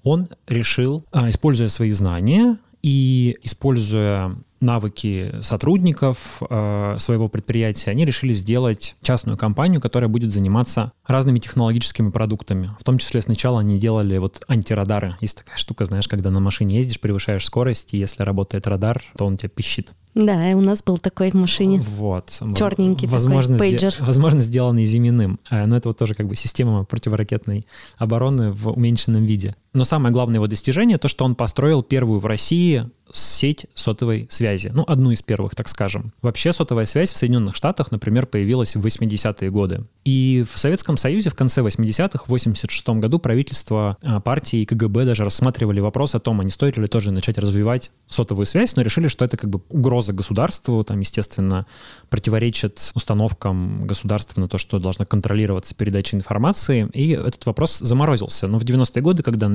он 0.04 0.28
решил, 0.48 1.06
а, 1.12 1.30
используя 1.30 1.70
свои 1.70 1.92
знания 1.92 2.58
и 2.84 3.38
используя 3.42 4.36
навыки 4.60 5.36
сотрудников 5.42 6.42
э, 6.42 6.96
своего 7.00 7.28
предприятия, 7.28 7.92
они 7.92 8.06
решили 8.06 8.34
сделать 8.34 8.96
частную 9.02 9.38
компанию, 9.38 9.82
которая 9.82 10.10
будет 10.10 10.32
заниматься 10.32 10.92
разными 11.06 11.40
технологическими 11.40 12.12
продуктами. 12.12 12.72
В 12.80 12.84
том 12.84 12.98
числе 12.98 13.22
сначала 13.22 13.60
они 13.60 13.80
делали 13.80 14.18
вот 14.18 14.44
антирадары. 14.48 15.16
Есть 15.22 15.38
такая 15.38 15.58
штука, 15.58 15.86
знаешь, 15.86 16.08
когда 16.08 16.30
на 16.30 16.40
машине 16.40 16.78
ездишь, 16.78 17.00
превышаешь 17.00 17.46
скорость, 17.46 17.94
и 17.94 17.98
если 17.98 18.24
работает 18.24 18.68
радар, 18.68 19.02
то 19.18 19.26
он 19.26 19.38
тебя 19.38 19.50
пищит. 19.50 19.94
Да, 20.16 20.52
у 20.54 20.62
нас 20.62 20.84
был 20.84 20.98
такой 20.98 21.32
в 21.32 21.34
машине. 21.34 21.82
Вот. 21.82 22.40
Черненький 22.56 23.08
возможно, 23.08 23.56
такой 23.56 23.72
пейджер. 23.72 23.94
Сде- 23.94 24.06
возможно, 24.06 24.42
сделанный 24.42 24.86
Зиминым. 24.86 25.40
Э, 25.50 25.66
но 25.66 25.78
это 25.78 25.90
вот 25.90 25.98
тоже 25.98 26.14
как 26.14 26.28
бы 26.28 26.36
система 26.36 26.84
противоракетной 26.86 27.66
обороны 27.98 28.52
в 28.52 28.70
уменьшенном 28.70 29.26
виде. 29.26 29.56
Но 29.74 29.84
самое 29.84 30.14
главное 30.14 30.36
его 30.36 30.48
достижение— 30.48 30.98
то, 31.00 31.08
что 31.08 31.26
он 31.26 31.34
построил 31.36 31.82
первую 31.82 32.20
в 32.20 32.26
России 32.28 32.90
сеть 33.12 33.66
сотовой 33.74 34.28
связи 34.30 34.44
связи. 34.44 34.72
Ну, 34.74 34.84
одну 34.88 35.12
из 35.12 35.22
первых, 35.22 35.56
так 35.56 35.70
скажем. 35.70 36.12
Вообще 36.22 36.52
сотовая 36.52 36.86
связь 36.86 37.12
в 37.14 37.18
Соединенных 37.18 37.56
Штатах, 37.56 37.92
например, 37.92 38.26
появилась 38.26 38.76
в 38.76 38.86
80-е 38.86 39.50
годы. 39.50 39.86
И 40.04 40.44
в 40.52 40.58
Советском 40.58 40.98
Союзе 40.98 41.30
в 41.30 41.36
конце 41.36 41.62
80-х, 41.62 42.26
в 42.26 42.30
86 42.30 42.90
году 43.00 43.20
правительство 43.20 43.98
а, 44.04 44.20
партии 44.20 44.60
и 44.60 44.66
КГБ 44.66 45.06
даже 45.06 45.24
рассматривали 45.24 45.80
вопрос 45.80 46.14
о 46.16 46.20
том, 46.20 46.42
а 46.42 46.44
не 46.44 46.52
стоит 46.52 46.76
ли 46.78 46.88
тоже 46.88 47.12
начать 47.12 47.38
развивать 47.38 47.92
сотовую 48.10 48.46
связь, 48.46 48.76
но 48.76 48.82
решили, 48.82 49.08
что 49.08 49.24
это 49.24 49.38
как 49.38 49.50
бы 49.50 49.62
угроза 49.70 50.03
государству, 50.12 50.84
там, 50.84 51.00
естественно, 51.00 51.66
противоречит 52.10 52.92
установкам 52.96 53.88
государства 53.88 54.42
на 54.42 54.50
то, 54.50 54.58
что 54.58 54.80
должна 54.80 55.06
контролироваться 55.06 55.76
передача 55.76 56.18
информации, 56.18 56.90
и 56.94 57.12
этот 57.12 57.46
вопрос 57.46 57.78
заморозился. 57.78 58.48
Но 58.48 58.60
в 58.60 58.64
90-е 58.64 59.02
годы, 59.02 59.24
когда 59.24 59.50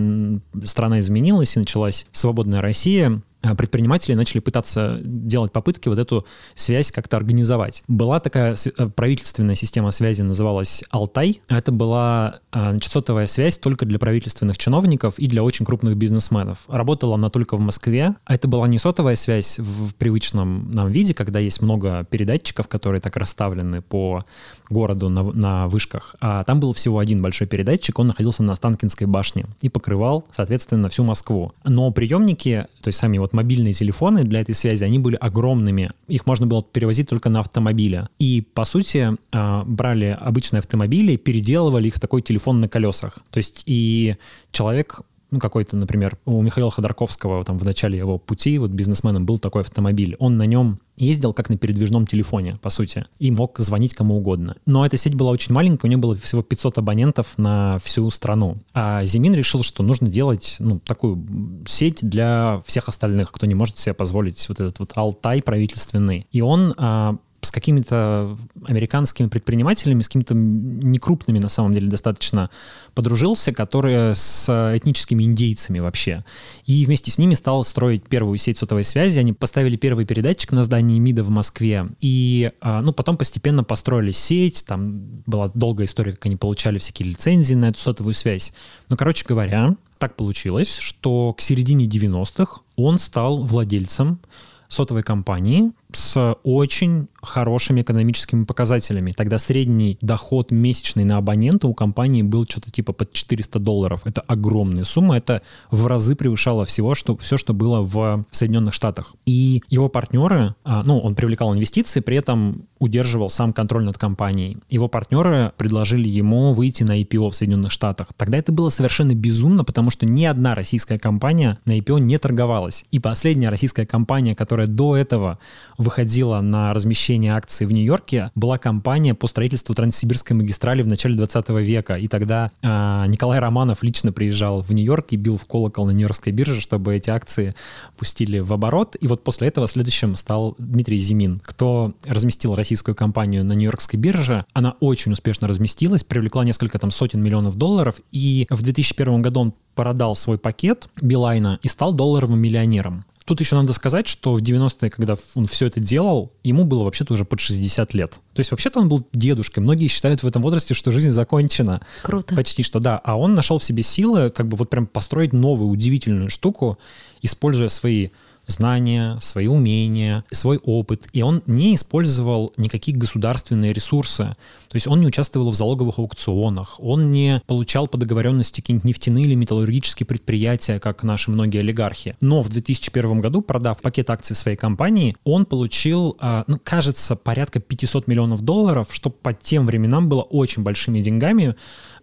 страна 0.65 1.01
изменилась 1.01 1.57
и 1.57 1.59
началась 1.59 2.07
свободная 2.13 2.63
Россия, 2.63 3.21
предприниматели 3.41 4.15
начали 4.15 4.41
пытаться 4.41 4.99
делать 5.03 5.53
попытки 5.53 5.89
вот 5.89 5.99
эту 5.99 6.27
связь 6.55 6.91
как-то 6.91 7.17
организовать. 7.17 7.83
Была 7.89 8.21
такая 8.21 8.55
э, 8.55 8.89
правительственная 8.89 9.55
система 9.55 9.91
связи, 9.91 10.23
называлась 10.23 10.83
Алтай. 10.91 11.41
Это 11.49 11.73
была 11.73 12.41
а, 12.51 12.71
значит, 12.71 12.93
связь 13.31 13.59
только 13.59 13.87
для 13.87 13.99
правительственных 13.99 14.59
чиновников 14.59 15.19
и 15.19 15.27
для 15.27 15.43
очень 15.43 15.65
крупных 15.65 15.97
бизнесменов. 15.97 16.59
Работала 16.69 17.15
она 17.15 17.31
только 17.31 17.57
в 17.57 17.61
Москве. 17.61 18.15
Это 18.27 18.49
была 18.49 18.67
не 18.69 18.79
сотовая 18.79 19.17
связь 19.17 19.59
в 19.59 19.95
привычном 19.95 20.71
нам 20.71 20.91
виде, 20.91 21.15
когда 21.15 21.39
есть 21.39 21.63
много 21.63 22.05
передатчиков, 22.11 22.69
которые 22.69 23.01
так 23.01 23.17
расставлены 23.17 23.83
по 23.83 24.25
городу 24.71 25.09
на, 25.09 25.23
на 25.23 25.69
вышках. 25.69 26.17
А 26.21 26.45
там 26.45 26.61
был 26.61 26.73
всего 26.73 26.99
один 26.99 27.23
большой 27.23 27.47
передатчик, 27.47 27.99
он 27.99 28.09
находился 28.09 28.43
на 28.43 28.53
Останкинской 28.53 29.07
башне 29.07 29.47
и 29.61 29.69
покрывал, 29.69 30.27
соответственно, 30.35 30.89
всю 30.89 31.05
Москву. 31.05 31.53
Но 31.65 31.91
приемники, 31.91 32.67
то 32.81 32.89
есть 32.89 32.99
сами 32.99 33.19
вот 33.19 33.28
мобильные 33.33 33.73
телефоны 33.73 34.25
для 34.25 34.41
этой 34.41 34.55
связи, 34.55 34.85
они 34.85 34.99
были 34.99 35.17
огромными. 35.17 35.91
Их 36.09 36.27
можно 36.27 36.47
было 36.47 36.63
перевозить 36.63 37.09
только 37.09 37.29
на 37.29 37.41
автомобиле. 37.41 38.09
И, 38.19 38.45
по 38.55 38.65
сути, 38.65 39.11
а, 39.33 39.65
брали 39.65 40.17
обычные 40.21 40.59
автомобили, 40.59 41.17
переделывали 41.17 41.89
их 41.89 41.95
в 41.95 42.01
такой 42.01 42.23
телефон 42.23 42.61
на 42.61 42.69
колесах. 42.69 43.19
То 43.31 43.39
есть 43.39 43.63
и 43.67 44.17
человек 44.53 45.03
ну, 45.31 45.41
какой-то, 45.41 45.77
например, 45.77 46.19
у 46.25 46.41
Михаила 46.41 46.71
Ходорковского 46.71 47.45
там 47.45 47.59
в 47.59 47.65
начале 47.65 47.99
его 47.99 48.19
пути, 48.19 48.59
вот 48.59 48.71
бизнесменом 48.71 49.27
был 49.27 49.39
такой 49.39 49.63
автомобиль. 49.63 50.17
Он 50.19 50.37
на 50.37 50.45
нем 50.45 50.81
ездил 50.97 51.33
как 51.33 51.49
на 51.49 51.57
передвижном 51.57 52.07
телефоне, 52.07 52.57
по 52.61 52.71
сути, 52.71 53.05
и 53.19 53.31
мог 53.31 53.59
звонить 53.59 53.95
кому 53.95 54.17
угодно. 54.17 54.57
Но 54.67 54.85
эта 54.85 54.97
сеть 54.97 55.15
была 55.15 55.31
очень 55.31 55.55
маленькая, 55.55 55.87
у 55.87 55.91
нее 55.91 55.99
было 55.99 56.17
всего 56.17 56.43
500 56.43 56.79
абонентов 56.79 57.37
на 57.37 57.79
всю 57.79 58.09
страну. 58.11 58.59
А 58.75 59.05
Зимин 59.05 59.35
решил, 59.35 59.63
что 59.63 59.83
нужно 59.83 60.09
делать 60.09 60.57
ну, 60.59 60.81
такую 60.81 61.25
сеть 61.67 61.99
для 62.01 62.63
всех 62.67 62.89
остальных, 62.89 63.31
кто 63.31 63.47
не 63.47 63.55
может 63.55 63.77
себе 63.77 63.95
позволить 63.95 64.49
вот 64.49 64.61
этот 64.61 64.79
вот 64.81 64.93
Алтай 64.95 65.43
правительственный. 65.43 66.27
И 66.33 66.41
он 66.41 66.75
а, 66.77 67.17
с 67.41 67.53
какими-то 67.53 68.37
американскими 68.65 69.29
предпринимателями, 69.29 70.03
с 70.03 70.09
какими-то 70.09 70.35
некрупными 70.35 71.39
на 71.39 71.49
самом 71.49 71.73
деле 71.73 71.89
достаточно 71.89 72.51
подружился, 72.95 73.53
которые 73.53 74.15
с 74.17 74.49
этническими 74.77 75.23
индейцами 75.23 75.79
вообще. 75.79 76.25
И 76.67 76.85
вместе 76.85 77.11
с 77.11 77.19
ними 77.19 77.35
стал 77.35 77.65
строить 77.65 78.05
первую 78.05 78.39
сеть 78.39 78.59
сотовой 78.59 78.85
связи. 78.85 79.19
Они 79.19 79.33
поставили 79.33 79.77
первый 79.77 80.05
передатчик 80.05 80.51
на 80.51 80.65
здании 80.65 80.99
МИДа 80.99 81.23
в 81.23 81.31
Москве. 81.31 81.89
И 82.01 82.51
а, 82.61 82.83
ну, 82.83 82.93
потом 82.93 83.17
постепенно 83.17 83.63
построили 83.63 84.11
сеть. 84.11 84.65
Там 84.67 85.23
была 85.27 85.51
долгая 85.55 85.87
история, 85.87 86.13
как 86.13 86.27
они 86.27 86.37
получали 86.37 86.79
всякие 86.79 87.09
лицензии 87.09 87.55
на 87.55 87.67
эту 87.67 87.79
сотовую 87.79 88.15
связь. 88.15 88.53
Но, 88.91 88.97
короче 88.97 89.25
говоря, 89.27 89.77
так 89.99 90.17
получилось, 90.17 90.77
что 90.77 91.33
к 91.35 91.41
середине 91.41 91.87
90-х 91.87 92.63
он 92.77 92.99
стал 92.99 93.45
владельцем 93.45 94.21
сотовой 94.69 95.03
компании 95.03 95.73
с 95.93 96.37
очень 96.43 97.09
хорошими 97.23 97.83
экономическими 97.83 98.45
показателями. 98.45 99.13
Тогда 99.13 99.39
средний 99.39 99.99
доход 100.01 100.51
месячный 100.51 101.05
на 101.05 101.17
абонента 101.17 101.67
у 101.67 101.75
компании 101.75 102.23
был 102.23 102.47
что-то 102.49 102.71
типа 102.71 102.93
под 102.93 103.13
400 103.13 103.59
долларов. 103.59 104.03
Это 104.05 104.21
огромная 104.23 104.85
сумма, 104.85 105.17
это 105.17 105.43
в 105.71 105.87
разы 105.87 106.15
превышало 106.15 106.65
всего, 106.65 106.95
что, 106.95 107.17
все, 107.17 107.37
что 107.37 107.55
было 107.55 107.81
в 107.81 108.25
Соединенных 108.31 108.75
Штатах. 108.75 109.15
И 109.27 109.63
его 109.69 109.89
партнеры, 109.89 110.55
а, 110.65 110.83
ну, 110.85 110.99
он 110.99 111.15
привлекал 111.15 111.55
инвестиции, 111.55 112.01
при 112.01 112.17
этом 112.17 112.67
удерживал 112.79 113.31
сам 113.31 113.53
контроль 113.53 113.85
над 113.85 113.99
компанией. 113.99 114.59
Его 114.69 114.89
партнеры 114.89 115.53
предложили 115.57 116.09
ему 116.09 116.53
выйти 116.53 116.85
на 116.85 117.01
IPO 117.01 117.31
в 117.31 117.35
Соединенных 117.35 117.73
Штатах. 117.73 118.09
Тогда 118.17 118.39
это 118.39 118.53
было 118.53 118.69
совершенно 118.69 119.15
безумно, 119.15 119.65
потому 119.65 119.91
что 119.91 120.07
ни 120.07 120.25
одна 120.25 120.55
российская 120.55 120.99
компания 120.99 121.59
на 121.65 121.77
IPO 121.79 122.01
не 122.01 122.19
торговалась. 122.19 122.85
И 122.91 122.99
последняя 122.99 123.49
российская 123.49 123.87
компания, 123.87 124.37
которая 124.37 124.67
до 124.69 124.97
этого 124.97 125.39
выходила 125.79 126.41
на 126.41 126.75
размещение 126.75 127.33
акций 127.33 127.67
в 127.67 127.73
Нью-Йорке, 127.73 128.31
была 128.35 128.59
компания 128.59 129.15
по 129.15 129.29
строительству 129.29 129.75
Транссибирской 129.75 130.37
магистрали 130.37 130.83
в 130.83 130.89
начале 130.89 131.15
20 131.15 131.49
века. 131.51 131.95
И 131.95 132.09
тогда 132.09 132.51
э, 132.63 132.67
Николай 133.07 133.39
Романов 133.39 133.83
лично 133.83 134.13
приезжал 134.13 134.61
в 134.61 134.71
Нью-Йорк 134.71 135.07
и 135.13 135.17
бил 135.17 135.37
в 135.37 135.47
колокол 135.47 135.87
на 135.87 135.93
Нью-Йоркской 135.93 136.33
бирже, 136.33 136.61
чтобы 136.61 136.97
эти 136.97 137.11
акции 137.11 137.55
пустили 137.97 138.41
в 138.41 138.53
оборот. 138.53 138.97
И 139.01 139.07
вот 139.07 139.23
после 139.23 139.49
этого 139.49 139.69
следующим 139.69 140.17
стал 140.17 140.57
Дмитрий 140.59 140.99
Зимин, 140.99 141.41
кто 141.43 141.95
разместил 142.05 142.55
российскую 142.55 142.95
компанию 142.95 143.45
на 143.45 143.53
Нью-Йоркской 143.53 143.99
бирже. 143.99 144.45
Она 144.53 144.75
очень 144.81 145.13
успешно 145.13 145.47
разместилась, 145.47 146.03
привлекла 146.03 146.45
несколько 146.45 146.79
там 146.79 146.91
сотен 146.91 147.23
миллионов 147.23 147.55
долларов. 147.55 147.95
И 148.11 148.47
в 148.51 148.63
2001 148.63 149.23
году 149.23 149.41
он 149.41 149.55
продал 149.79 150.17
свой 150.17 150.39
пакет 150.39 150.89
Билайна 151.01 151.61
и 151.63 151.69
стал 151.69 151.95
долларовым 151.95 152.41
миллионером. 152.41 153.05
Тут 153.29 153.41
еще 153.41 153.57
надо 153.57 153.75
сказать, 153.75 154.07
что 154.07 154.33
в 154.33 154.41
90-е, 154.41 154.89
когда 154.89 155.15
он 155.35 155.45
все 155.45 155.67
это 155.67 155.81
делал, 155.81 156.33
ему 156.45 156.65
было 156.65 156.85
вообще-то 156.85 157.13
уже 157.13 157.27
под 157.27 157.41
60 157.41 157.93
лет. 157.93 158.13
То 158.33 158.41
есть 158.41 158.51
вообще-то 158.51 158.81
он 158.81 158.89
был 158.89 159.07
дедушкой. 159.13 159.63
Многие 159.63 159.89
считают 159.89 160.23
в 160.23 160.27
этом 160.27 160.41
возрасте, 160.41 160.73
что 160.73 160.91
жизнь 160.93 161.11
закончена. 161.11 161.83
Круто. 162.05 162.35
Почти 162.35 162.63
что, 162.63 162.81
да. 162.81 162.97
А 162.97 163.19
он 163.19 163.35
нашел 163.35 163.59
в 163.59 163.65
себе 163.65 163.83
силы 163.83 164.31
как 164.31 164.49
бы 164.49 164.57
вот 164.57 164.71
прям 164.71 164.87
построить 164.87 165.35
новую 165.35 165.69
удивительную 165.69 166.31
штуку, 166.31 166.79
используя 167.21 167.69
свои 167.69 168.09
знания, 168.49 169.19
свои 169.21 169.47
умения, 169.47 170.25
свой 170.33 170.59
опыт. 170.59 171.07
И 171.13 171.23
он 171.23 171.43
не 171.47 171.77
использовал 171.77 172.53
никакие 172.57 172.97
государственные 172.97 173.73
ресурсы. 173.73 174.35
То 174.69 174.75
есть 174.75 174.87
он 174.87 175.01
не 175.01 175.07
участвовал 175.07 175.51
в 175.51 175.55
залоговых 175.55 175.99
аукционах, 175.99 176.81
он 176.81 177.11
не 177.11 177.41
получал 177.47 177.87
по 177.87 177.97
договоренности 177.97 178.61
какие-нибудь 178.61 178.85
нефтяные 178.85 179.25
или 179.25 179.35
металлургические 179.35 180.07
предприятия, 180.07 180.81
как 180.81 181.03
наши 181.03 181.31
многие 181.31 181.61
олигархи. 181.61 182.17
Но 182.21 182.43
в 182.43 182.49
2001 182.49 183.21
году, 183.21 183.43
продав 183.43 183.81
пакет 183.81 184.11
акций 184.11 184.35
своей 184.35 184.57
компании, 184.57 185.17
он 185.25 185.47
получил, 185.47 186.17
а, 186.19 186.45
ну, 186.47 186.59
кажется, 186.63 187.17
порядка 187.17 187.61
500 187.61 188.07
миллионов 188.07 188.43
долларов, 188.43 188.89
что 188.91 189.11
по 189.11 189.33
тем 189.33 189.67
временам 189.67 190.09
было 190.09 190.23
очень 190.23 190.63
большими 190.63 191.01
деньгами, 191.01 191.55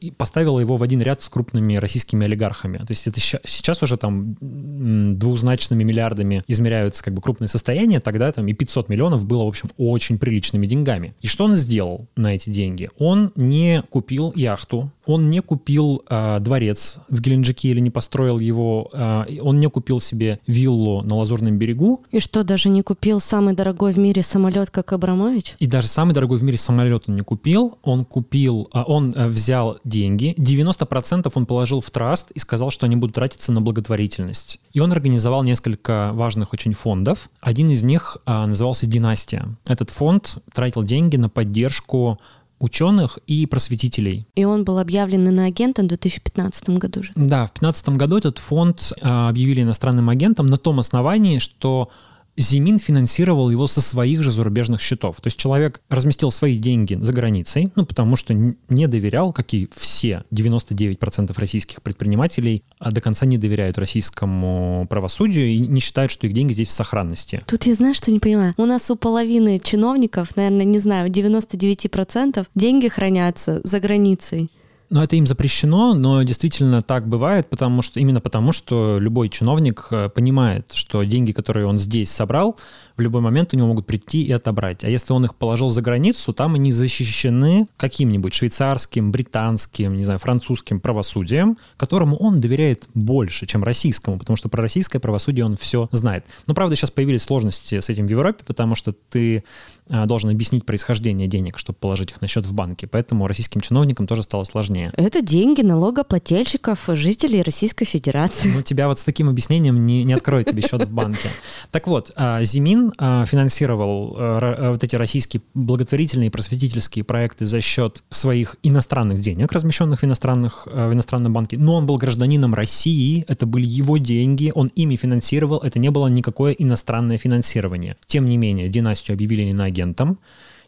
и 0.05 0.11
поставила 0.11 0.59
его 0.59 0.77
в 0.77 0.83
один 0.83 1.01
ряд 1.01 1.21
с 1.21 1.29
крупными 1.29 1.75
российскими 1.75 2.25
олигархами. 2.25 2.77
То 2.79 2.87
есть 2.89 3.07
это 3.07 3.19
сейчас 3.19 3.81
уже 3.81 3.97
там 3.97 4.37
двузначными 4.39 5.83
миллиардами 5.83 6.43
измеряются 6.47 7.03
как 7.03 7.13
бы 7.13 7.21
крупные 7.21 7.47
состояния, 7.47 7.99
тогда 7.99 8.31
там 8.31 8.47
и 8.47 8.53
500 8.53 8.89
миллионов 8.89 9.25
было, 9.25 9.43
в 9.43 9.47
общем, 9.47 9.69
очень 9.77 10.19
приличными 10.19 10.67
деньгами. 10.67 11.15
И 11.21 11.27
что 11.27 11.45
он 11.45 11.55
сделал 11.55 12.07
на 12.15 12.35
эти 12.35 12.49
деньги? 12.49 12.89
Он 12.97 13.31
не 13.35 13.83
купил 13.89 14.31
яхту, 14.35 14.91
он 15.05 15.29
не 15.29 15.41
купил 15.41 16.03
э, 16.09 16.39
дворец 16.39 16.97
в 17.09 17.21
Геленджике 17.21 17.69
или 17.69 17.79
не 17.79 17.89
построил 17.89 18.39
его, 18.39 18.89
э, 18.93 19.39
он 19.41 19.59
не 19.59 19.69
купил 19.69 19.99
себе 19.99 20.39
виллу 20.47 21.01
на 21.01 21.15
Лазурном 21.15 21.57
берегу. 21.57 22.03
И 22.11 22.19
что, 22.19 22.43
даже 22.43 22.69
не 22.69 22.81
купил 22.81 23.19
самый 23.19 23.53
дорогой 23.53 23.93
в 23.93 23.97
мире 23.97 24.23
самолет, 24.23 24.69
как 24.69 24.93
Абрамович? 24.93 25.55
И 25.59 25.67
даже 25.67 25.87
самый 25.87 26.13
дорогой 26.13 26.37
в 26.37 26.43
мире 26.43 26.57
самолет 26.57 27.03
он 27.07 27.15
не 27.15 27.21
купил. 27.21 27.77
Он 27.83 28.05
купил, 28.05 28.69
э, 28.73 28.83
он 28.85 29.13
э, 29.15 29.27
взял 29.27 29.79
деньги, 29.95 30.35
90% 30.37 31.31
он 31.33 31.45
положил 31.45 31.81
в 31.81 31.89
траст 31.89 32.31
и 32.31 32.39
сказал, 32.39 32.69
что 32.69 32.85
они 32.85 32.95
будут 32.95 33.15
тратиться 33.15 33.51
на 33.51 33.61
благотворительность. 33.61 34.59
И 34.73 34.79
он 34.79 34.91
организовал 34.91 35.43
несколько 35.43 36.11
важных 36.13 36.53
очень 36.53 36.73
фондов. 36.73 37.29
Один 37.39 37.69
из 37.69 37.83
них 37.83 38.17
э, 38.25 38.45
назывался 38.45 38.85
«Династия». 38.85 39.47
Этот 39.65 39.89
фонд 39.89 40.37
тратил 40.53 40.83
деньги 40.83 41.15
на 41.15 41.29
поддержку 41.29 42.19
ученых 42.59 43.19
и 43.27 43.45
просветителей. 43.45 44.27
И 44.35 44.45
он 44.45 44.63
был 44.63 44.79
объявлен 44.79 45.27
иноагентом 45.27 45.85
в 45.85 45.89
2015 45.89 46.69
году 46.71 47.03
же. 47.03 47.11
Да, 47.15 47.45
в 47.45 47.53
2015 47.53 47.89
году 47.89 48.17
этот 48.17 48.39
фонд 48.39 48.93
а, 49.01 49.29
объявили 49.29 49.61
иностранным 49.61 50.09
агентом 50.09 50.47
на 50.47 50.57
том 50.57 50.79
основании, 50.79 51.39
что 51.39 51.89
Зимин 52.37 52.79
финансировал 52.79 53.49
его 53.49 53.67
со 53.67 53.81
своих 53.81 54.21
же 54.21 54.31
зарубежных 54.31 54.81
счетов. 54.81 55.21
То 55.21 55.27
есть 55.27 55.37
человек 55.37 55.81
разместил 55.89 56.31
свои 56.31 56.57
деньги 56.57 56.97
за 56.99 57.13
границей, 57.13 57.71
ну, 57.75 57.85
потому 57.85 58.15
что 58.15 58.33
не 58.33 58.87
доверял, 58.87 59.31
как 59.31 59.53
и 59.53 59.69
все 59.73 60.23
99% 60.31 61.33
российских 61.37 61.81
предпринимателей, 61.81 62.63
а 62.79 62.91
до 62.91 63.01
конца 63.01 63.25
не 63.25 63.37
доверяют 63.37 63.77
российскому 63.77 64.85
правосудию 64.89 65.47
и 65.47 65.59
не 65.59 65.79
считают, 65.79 66.11
что 66.11 66.27
их 66.27 66.33
деньги 66.33 66.53
здесь 66.53 66.67
в 66.67 66.71
сохранности. 66.71 67.41
Тут 67.45 67.65
я 67.65 67.73
знаю, 67.73 67.93
что 67.93 68.11
не 68.11 68.19
понимаю. 68.19 68.53
У 68.57 68.65
нас 68.65 68.89
у 68.91 68.95
половины 68.95 69.59
чиновников, 69.59 70.35
наверное, 70.35 70.65
не 70.65 70.79
знаю, 70.79 71.09
99% 71.09 72.45
деньги 72.55 72.87
хранятся 72.87 73.61
за 73.63 73.79
границей. 73.79 74.49
Но 74.89 75.03
это 75.03 75.15
им 75.15 75.25
запрещено, 75.25 75.93
но 75.93 76.21
действительно 76.23 76.81
так 76.81 77.07
бывает, 77.07 77.49
потому 77.49 77.81
что 77.81 77.99
именно 77.99 78.21
потому, 78.21 78.51
что 78.51 78.97
любой 78.99 79.29
чиновник 79.29 79.87
э, 79.89 80.09
понимает, 80.09 80.71
что 80.73 81.03
деньги, 81.03 81.31
которые 81.31 81.65
он 81.65 81.77
здесь 81.77 82.11
собрал, 82.11 82.57
в 82.97 83.01
любой 83.01 83.21
момент 83.21 83.53
у 83.53 83.57
него 83.57 83.67
могут 83.67 83.85
прийти 83.85 84.23
и 84.23 84.31
отобрать. 84.31 84.83
А 84.83 84.89
если 84.89 85.13
он 85.13 85.25
их 85.25 85.35
положил 85.35 85.69
за 85.69 85.81
границу, 85.81 86.33
там 86.33 86.55
они 86.55 86.71
защищены 86.71 87.67
каким-нибудь 87.77 88.33
швейцарским, 88.33 89.11
британским, 89.11 89.95
не 89.97 90.03
знаю, 90.03 90.19
французским 90.19 90.79
правосудием, 90.79 91.57
которому 91.77 92.15
он 92.17 92.39
доверяет 92.39 92.87
больше, 92.93 93.45
чем 93.45 93.63
российскому, 93.63 94.17
потому 94.17 94.37
что 94.37 94.49
про 94.49 94.61
российское 94.61 94.99
правосудие 94.99 95.45
он 95.45 95.57
все 95.57 95.89
знает. 95.91 96.25
Но, 96.47 96.53
правда, 96.53 96.75
сейчас 96.75 96.91
появились 96.91 97.23
сложности 97.23 97.79
с 97.79 97.89
этим 97.89 98.07
в 98.07 98.09
Европе, 98.09 98.43
потому 98.45 98.75
что 98.75 98.93
ты 98.93 99.43
а, 99.91 100.05
должен 100.05 100.29
объяснить 100.29 100.65
происхождение 100.65 101.27
денег, 101.27 101.57
чтобы 101.59 101.77
положить 101.79 102.11
их 102.11 102.21
на 102.21 102.27
счет 102.27 102.45
в 102.45 102.53
банке. 102.53 102.87
Поэтому 102.87 103.27
российским 103.27 103.61
чиновникам 103.61 104.07
тоже 104.07 104.23
стало 104.23 104.43
сложнее. 104.43 104.91
Это 104.95 105.21
деньги 105.21 105.61
налогоплательщиков, 105.61 106.79
жителей 106.87 107.41
Российской 107.41 107.85
Федерации. 107.85 108.49
Ну, 108.49 108.61
тебя 108.61 108.87
вот 108.87 108.99
с 108.99 109.03
таким 109.03 109.29
объяснением 109.29 109.85
не, 109.85 110.03
не 110.03 110.13
откроют 110.13 110.49
тебе 110.49 110.61
счет 110.61 110.87
в 110.87 110.91
банке. 110.91 111.29
Так 111.71 111.87
вот, 111.87 112.11
а, 112.15 112.43
Зимин 112.43 112.84
а, 112.97 113.25
финансировал 113.25 114.15
вот 114.15 114.83
эти 114.83 114.95
российские 114.95 115.41
благотворительные 115.53 116.27
и 116.27 116.29
просветительские 116.29 117.03
проекты 117.03 117.45
за 117.45 117.61
счет 117.61 118.03
своих 118.09 118.55
иностранных 118.63 119.19
денег, 119.19 119.51
размещенных 119.51 120.01
в, 120.01 120.05
иностранных, 120.05 120.67
в 120.67 120.93
иностранном 120.93 121.33
банке. 121.33 121.57
Но 121.57 121.75
он 121.75 121.85
был 121.85 121.97
гражданином 121.97 122.53
России, 122.53 123.25
это 123.27 123.45
были 123.45 123.65
его 123.65 123.97
деньги, 123.97 124.51
он 124.53 124.67
ими 124.75 124.95
финансировал, 124.95 125.59
это 125.59 125.79
не 125.79 125.89
было 125.89 126.07
никакое 126.07 126.53
иностранное 126.53 127.17
финансирование. 127.17 127.97
Тем 128.05 128.25
не 128.25 128.37
менее, 128.37 128.69
династию 128.69 129.15
объявили 129.15 129.43
не 129.43 129.53
на 129.53 129.65
агентом. 129.65 130.19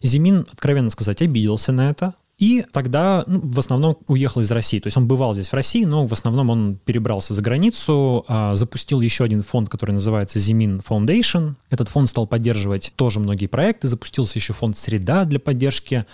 Зимин, 0.01 0.45
откровенно 0.51 0.89
сказать, 0.89 1.21
обиделся 1.21 1.71
на 1.71 1.89
это. 1.89 2.13
И 2.37 2.63
тогда 2.71 3.23
ну, 3.25 3.41
в 3.43 3.57
основном 3.57 3.97
уехал 4.07 4.41
из 4.41 4.51
России. 4.51 4.79
То 4.79 4.87
есть 4.87 4.97
он 4.97 5.07
бывал 5.07 5.33
здесь 5.33 5.49
в 5.49 5.53
России, 5.53 5.85
но 5.85 6.05
в 6.05 6.13
основном 6.13 6.51
он 6.51 6.75
перебрался 6.85 7.33
за 7.33 7.41
границу, 7.41 8.25
а, 8.27 8.53
запустил 8.53 9.01
еще 9.01 9.23
один 9.23 9.41
фонд, 9.41 9.69
который 9.69 9.91
называется 9.91 10.37
Зимин 10.37 10.81
Foundation. 10.87 11.55
Этот 11.71 11.89
фонд 11.89 12.09
стал 12.09 12.27
поддерживать 12.27 12.93
тоже 12.95 13.19
многие 13.19 13.47
проекты. 13.47 13.87
Запустился 13.87 14.37
еще 14.37 14.53
фонд 14.53 14.77
«Среда» 14.77 15.25
для 15.25 15.39
поддержки 15.39 16.05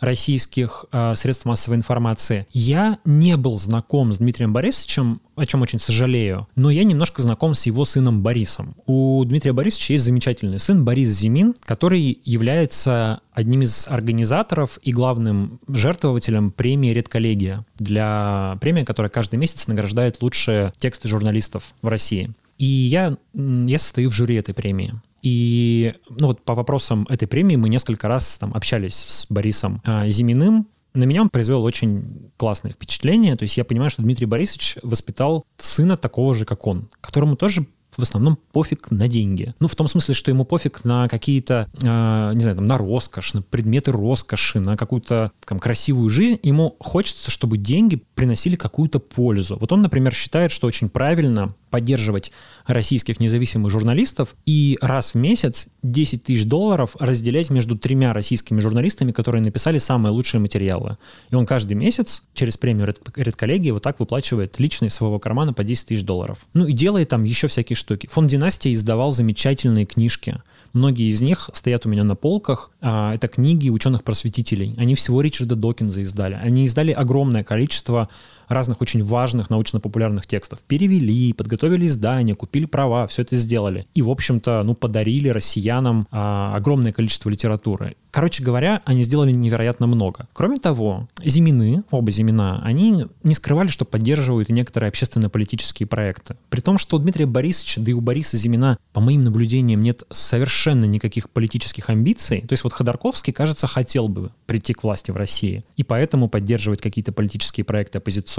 российских 0.00 0.84
э, 0.92 1.14
средств 1.16 1.44
массовой 1.44 1.76
информации. 1.76 2.46
Я 2.52 2.98
не 3.04 3.36
был 3.36 3.58
знаком 3.58 4.12
с 4.12 4.18
Дмитрием 4.18 4.52
Борисовичем, 4.52 5.20
о 5.36 5.46
чем 5.46 5.62
очень 5.62 5.78
сожалею, 5.78 6.48
но 6.56 6.70
я 6.70 6.84
немножко 6.84 7.22
знаком 7.22 7.54
с 7.54 7.66
его 7.66 7.84
сыном 7.84 8.22
Борисом. 8.22 8.74
У 8.86 9.24
Дмитрия 9.24 9.52
Борисовича 9.52 9.94
есть 9.94 10.04
замечательный 10.04 10.58
сын 10.58 10.84
Борис 10.84 11.10
Зимин, 11.10 11.54
который 11.60 12.20
является 12.24 13.20
одним 13.32 13.62
из 13.62 13.86
организаторов 13.88 14.78
и 14.82 14.92
главным 14.92 15.60
жертвователем 15.68 16.50
премии 16.50 16.90
«Редколлегия», 16.90 17.64
для 17.78 18.58
премии, 18.60 18.84
которая 18.84 19.10
каждый 19.10 19.36
месяц 19.36 19.66
награждает 19.68 20.22
лучшие 20.22 20.72
тексты 20.78 21.08
журналистов 21.08 21.74
в 21.82 21.88
России. 21.88 22.32
И 22.58 22.66
я, 22.66 23.16
я 23.34 23.78
состою 23.78 24.10
в 24.10 24.14
жюри 24.14 24.34
этой 24.34 24.54
премии. 24.54 24.94
И 25.22 25.94
ну 26.08 26.28
вот 26.28 26.42
по 26.42 26.54
вопросам 26.54 27.06
этой 27.08 27.26
премии 27.26 27.56
мы 27.56 27.68
несколько 27.68 28.08
раз 28.08 28.38
там 28.38 28.52
общались 28.54 28.94
с 28.94 29.26
Борисом 29.28 29.82
э, 29.84 30.08
Зиминым. 30.08 30.68
На 30.94 31.04
меня 31.04 31.22
он 31.22 31.28
произвел 31.28 31.62
очень 31.64 32.30
классное 32.36 32.72
впечатление. 32.72 33.36
То 33.36 33.42
есть 33.44 33.56
я 33.56 33.64
понимаю, 33.64 33.90
что 33.90 34.02
Дмитрий 34.02 34.26
Борисович 34.26 34.78
воспитал 34.82 35.44
сына 35.58 35.96
такого 35.96 36.34
же, 36.34 36.44
как 36.44 36.66
он, 36.66 36.88
которому 37.00 37.36
тоже 37.36 37.66
в 37.98 38.02
основном 38.02 38.38
пофиг 38.52 38.90
на 38.90 39.08
деньги. 39.08 39.54
Ну, 39.60 39.68
в 39.68 39.74
том 39.74 39.88
смысле, 39.88 40.14
что 40.14 40.30
ему 40.30 40.44
пофиг 40.44 40.84
на 40.84 41.08
какие-то, 41.08 41.68
э, 41.74 42.32
не 42.34 42.40
знаю, 42.40 42.56
там, 42.56 42.66
на 42.66 42.78
роскошь, 42.78 43.34
на 43.34 43.42
предметы 43.42 43.92
роскоши, 43.92 44.60
на 44.60 44.76
какую-то 44.76 45.32
там 45.44 45.58
красивую 45.58 46.08
жизнь. 46.08 46.38
Ему 46.42 46.76
хочется, 46.78 47.30
чтобы 47.30 47.58
деньги 47.58 48.00
приносили 48.14 48.56
какую-то 48.56 49.00
пользу. 49.00 49.58
Вот 49.60 49.72
он, 49.72 49.82
например, 49.82 50.14
считает, 50.14 50.52
что 50.52 50.66
очень 50.66 50.88
правильно 50.88 51.54
поддерживать 51.70 52.32
российских 52.66 53.20
независимых 53.20 53.70
журналистов 53.70 54.34
и 54.46 54.78
раз 54.80 55.14
в 55.14 55.14
месяц 55.16 55.68
10 55.82 56.24
тысяч 56.24 56.44
долларов 56.44 56.96
разделять 56.98 57.50
между 57.50 57.76
тремя 57.76 58.12
российскими 58.12 58.60
журналистами, 58.60 59.12
которые 59.12 59.42
написали 59.42 59.78
самые 59.78 60.12
лучшие 60.12 60.40
материалы. 60.40 60.96
И 61.30 61.34
он 61.34 61.46
каждый 61.46 61.74
месяц 61.74 62.22
через 62.34 62.56
премию 62.56 62.94
Редколлегии 63.16 63.70
вот 63.70 63.82
так 63.82 64.00
выплачивает 64.00 64.58
лично 64.58 64.86
из 64.86 64.94
своего 64.94 65.18
кармана 65.18 65.52
по 65.52 65.64
10 65.64 65.88
тысяч 65.88 66.02
долларов. 66.02 66.46
Ну 66.54 66.66
и 66.66 66.72
делает 66.72 67.10
там 67.10 67.24
еще 67.24 67.48
всякие 67.48 67.76
штуки. 67.76 67.87
Фонд 68.10 68.30
«Династия» 68.30 68.72
издавал 68.72 69.12
замечательные 69.12 69.86
книжки. 69.86 70.36
Многие 70.72 71.08
из 71.08 71.20
них 71.20 71.50
стоят 71.54 71.86
у 71.86 71.88
меня 71.88 72.04
на 72.04 72.14
полках. 72.14 72.70
А, 72.80 73.14
это 73.14 73.28
книги 73.28 73.70
ученых-просветителей. 73.70 74.74
Они 74.76 74.94
всего 74.94 75.20
Ричарда 75.20 75.56
Докинза 75.56 76.02
издали. 76.02 76.34
Они 76.34 76.64
издали 76.64 76.92
огромное 76.92 77.44
количество 77.44 78.08
разных 78.48 78.80
очень 78.80 79.02
важных 79.02 79.50
научно-популярных 79.50 80.26
текстов. 80.26 80.60
Перевели, 80.66 81.32
подготовили 81.32 81.86
издания, 81.86 82.34
купили 82.34 82.66
права, 82.66 83.06
все 83.06 83.22
это 83.22 83.36
сделали. 83.36 83.86
И, 83.94 84.02
в 84.02 84.10
общем-то, 84.10 84.62
ну, 84.64 84.74
подарили 84.74 85.28
россиянам 85.28 86.06
а, 86.10 86.54
огромное 86.56 86.92
количество 86.92 87.30
литературы. 87.30 87.96
Короче 88.10 88.42
говоря, 88.42 88.82
они 88.84 89.04
сделали 89.04 89.32
невероятно 89.32 89.86
много. 89.86 90.28
Кроме 90.32 90.56
того, 90.56 91.08
Зимины, 91.22 91.84
оба 91.90 92.10
Зимина, 92.10 92.60
они 92.64 93.06
не 93.22 93.34
скрывали, 93.34 93.68
что 93.68 93.84
поддерживают 93.84 94.48
и 94.48 94.52
некоторые 94.52 94.88
общественно-политические 94.88 95.86
проекты. 95.86 96.36
При 96.48 96.60
том, 96.60 96.78
что 96.78 96.96
у 96.96 96.98
Дмитрия 96.98 97.26
Борисовича, 97.26 97.80
да 97.82 97.90
и 97.90 97.94
у 97.94 98.00
Бориса 98.00 98.36
Зимина, 98.36 98.78
по 98.92 99.00
моим 99.00 99.24
наблюдениям, 99.24 99.82
нет 99.82 100.04
совершенно 100.10 100.86
никаких 100.86 101.28
политических 101.30 101.90
амбиций. 101.90 102.40
То 102.40 102.52
есть 102.54 102.64
вот 102.64 102.72
Ходорковский, 102.72 103.32
кажется, 103.32 103.66
хотел 103.66 104.08
бы 104.08 104.30
прийти 104.46 104.72
к 104.72 104.82
власти 104.82 105.10
в 105.10 105.16
России, 105.16 105.64
и 105.76 105.84
поэтому 105.84 106.28
поддерживать 106.28 106.80
какие-то 106.80 107.12
политические 107.12 107.64
проекты 107.64 107.98
оппозиционные. 107.98 108.37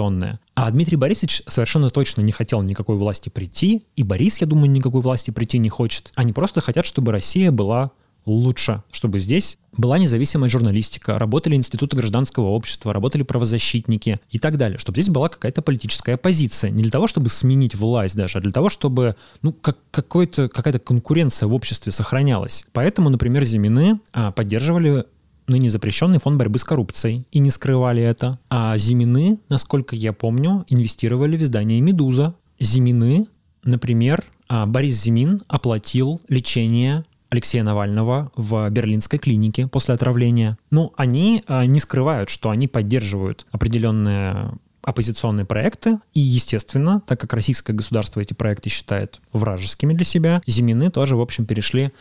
А 0.56 0.70
Дмитрий 0.72 0.98
Борисович 0.98 1.44
совершенно 1.48 1.90
точно 1.90 2.22
не 2.22 2.32
хотел 2.32 2.62
никакой 2.62 2.96
власти 2.96 3.30
прийти, 3.30 3.86
и 3.96 4.04
Борис, 4.04 4.40
я 4.40 4.48
думаю, 4.48 4.70
никакой 4.70 5.02
власти 5.02 5.32
прийти 5.32 5.58
не 5.58 5.70
хочет. 5.70 6.12
Они 6.16 6.34
просто 6.34 6.62
хотят, 6.62 6.86
чтобы 6.86 7.12
Россия 7.12 7.52
была 7.52 7.92
лучше, 8.26 8.84
чтобы 8.92 9.20
здесь 9.20 9.58
была 9.72 9.98
независимая 9.98 10.50
журналистика, 10.50 11.18
работали 11.18 11.56
институты 11.56 11.96
гражданского 11.96 12.48
общества, 12.48 12.94
работали 12.94 13.24
правозащитники 13.24 14.20
и 14.30 14.40
так 14.40 14.58
далее, 14.58 14.78
чтобы 14.78 15.02
здесь 15.02 15.12
была 15.12 15.30
какая-то 15.30 15.62
политическая 15.62 16.14
оппозиция. 16.14 16.70
Не 16.70 16.84
для 16.84 16.92
того, 16.92 17.08
чтобы 17.08 17.30
сменить 17.30 17.76
власть 17.76 18.16
даже, 18.16 18.40
а 18.40 18.42
для 18.42 18.52
того, 18.52 18.70
чтобы 18.70 19.16
ну, 19.42 19.54
как, 19.54 19.78
какая-то 19.90 20.80
конкуренция 20.80 21.48
в 21.48 21.54
обществе 21.54 21.92
сохранялась. 21.92 22.66
Поэтому, 22.74 23.10
например, 23.10 23.46
Зимины 23.46 24.00
а, 24.12 24.32
поддерживали 24.32 25.06
ныне 25.50 25.70
запрещенный 25.70 26.20
фонд 26.20 26.38
борьбы 26.38 26.60
с 26.60 26.64
коррупцией 26.64 27.26
и 27.32 27.40
не 27.40 27.50
скрывали 27.50 28.02
это. 28.02 28.40
А 28.50 28.78
Зимины, 28.78 29.40
насколько 29.50 29.96
я 29.96 30.14
помню, 30.14 30.66
инвестировали 30.68 31.38
в 31.38 31.42
издание 31.42 31.82
«Медуза». 31.82 32.36
Зимины, 32.60 33.28
например, 33.64 34.24
а, 34.48 34.66
Борис 34.66 35.02
Зимин 35.02 35.42
оплатил 35.48 36.22
лечение 36.28 37.06
Алексея 37.30 37.64
Навального 37.64 38.32
в 38.36 38.70
берлинской 38.70 39.20
клинике 39.20 39.68
после 39.68 39.94
отравления. 39.94 40.58
Ну, 40.72 40.94
они 40.98 41.44
э, 41.48 41.66
не 41.66 41.80
скрывают, 41.80 42.30
что 42.30 42.50
они 42.50 42.68
поддерживают 42.68 43.46
определенные 43.52 44.52
оппозиционные 44.82 45.46
проекты, 45.46 46.00
и, 46.14 46.22
естественно, 46.22 47.02
так 47.06 47.20
как 47.20 47.34
российское 47.34 47.74
государство 47.74 48.22
эти 48.22 48.34
проекты 48.34 48.70
считает 48.70 49.20
вражескими 49.34 49.94
для 49.94 50.06
себя, 50.06 50.42
Зимины 50.48 50.90
тоже, 50.90 51.16
в 51.16 51.22
общем, 51.22 51.46
перешли 51.46 51.92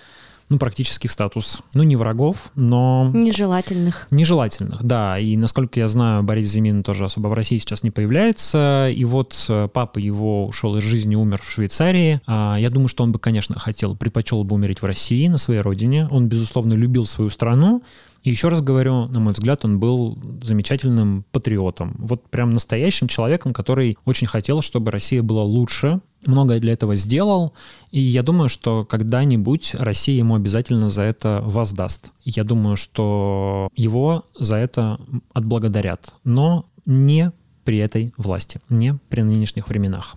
ну, 0.49 0.59
практически 0.59 1.07
в 1.07 1.13
статус, 1.13 1.61
ну, 1.75 1.83
не 1.83 1.97
врагов, 1.97 2.51
но... 2.55 3.11
Нежелательных. 3.15 4.07
Нежелательных, 4.11 4.83
да. 4.83 5.19
И, 5.19 5.37
насколько 5.37 5.79
я 5.81 5.89
знаю, 5.89 6.23
Борис 6.23 6.49
Зимин 6.49 6.83
тоже 6.83 7.05
особо 7.05 7.29
в 7.29 7.33
России 7.35 7.59
сейчас 7.59 7.83
не 7.83 7.91
появляется. 7.91 8.89
И 8.95 9.05
вот 9.05 9.45
э, 9.49 9.69
папа 9.73 9.99
его 9.99 10.47
ушел 10.47 10.77
из 10.77 10.85
жизни, 10.85 11.17
умер 11.17 11.43
в 11.43 11.51
Швейцарии. 11.51 12.21
А, 12.27 12.57
я 12.59 12.71
думаю, 12.71 12.89
что 12.89 13.05
он 13.05 13.13
бы, 13.13 13.19
конечно, 13.19 13.59
хотел, 13.59 13.97
предпочел 13.97 14.43
бы 14.45 14.55
умереть 14.55 14.81
в 14.81 14.85
России, 14.85 15.29
на 15.29 15.39
своей 15.39 15.61
родине. 15.61 16.09
Он, 16.11 16.29
безусловно, 16.29 16.73
любил 16.75 17.05
свою 17.05 17.31
страну, 17.31 17.83
и 18.25 18.31
еще 18.31 18.49
раз 18.49 18.61
говорю, 18.61 19.07
на 19.07 19.21
мой 19.21 19.33
взгляд, 19.33 19.65
он 19.65 19.79
был 19.79 20.19
замечательным 20.43 21.25
патриотом. 21.31 21.95
Вот 21.99 22.29
прям 22.29 22.51
настоящим 22.51 23.09
человеком, 23.09 23.53
который 23.53 23.97
очень 24.05 24.27
хотел, 24.27 24.61
чтобы 24.61 24.91
Россия 24.91 25.23
была 25.23 25.43
лучше, 25.45 26.01
многое 26.29 26.61
для 26.61 26.75
этого 26.75 26.95
сделал, 26.95 27.53
и 27.91 28.01
я 28.01 28.23
думаю, 28.23 28.49
что 28.49 28.85
когда-нибудь 28.85 29.75
Россия 29.75 30.17
ему 30.17 30.37
обязательно 30.37 30.91
за 30.91 31.03
это 31.03 31.41
воздаст. 31.45 32.13
Я 32.25 32.45
думаю, 32.45 32.77
что 32.77 33.69
его 33.75 34.25
за 34.39 34.57
это 34.57 35.01
отблагодарят, 35.33 36.15
но 36.25 36.67
не 36.87 37.33
при 37.65 37.79
этой 37.79 38.15
власти, 38.17 38.61
не 38.69 38.99
при 39.09 39.23
нынешних 39.23 39.69
временах. 39.69 40.17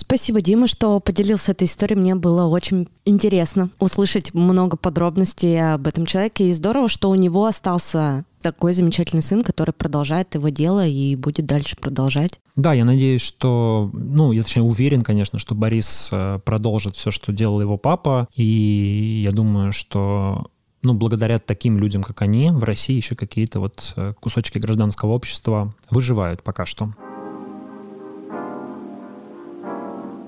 Спасибо, 0.00 0.40
Дима, 0.40 0.68
что 0.68 1.00
поделился 1.00 1.50
этой 1.50 1.66
историей. 1.66 1.98
Мне 1.98 2.14
было 2.14 2.44
очень 2.46 2.86
интересно 3.04 3.70
услышать 3.80 4.32
много 4.32 4.76
подробностей 4.76 5.74
об 5.74 5.88
этом 5.88 6.06
человеке. 6.06 6.48
И 6.48 6.52
здорово, 6.52 6.88
что 6.88 7.10
у 7.10 7.16
него 7.16 7.46
остался 7.46 8.24
такой 8.40 8.74
замечательный 8.74 9.22
сын, 9.22 9.42
который 9.42 9.72
продолжает 9.72 10.36
его 10.36 10.50
дело 10.50 10.86
и 10.86 11.16
будет 11.16 11.46
дальше 11.46 11.74
продолжать. 11.74 12.38
Да, 12.54 12.74
я 12.74 12.84
надеюсь, 12.84 13.22
что, 13.22 13.90
ну, 13.92 14.30
я 14.30 14.44
точнее 14.44 14.62
уверен, 14.62 15.02
конечно, 15.02 15.40
что 15.40 15.56
Борис 15.56 16.10
э, 16.12 16.38
продолжит 16.44 16.94
все, 16.94 17.10
что 17.10 17.32
делал 17.32 17.60
его 17.60 17.76
папа, 17.76 18.28
и 18.36 19.24
я 19.26 19.32
думаю, 19.32 19.72
что 19.72 20.46
ну, 20.84 20.94
благодаря 20.94 21.40
таким 21.40 21.76
людям, 21.76 22.04
как 22.04 22.22
они, 22.22 22.52
в 22.52 22.62
России 22.62 22.94
еще 22.94 23.16
какие-то 23.16 23.58
вот 23.58 23.94
э, 23.96 24.14
кусочки 24.20 24.58
гражданского 24.58 25.10
общества 25.10 25.74
выживают 25.90 26.44
пока 26.44 26.66
что. 26.66 26.94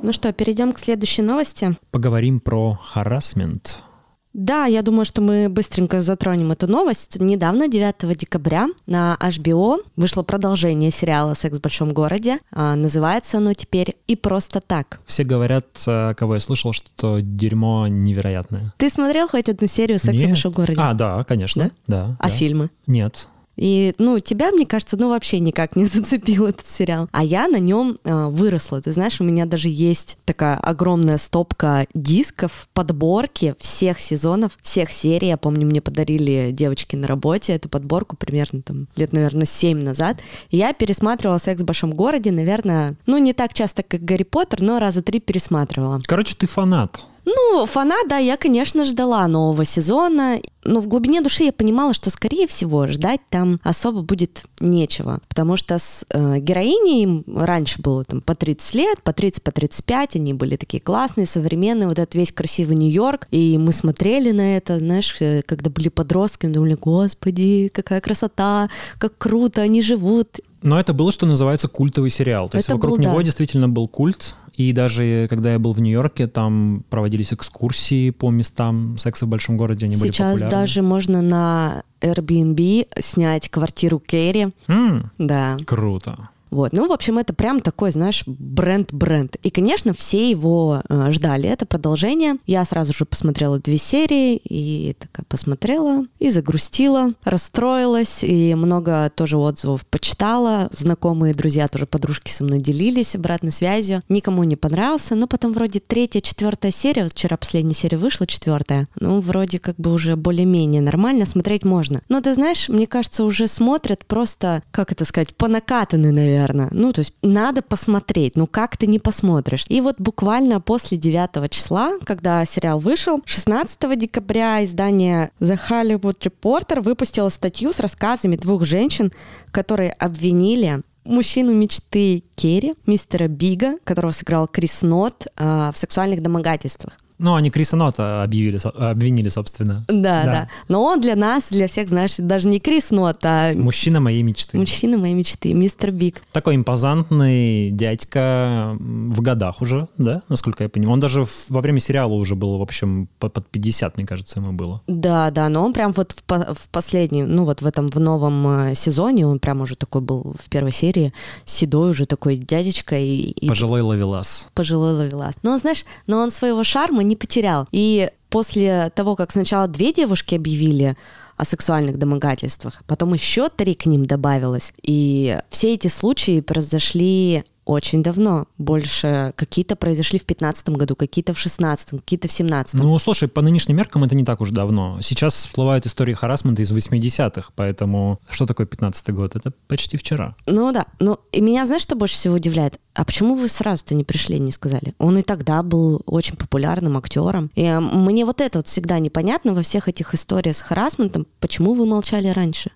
Ну 0.02 0.12
что, 0.12 0.32
перейдем 0.32 0.72
к 0.72 0.78
следующей 0.78 1.22
новости. 1.22 1.76
Поговорим 1.90 2.40
про 2.40 2.78
харасмент. 2.82 3.84
Да, 4.32 4.66
я 4.66 4.82
думаю, 4.82 5.04
что 5.04 5.20
мы 5.20 5.48
быстренько 5.48 6.00
затронем 6.00 6.52
эту 6.52 6.68
новость. 6.68 7.18
Недавно, 7.18 7.68
9 7.68 8.16
декабря, 8.16 8.68
на 8.86 9.18
HBO 9.20 9.80
вышло 9.96 10.22
продолжение 10.22 10.92
сериала 10.92 11.34
«Секс 11.34 11.58
в 11.58 11.60
большом 11.60 11.92
городе». 11.92 12.38
А, 12.52 12.76
называется 12.76 13.38
оно 13.38 13.54
теперь 13.54 13.96
«И 14.06 14.14
просто 14.14 14.60
так». 14.60 15.00
Все 15.04 15.24
говорят, 15.24 15.66
э, 15.86 16.14
кого 16.14 16.34
я 16.36 16.40
слышал, 16.40 16.72
что 16.72 17.18
дерьмо 17.20 17.88
невероятное. 17.88 18.72
Ты 18.76 18.88
смотрел 18.88 19.28
хоть 19.28 19.48
одну 19.48 19.66
серию 19.66 19.98
«Секса 19.98 20.12
Нет. 20.12 20.26
в 20.26 20.28
большом 20.28 20.52
городе»? 20.52 20.80
А, 20.80 20.94
да, 20.94 21.24
конечно. 21.24 21.72
Да? 21.88 22.16
А 22.20 22.28
да. 22.28 22.30
фильмы? 22.30 22.70
Нет. 22.86 23.28
И, 23.60 23.94
ну, 23.98 24.18
тебя, 24.18 24.50
мне 24.52 24.64
кажется, 24.64 24.96
ну, 24.96 25.10
вообще 25.10 25.38
никак 25.38 25.76
не 25.76 25.84
зацепил 25.86 26.46
этот 26.46 26.66
сериал. 26.66 27.08
А 27.12 27.22
я 27.22 27.46
на 27.46 27.58
нем 27.58 27.98
э, 28.02 28.26
выросла. 28.26 28.80
Ты 28.80 28.90
знаешь, 28.92 29.20
у 29.20 29.24
меня 29.24 29.44
даже 29.44 29.68
есть 29.68 30.16
такая 30.24 30.56
огромная 30.56 31.18
стопка 31.18 31.86
дисков, 31.92 32.68
подборки 32.72 33.54
всех 33.58 34.00
сезонов, 34.00 34.58
всех 34.62 34.90
серий. 34.90 35.28
Я 35.28 35.36
помню, 35.36 35.66
мне 35.66 35.82
подарили 35.82 36.50
девочки 36.52 36.96
на 36.96 37.06
работе 37.06 37.52
эту 37.52 37.68
подборку 37.68 38.16
примерно 38.16 38.62
там 38.62 38.88
лет, 38.96 39.12
наверное, 39.12 39.44
7 39.44 39.78
назад. 39.82 40.16
Я 40.50 40.72
пересматривала 40.72 41.36
«Секс 41.36 41.60
в 41.60 41.66
большом 41.66 41.92
городе», 41.92 42.30
наверное, 42.30 42.96
ну, 43.04 43.18
не 43.18 43.34
так 43.34 43.52
часто, 43.52 43.82
как 43.82 44.02
«Гарри 44.02 44.22
Поттер», 44.22 44.62
но 44.62 44.78
раза 44.78 45.02
три 45.02 45.20
пересматривала. 45.20 45.98
Короче, 46.06 46.34
ты 46.34 46.46
фанат. 46.46 47.00
Ну, 47.36 47.66
фанат, 47.66 48.08
да, 48.08 48.18
я, 48.18 48.36
конечно, 48.36 48.84
ждала 48.84 49.26
нового 49.28 49.64
сезона, 49.64 50.40
но 50.64 50.80
в 50.80 50.88
глубине 50.88 51.20
души 51.20 51.44
я 51.44 51.52
понимала, 51.52 51.94
что, 51.94 52.10
скорее 52.10 52.46
всего, 52.46 52.86
ждать 52.86 53.20
там 53.30 53.60
особо 53.62 54.02
будет 54.02 54.42
нечего, 54.58 55.20
потому 55.28 55.56
что 55.56 55.78
с 55.78 56.04
э, 56.10 56.38
героиней 56.38 57.02
им 57.02 57.24
раньше 57.26 57.80
было 57.80 58.04
там 58.04 58.20
по 58.20 58.34
30 58.34 58.74
лет, 58.74 59.02
по 59.02 59.12
30, 59.12 59.42
по 59.42 59.52
35, 59.52 60.16
они 60.16 60.34
были 60.34 60.56
такие 60.56 60.80
классные, 60.82 61.26
современные, 61.26 61.88
вот 61.88 61.98
этот 61.98 62.14
весь 62.14 62.32
красивый 62.32 62.76
Нью-Йорк, 62.76 63.28
и 63.30 63.58
мы 63.58 63.72
смотрели 63.72 64.32
на 64.32 64.56
это, 64.56 64.78
знаешь, 64.78 65.14
э, 65.20 65.42
когда 65.42 65.70
были 65.70 65.88
подростками, 65.88 66.52
думали, 66.52 66.74
господи, 66.74 67.70
какая 67.72 68.00
красота, 68.00 68.68
как 68.98 69.16
круто! 69.18 69.60
Они 69.60 69.82
живут, 69.82 70.40
Но 70.62 70.78
это 70.78 70.92
было, 70.92 71.12
что 71.12 71.26
называется, 71.26 71.68
культовый 71.68 72.10
сериал. 72.10 72.48
То 72.48 72.56
есть 72.56 72.68
Это 72.68 72.76
вокруг 72.76 72.98
был, 72.98 73.04
него 73.04 73.16
да. 73.16 73.22
действительно 73.22 73.68
был 73.68 73.88
культ. 73.88 74.34
И 74.56 74.72
даже 74.72 75.26
когда 75.30 75.52
я 75.52 75.58
был 75.58 75.72
в 75.72 75.80
Нью-Йорке, 75.80 76.26
там 76.26 76.84
проводились 76.90 77.32
экскурсии 77.32 78.10
по 78.10 78.30
местам 78.30 78.96
секса 78.98 79.26
в 79.26 79.28
большом 79.28 79.56
городе, 79.56 79.86
они 79.86 79.96
были 79.96 80.08
Сейчас 80.08 80.40
даже 80.40 80.82
можно 80.82 81.22
на 81.22 81.82
Airbnb 82.00 82.88
снять 83.00 83.48
квартиру 83.48 84.00
Кэрри, 84.04 84.50
М, 84.68 85.10
да. 85.18 85.56
круто. 85.66 86.28
Вот, 86.50 86.72
ну, 86.72 86.88
в 86.88 86.92
общем, 86.92 87.18
это 87.18 87.32
прям 87.32 87.60
такой, 87.60 87.90
знаешь, 87.92 88.24
бренд-бренд. 88.26 89.36
И, 89.42 89.50
конечно, 89.50 89.94
все 89.94 90.30
его 90.30 90.82
э, 90.88 91.10
ждали. 91.12 91.48
Это 91.48 91.64
продолжение. 91.66 92.36
Я 92.46 92.64
сразу 92.64 92.92
же 92.92 93.04
посмотрела 93.04 93.58
две 93.58 93.78
серии 93.78 94.36
и 94.36 94.94
такая 94.98 95.24
посмотрела 95.28 96.04
и 96.18 96.30
загрустила, 96.30 97.10
расстроилась, 97.24 98.18
и 98.22 98.54
много 98.54 99.10
тоже 99.14 99.36
отзывов 99.36 99.86
почитала. 99.86 100.68
Знакомые 100.72 101.34
друзья, 101.34 101.68
тоже 101.68 101.86
подружки 101.86 102.30
со 102.30 102.44
мной 102.44 102.58
делились 102.58 103.14
обратной 103.14 103.52
связью. 103.52 104.02
Никому 104.08 104.42
не 104.44 104.56
понравился, 104.56 105.14
но 105.14 105.26
потом 105.26 105.52
вроде 105.52 105.80
третья, 105.80 106.20
четвертая 106.20 106.72
серия, 106.72 107.04
вот 107.04 107.12
вчера 107.12 107.36
последняя 107.36 107.74
серия 107.74 107.98
вышла, 107.98 108.26
четвертая, 108.26 108.88
ну, 108.98 109.20
вроде 109.20 109.58
как 109.58 109.76
бы 109.76 109.92
уже 109.92 110.16
более-менее 110.16 110.82
нормально, 110.82 111.26
смотреть 111.26 111.64
можно. 111.64 112.02
Но 112.08 112.20
ты 112.20 112.34
знаешь, 112.34 112.68
мне 112.68 112.86
кажется, 112.86 113.24
уже 113.24 113.46
смотрят 113.46 114.04
просто, 114.04 114.62
как 114.70 114.92
это 114.92 115.04
сказать, 115.04 115.34
по 115.36 115.46
накатанной, 115.48 116.10
наверное. 116.10 116.39
Ну, 116.72 116.92
то 116.92 117.00
есть 117.00 117.12
надо 117.22 117.62
посмотреть, 117.62 118.36
ну 118.36 118.46
как 118.46 118.76
ты 118.76 118.86
не 118.86 118.98
посмотришь? 118.98 119.64
И 119.68 119.80
вот 119.80 119.96
буквально 119.98 120.60
после 120.60 120.98
9 120.98 121.50
числа, 121.50 121.98
когда 122.04 122.44
сериал 122.44 122.78
вышел, 122.78 123.20
16 123.24 123.98
декабря 123.98 124.64
издание 124.64 125.30
The 125.40 125.58
Hollywood 125.68 126.18
Reporter 126.20 126.80
выпустило 126.80 127.28
статью 127.28 127.72
с 127.72 127.80
рассказами 127.80 128.36
двух 128.36 128.64
женщин, 128.64 129.12
которые 129.50 129.92
обвинили 129.92 130.82
мужчину 131.04 131.52
мечты 131.52 132.24
Керри, 132.36 132.74
мистера 132.86 133.28
Бига, 133.28 133.78
которого 133.84 134.12
сыграл 134.12 134.46
Крис 134.46 134.82
Нот, 134.82 135.26
а, 135.36 135.72
в 135.72 135.76
сексуальных 135.76 136.22
домогательствах. 136.22 136.94
Ну, 137.20 137.34
они 137.34 137.50
Криса 137.50 137.76
Нота 137.76 138.22
объявили, 138.22 138.58
обвинили, 138.90 139.28
собственно. 139.28 139.84
Да, 139.88 139.94
Да. 139.94 140.24
да, 140.24 140.48
Но 140.68 140.82
он 140.82 141.00
для 141.00 141.14
нас, 141.16 141.42
для 141.50 141.68
всех, 141.68 141.88
знаешь, 141.88 142.14
даже 142.18 142.48
не 142.48 142.58
Крис 142.60 142.90
Нот, 142.90 143.18
а 143.24 143.52
Мужчина 143.54 144.00
моей 144.00 144.22
мечты. 144.22 144.56
мужчина 144.58 144.96
моей 144.98 145.14
мечты, 145.14 145.54
мистер 145.54 145.90
Биг. 145.92 146.22
Такой 146.32 146.56
импозантный 146.56 147.70
дядька 147.70 148.76
в 148.80 149.20
годах 149.20 149.60
уже, 149.62 149.88
да, 149.98 150.22
насколько 150.28 150.64
я 150.64 150.68
понимаю. 150.68 150.94
Он 150.94 151.00
даже 151.00 151.26
во 151.48 151.60
время 151.60 151.80
сериала 151.80 152.12
уже 152.12 152.34
был, 152.34 152.58
в 152.58 152.62
общем, 152.62 153.08
по- 153.18 153.28
под 153.28 153.46
50, 153.48 153.96
мне 153.96 154.06
кажется, 154.06 154.40
ему 154.40 154.52
было. 154.52 154.82
Да, 154.86 155.30
да, 155.30 155.48
но 155.48 155.64
он 155.64 155.72
прям 155.72 155.92
вот 155.92 156.12
в, 156.12 156.22
по- 156.24 156.54
в 156.54 156.68
последнем, 156.70 157.34
ну 157.34 157.44
вот 157.44 157.62
в 157.62 157.66
этом, 157.66 157.88
в 157.88 157.96
новом 158.00 158.46
э, 158.70 158.74
сезоне, 158.74 159.26
он 159.26 159.38
прям 159.38 159.60
уже 159.60 159.76
такой 159.76 160.00
был 160.00 160.34
в 160.42 160.48
первой 160.48 160.72
серии, 160.72 161.12
седой 161.44 161.90
уже 161.90 162.06
такой 162.06 162.36
дядечка 162.36 162.98
и, 162.98 163.16
и 163.30 163.48
Пожилой 163.48 163.82
ловелас. 163.82 164.48
пожилой 164.54 164.94
ловелас. 164.94 165.34
Но 165.42 165.58
знаешь, 165.58 165.84
но 166.06 166.18
он 166.18 166.30
своего 166.30 166.64
шарма 166.64 167.02
не 167.10 167.16
потерял. 167.16 167.68
И 167.72 168.10
после 168.30 168.90
того, 168.94 169.16
как 169.16 169.30
сначала 169.32 169.68
две 169.68 169.92
девушки 169.92 170.34
объявили 170.34 170.96
о 171.36 171.44
сексуальных 171.44 171.98
домогательствах, 171.98 172.82
потом 172.86 173.12
еще 173.12 173.48
три 173.48 173.74
к 173.74 173.84
ним 173.84 174.06
добавилось. 174.06 174.72
И 174.82 175.38
все 175.50 175.74
эти 175.74 175.88
случаи 175.88 176.40
произошли 176.40 177.44
очень 177.64 178.02
давно. 178.02 178.46
Больше 178.58 179.32
какие-то 179.36 179.76
произошли 179.76 180.18
в 180.18 180.24
15 180.24 180.70
году, 180.70 180.96
какие-то 180.96 181.34
в 181.34 181.38
16 181.38 181.90
какие-то 181.90 182.28
в 182.28 182.32
17 182.32 182.74
Ну, 182.74 182.98
слушай, 182.98 183.28
по 183.28 183.42
нынешним 183.42 183.76
меркам 183.76 184.04
это 184.04 184.14
не 184.14 184.24
так 184.24 184.40
уж 184.40 184.50
давно. 184.50 184.98
Сейчас 185.02 185.34
всплывают 185.34 185.86
истории 185.86 186.14
харасмента 186.14 186.62
из 186.62 186.70
80-х, 186.72 187.52
поэтому 187.54 188.20
что 188.28 188.46
такое 188.46 188.66
15-й 188.66 189.12
год? 189.12 189.36
Это 189.36 189.52
почти 189.68 189.96
вчера. 189.96 190.34
Ну 190.46 190.72
да, 190.72 190.86
ну 190.98 191.18
и 191.32 191.40
меня 191.40 191.66
знаешь, 191.66 191.82
что 191.82 191.96
больше 191.96 192.16
всего 192.16 192.34
удивляет? 192.36 192.80
А 192.94 193.04
почему 193.04 193.34
вы 193.34 193.48
сразу-то 193.48 193.94
не 193.94 194.04
пришли 194.04 194.36
и 194.36 194.40
не 194.40 194.52
сказали? 194.52 194.94
Он 194.98 195.16
и 195.18 195.22
тогда 195.22 195.62
был 195.62 196.02
очень 196.06 196.36
популярным 196.36 196.96
актером. 196.96 197.50
И 197.54 197.62
э, 197.62 197.80
мне 197.80 198.24
вот 198.24 198.40
это 198.40 198.58
вот 198.58 198.66
всегда 198.66 198.98
непонятно 198.98 199.54
во 199.54 199.62
всех 199.62 199.88
этих 199.88 200.12
историях 200.12 200.56
с 200.56 200.60
харасментом, 200.60 201.26
почему 201.38 201.74
вы 201.74 201.86
молчали 201.86 202.28
раньше? 202.28 202.70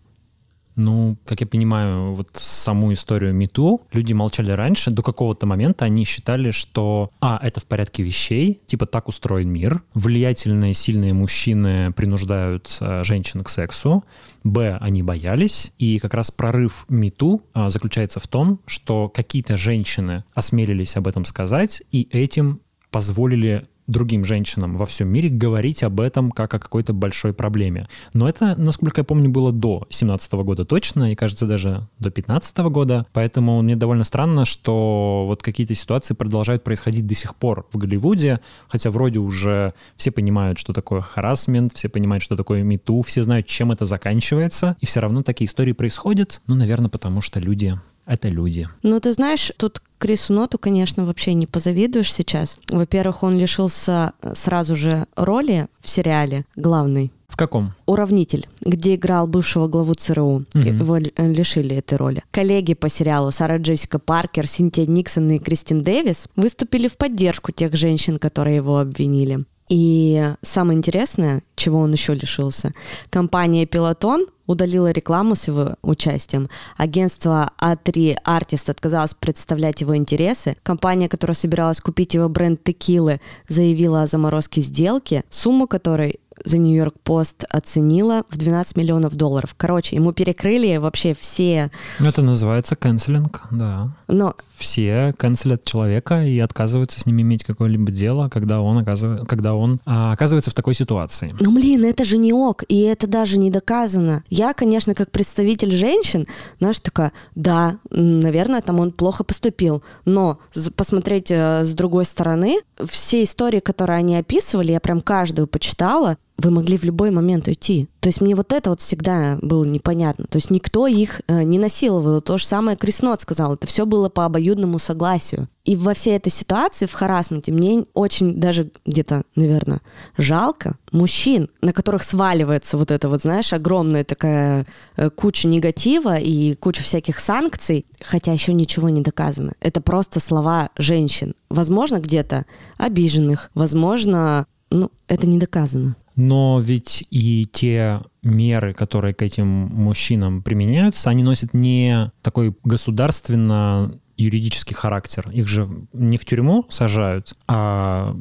Ну, 0.76 1.16
как 1.24 1.40
я 1.40 1.46
понимаю, 1.46 2.14
вот 2.14 2.28
саму 2.34 2.92
историю 2.92 3.32
МИТУ 3.34 3.82
люди 3.92 4.12
молчали 4.12 4.50
раньше. 4.50 4.90
До 4.90 5.02
какого-то 5.02 5.46
момента 5.46 5.84
они 5.84 6.04
считали, 6.04 6.50
что 6.50 7.10
А, 7.20 7.38
это 7.42 7.60
в 7.60 7.66
порядке 7.66 8.02
вещей, 8.02 8.60
типа 8.66 8.86
так 8.86 9.08
устроен 9.08 9.50
мир. 9.50 9.82
Влиятельные, 9.94 10.74
сильные 10.74 11.12
мужчины 11.12 11.92
принуждают 11.92 12.76
э, 12.80 13.04
женщин 13.04 13.44
к 13.44 13.48
сексу. 13.48 14.04
Б, 14.42 14.76
они 14.80 15.02
боялись. 15.02 15.72
И 15.78 15.98
как 15.98 16.14
раз 16.14 16.30
прорыв 16.30 16.86
МИТУ 16.88 17.42
а, 17.52 17.70
заключается 17.70 18.20
в 18.20 18.26
том, 18.26 18.60
что 18.66 19.08
какие-то 19.08 19.56
женщины 19.56 20.24
осмелились 20.34 20.96
об 20.96 21.06
этом 21.06 21.24
сказать, 21.24 21.82
и 21.92 22.08
этим 22.10 22.60
позволили 22.90 23.66
другим 23.86 24.24
женщинам 24.24 24.76
во 24.76 24.86
всем 24.86 25.08
мире 25.08 25.28
говорить 25.28 25.82
об 25.82 26.00
этом 26.00 26.30
как 26.30 26.54
о 26.54 26.58
какой-то 26.58 26.92
большой 26.92 27.32
проблеме. 27.32 27.88
Но 28.12 28.28
это, 28.28 28.54
насколько 28.56 29.00
я 29.00 29.04
помню, 29.04 29.30
было 29.30 29.52
до 29.52 29.86
17 29.90 30.32
года 30.32 30.64
точно, 30.64 31.12
и, 31.12 31.14
кажется, 31.14 31.46
даже 31.46 31.86
до 31.98 32.10
15 32.10 32.56
года. 32.70 33.06
Поэтому 33.12 33.60
мне 33.62 33.76
довольно 33.76 34.04
странно, 34.04 34.44
что 34.44 35.24
вот 35.26 35.42
какие-то 35.42 35.74
ситуации 35.74 36.14
продолжают 36.14 36.64
происходить 36.64 37.06
до 37.06 37.14
сих 37.14 37.34
пор 37.36 37.66
в 37.72 37.78
Голливуде, 37.78 38.40
хотя 38.68 38.90
вроде 38.90 39.18
уже 39.18 39.74
все 39.96 40.10
понимают, 40.10 40.58
что 40.58 40.72
такое 40.72 41.00
харасмент, 41.00 41.72
все 41.74 41.88
понимают, 41.88 42.22
что 42.22 42.36
такое 42.36 42.62
мету, 42.62 43.02
все 43.02 43.22
знают, 43.22 43.46
чем 43.46 43.72
это 43.72 43.84
заканчивается, 43.84 44.76
и 44.80 44.86
все 44.86 45.00
равно 45.00 45.22
такие 45.22 45.46
истории 45.46 45.72
происходят. 45.72 46.40
Ну, 46.46 46.54
наверное, 46.54 46.88
потому 46.88 47.20
что 47.20 47.40
люди— 47.40 47.78
это 48.06 48.28
люди. 48.28 48.68
Ну, 48.82 49.00
ты 49.00 49.12
знаешь, 49.12 49.52
тут 49.56 49.82
Крису 49.98 50.32
Ноту, 50.32 50.58
конечно, 50.58 51.04
вообще 51.04 51.34
не 51.34 51.46
позавидуешь 51.46 52.12
сейчас. 52.12 52.56
Во-первых, 52.68 53.22
он 53.22 53.38
лишился 53.38 54.12
сразу 54.34 54.76
же 54.76 55.06
роли 55.16 55.68
в 55.80 55.88
сериале 55.88 56.44
главной. 56.56 57.12
В 57.34 57.36
каком? 57.36 57.74
«Уравнитель», 57.86 58.46
где 58.60 58.94
играл 58.94 59.26
бывшего 59.26 59.66
главу 59.66 59.94
ЦРУ. 59.94 60.44
Мгм. 60.54 60.64
Его 60.64 60.98
э, 60.98 61.32
лишили 61.32 61.74
этой 61.74 61.98
роли. 61.98 62.22
Коллеги 62.30 62.74
по 62.74 62.88
сериалу 62.88 63.32
Сара 63.32 63.56
Джессика 63.56 63.98
Паркер, 63.98 64.46
Синтия 64.46 64.86
Никсон 64.86 65.28
и 65.30 65.38
Кристин 65.40 65.82
Дэвис 65.82 66.26
выступили 66.36 66.86
в 66.86 66.96
поддержку 66.96 67.50
тех 67.50 67.74
женщин, 67.74 68.18
которые 68.20 68.54
его 68.56 68.78
обвинили. 68.78 69.40
И 69.68 70.34
самое 70.42 70.76
интересное, 70.76 71.42
чего 71.56 71.78
он 71.80 71.92
еще 71.92 72.14
лишился, 72.14 72.72
компания 73.10 73.64
Пилотон 73.64 74.26
удалила 74.46 74.90
рекламу 74.90 75.36
с 75.36 75.48
его 75.48 75.76
участием. 75.82 76.50
Агентство 76.76 77.52
A3 77.58 78.18
Artist 78.26 78.70
отказалось 78.70 79.14
представлять 79.14 79.80
его 79.80 79.96
интересы. 79.96 80.56
Компания, 80.62 81.08
которая 81.08 81.34
собиралась 81.34 81.80
купить 81.80 82.14
его 82.14 82.28
бренд 82.28 82.62
текилы, 82.62 83.20
заявила 83.48 84.02
о 84.02 84.06
заморозке 84.06 84.60
сделки, 84.60 85.24
сумму 85.30 85.66
которой 85.66 86.20
The 86.44 86.58
New 86.58 86.74
York 86.74 86.94
Post 87.04 87.44
оценила 87.48 88.24
в 88.28 88.36
12 88.36 88.76
миллионов 88.76 89.14
долларов. 89.14 89.54
Короче, 89.56 89.96
ему 89.96 90.12
перекрыли 90.12 90.76
вообще 90.76 91.14
все... 91.14 91.70
Это 92.00 92.22
называется 92.22 92.76
канцелинг, 92.76 93.42
да. 93.50 93.90
Но 94.08 94.34
все 94.56 95.14
канцелят 95.16 95.64
человека 95.64 96.22
и 96.24 96.38
отказываются 96.38 97.00
с 97.00 97.06
ним 97.06 97.20
иметь 97.22 97.44
какое-либо 97.44 97.90
дело, 97.90 98.28
когда 98.28 98.60
он, 98.60 98.78
оказывает, 98.78 99.26
когда 99.28 99.54
он 99.54 99.80
а, 99.84 100.12
оказывается 100.12 100.50
в 100.50 100.54
такой 100.54 100.74
ситуации. 100.74 101.34
Ну, 101.40 101.52
блин, 101.52 101.84
это 101.84 102.04
же 102.04 102.18
не 102.18 102.32
ок, 102.32 102.62
и 102.68 102.80
это 102.80 103.06
даже 103.06 103.38
не 103.38 103.50
доказано. 103.50 104.22
Я, 104.28 104.54
конечно, 104.54 104.94
как 104.94 105.10
представитель 105.10 105.72
женщин, 105.72 106.26
знаешь, 106.60 106.78
такая, 106.78 107.12
да, 107.34 107.78
наверное, 107.90 108.62
там 108.62 108.80
он 108.80 108.92
плохо 108.92 109.24
поступил, 109.24 109.82
но 110.04 110.38
посмотреть 110.76 111.30
э, 111.30 111.64
с 111.64 111.74
другой 111.74 112.04
стороны, 112.04 112.60
все 112.84 113.22
истории, 113.22 113.60
которые 113.60 113.98
они 113.98 114.16
описывали, 114.16 114.72
я 114.72 114.80
прям 114.80 115.00
каждую 115.00 115.46
почитала, 115.46 116.16
вы 116.36 116.50
могли 116.50 116.76
в 116.76 116.84
любой 116.84 117.10
момент 117.10 117.46
уйти. 117.46 117.88
То 118.00 118.08
есть 118.08 118.20
мне 118.20 118.34
вот 118.34 118.52
это 118.52 118.70
вот 118.70 118.80
всегда 118.80 119.38
было 119.40 119.64
непонятно. 119.64 120.26
То 120.26 120.36
есть 120.36 120.50
никто 120.50 120.86
их 120.86 121.20
э, 121.28 121.42
не 121.44 121.58
насиловал. 121.58 122.20
То 122.20 122.38
же 122.38 122.46
самое 122.46 122.76
Криснот 122.76 123.20
сказал. 123.20 123.54
Это 123.54 123.66
все 123.66 123.86
было 123.86 124.08
по 124.08 124.24
обоюдному 124.24 124.78
согласию. 124.78 125.48
И 125.64 125.76
во 125.76 125.94
всей 125.94 126.16
этой 126.16 126.30
ситуации, 126.30 126.86
в 126.86 126.92
харасменте, 126.92 127.52
мне 127.52 127.84
очень 127.94 128.38
даже 128.38 128.70
где-то, 128.84 129.22
наверное, 129.36 129.80
жалко 130.18 130.76
мужчин, 130.92 131.48
на 131.62 131.72
которых 131.72 132.02
сваливается 132.02 132.76
вот 132.76 132.90
это 132.90 133.08
вот, 133.08 133.22
знаешь, 133.22 133.52
огромная 133.52 134.04
такая 134.04 134.66
э, 134.96 135.10
куча 135.10 135.46
негатива 135.46 136.18
и 136.18 136.54
куча 136.56 136.82
всяких 136.82 137.20
санкций, 137.20 137.86
хотя 138.02 138.32
еще 138.32 138.52
ничего 138.52 138.88
не 138.90 139.00
доказано. 139.00 139.52
Это 139.60 139.80
просто 139.80 140.20
слова 140.20 140.70
женщин. 140.76 141.34
Возможно, 141.48 142.00
где-то 142.00 142.44
обиженных, 142.76 143.50
возможно, 143.54 144.46
ну, 144.70 144.90
это 145.06 145.26
не 145.26 145.38
доказано. 145.38 145.96
Но 146.16 146.60
ведь 146.60 147.04
и 147.10 147.46
те 147.46 148.02
меры, 148.22 148.74
которые 148.74 149.14
к 149.14 149.22
этим 149.22 149.48
мужчинам 149.48 150.42
применяются, 150.42 151.10
они 151.10 151.22
носят 151.22 151.54
не 151.54 152.12
такой 152.22 152.54
государственно 152.62 153.98
юридический 154.16 154.74
характер. 154.74 155.28
Их 155.32 155.48
же 155.48 155.68
не 155.92 156.18
в 156.18 156.24
тюрьму 156.24 156.66
сажают, 156.68 157.34
а 157.48 158.16